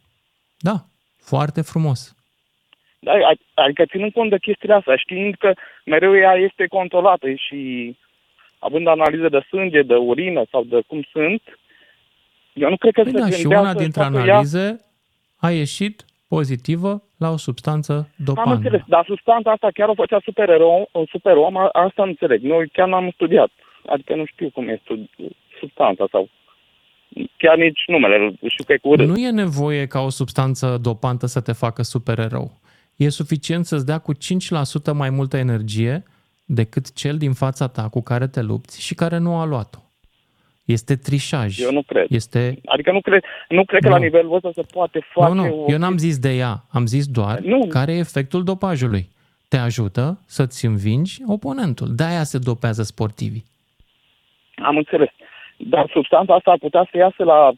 [0.59, 0.85] Da,
[1.17, 2.15] foarte frumos.
[3.03, 3.11] Da,
[3.53, 5.53] adică ținând cont de chestiile astea, știind că
[5.85, 7.95] mereu ea este controlată și
[8.59, 11.41] având analize de sânge, de urină sau de cum sunt,
[12.53, 14.79] eu nu cred că Păi se da, și gândea una să dintre facă analize
[15.39, 17.99] a ieșit pozitivă la o substanță Ea...
[17.99, 18.53] Am dopantă.
[18.53, 22.41] înțeles, dar substanța asta chiar o făcea supererou, un superom, a- asta nu înțeleg.
[22.41, 23.51] Noi chiar n-am studiat.
[23.85, 25.09] Adică nu știu cum este
[25.59, 26.29] substanța sau
[27.37, 29.07] chiar nici numele, știu că e cu urât.
[29.07, 32.51] Nu e nevoie ca o substanță dopantă să te facă supererou.
[32.95, 34.17] E suficient să-ți dea cu 5%
[34.93, 36.03] mai multă energie
[36.45, 39.77] decât cel din fața ta cu care te lupți și care nu a luat-o.
[40.65, 41.59] Este trișaj.
[41.59, 42.05] Eu nu cred.
[42.09, 42.59] Este...
[42.65, 43.93] Adică nu cred, nu cred că Nu.
[43.93, 45.71] la nivelul ăsta se poate face Nu, nu, o...
[45.71, 47.65] eu n-am zis de ea, am zis doar Nu.
[47.67, 49.09] care e efectul dopajului.
[49.47, 51.95] Te ajută să-ți învingi oponentul.
[51.95, 53.45] De-aia se dopează sportivii.
[54.55, 55.09] Am înțeles.
[55.57, 57.51] Dar substanța asta ar putea să iasă la...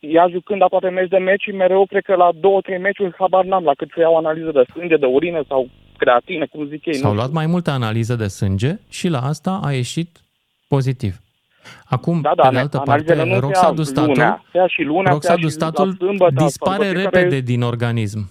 [0.00, 3.44] Ea jucând aproape meci de meci și mereu cred că la două, trei meciuri habar
[3.44, 6.94] n-am la cât să iau analiză de sânge, de urină sau creatină, cum zic ei.
[6.94, 10.18] S-au nu luat mai multe analize de sânge și la asta a ieșit
[10.68, 11.20] pozitiv.
[11.84, 14.58] Acum, Da, da, pe de altă analizele parte, nu se roxadul iau statul, lunea, se
[14.58, 17.40] ia și lunea, se ia roxadul și statul la sâmbătă, sau dispare sărbători repede care-
[17.40, 18.30] din organism.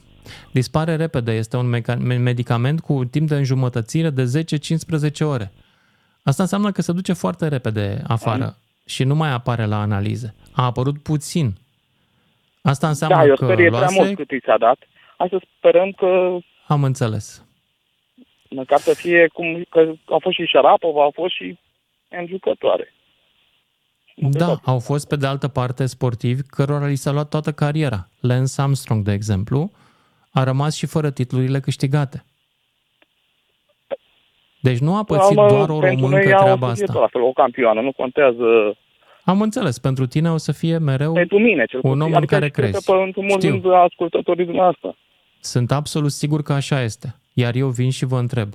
[0.51, 1.31] Dispare repede.
[1.31, 5.51] Este un meca- me- medicament cu timp de înjumătățire de 10-15 ore.
[6.23, 8.55] Asta înseamnă că se duce foarte repede afară
[8.85, 10.35] și nu mai apare la analize.
[10.59, 11.53] A apărut puțin
[12.61, 14.01] Asta înseamnă Da, eu că sper e prea luase...
[14.01, 14.77] mult cât i s-a dat.
[15.17, 16.37] Hai să sperăm că
[16.67, 17.45] Am înțeles.
[18.49, 21.57] măcar să fie cum că a fost și Șarapova, a fost și
[22.09, 22.93] în jucătoare.
[24.15, 28.07] Da, au fost pe de altă parte sportivi cărora li s-a luat toată cariera.
[28.19, 29.71] Lance Armstrong, de exemplu,
[30.31, 32.25] a rămas și fără titlurile câștigate.
[34.61, 36.81] Deci nu a pățit Până la urmă, doar o pentru româncă noi au treaba fost
[36.81, 36.99] asta.
[36.99, 38.77] La fel, o campioană, nu contează
[39.29, 42.01] Am înțeles, pentru tine o să fie mereu pentru mine, cel un puțin.
[42.01, 42.85] om în adică care și cred crezi.
[42.85, 43.51] Că pentru mulți Știu.
[43.51, 44.95] dintre ascultătorii dumneavoastră.
[45.39, 47.15] Sunt absolut sigur că așa este.
[47.33, 48.53] Iar eu vin și vă întreb.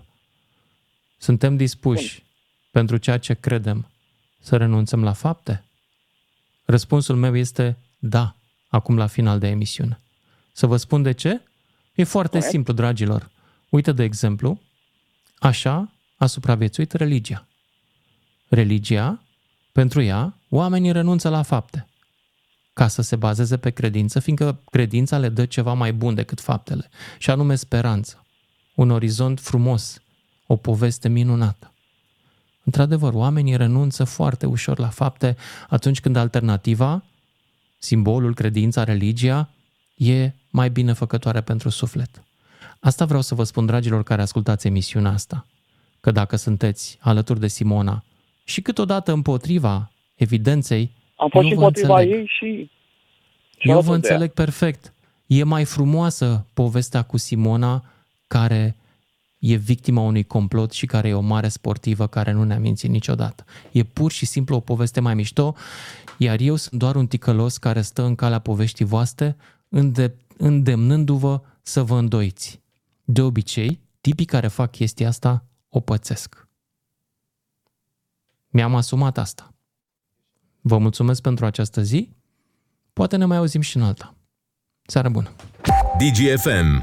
[1.16, 2.22] Suntem dispuși
[2.70, 3.86] pentru ceea ce credem
[4.38, 5.64] să renunțăm la fapte?
[6.64, 8.34] Răspunsul meu este da,
[8.68, 10.00] acum la final de emisiune.
[10.52, 11.40] Să vă spun de ce?
[11.94, 12.50] E foarte Corect.
[12.50, 13.30] simplu, dragilor.
[13.68, 14.60] Uite, de exemplu,
[15.38, 17.46] așa a supraviețuit religia.
[18.48, 19.22] Religia,
[19.72, 21.86] pentru ea, oamenii renunță la fapte
[22.74, 26.90] ca să se bazeze pe credință, fiindcă credința le dă ceva mai bun decât faptele,
[27.18, 28.24] și anume speranță,
[28.74, 30.00] un orizont frumos,
[30.46, 31.72] o poveste minunată.
[32.64, 35.36] Într-adevăr, oamenii renunță foarte ușor la fapte
[35.68, 37.04] atunci când alternativa,
[37.78, 39.50] simbolul, credința, religia,
[39.96, 42.22] e mai binefăcătoare pentru suflet.
[42.80, 45.46] Asta vreau să vă spun, dragilor care ascultați emisiunea asta,
[46.00, 48.04] că dacă sunteți alături de Simona
[48.44, 52.18] și câteodată împotriva evidenței, Am fost eu și vă împotriva înțeleg.
[52.18, 52.70] ei și...
[53.58, 54.12] și Eu alături vă de ea.
[54.14, 54.92] înțeleg perfect.
[55.26, 57.84] E mai frumoasă povestea cu Simona,
[58.26, 58.76] care
[59.38, 63.44] e victima unui complot și care e o mare sportivă care nu ne-a mințit niciodată.
[63.72, 65.54] E pur și simplu o poveste mai mișto,
[66.18, 69.36] iar eu sunt doar un ticălos care stă în calea poveștii voastre,
[69.68, 72.60] înde- îndemnându-vă să vă îndoiți.
[73.04, 76.48] De obicei, tipii care fac chestia asta o pățesc.
[78.48, 79.53] Mi-am asumat asta.
[80.66, 82.10] Vă mulțumesc pentru această zi.
[82.92, 84.14] Poate ne mai auzim și în alta.
[84.86, 85.30] Seară bună!
[85.98, 86.66] DGFM.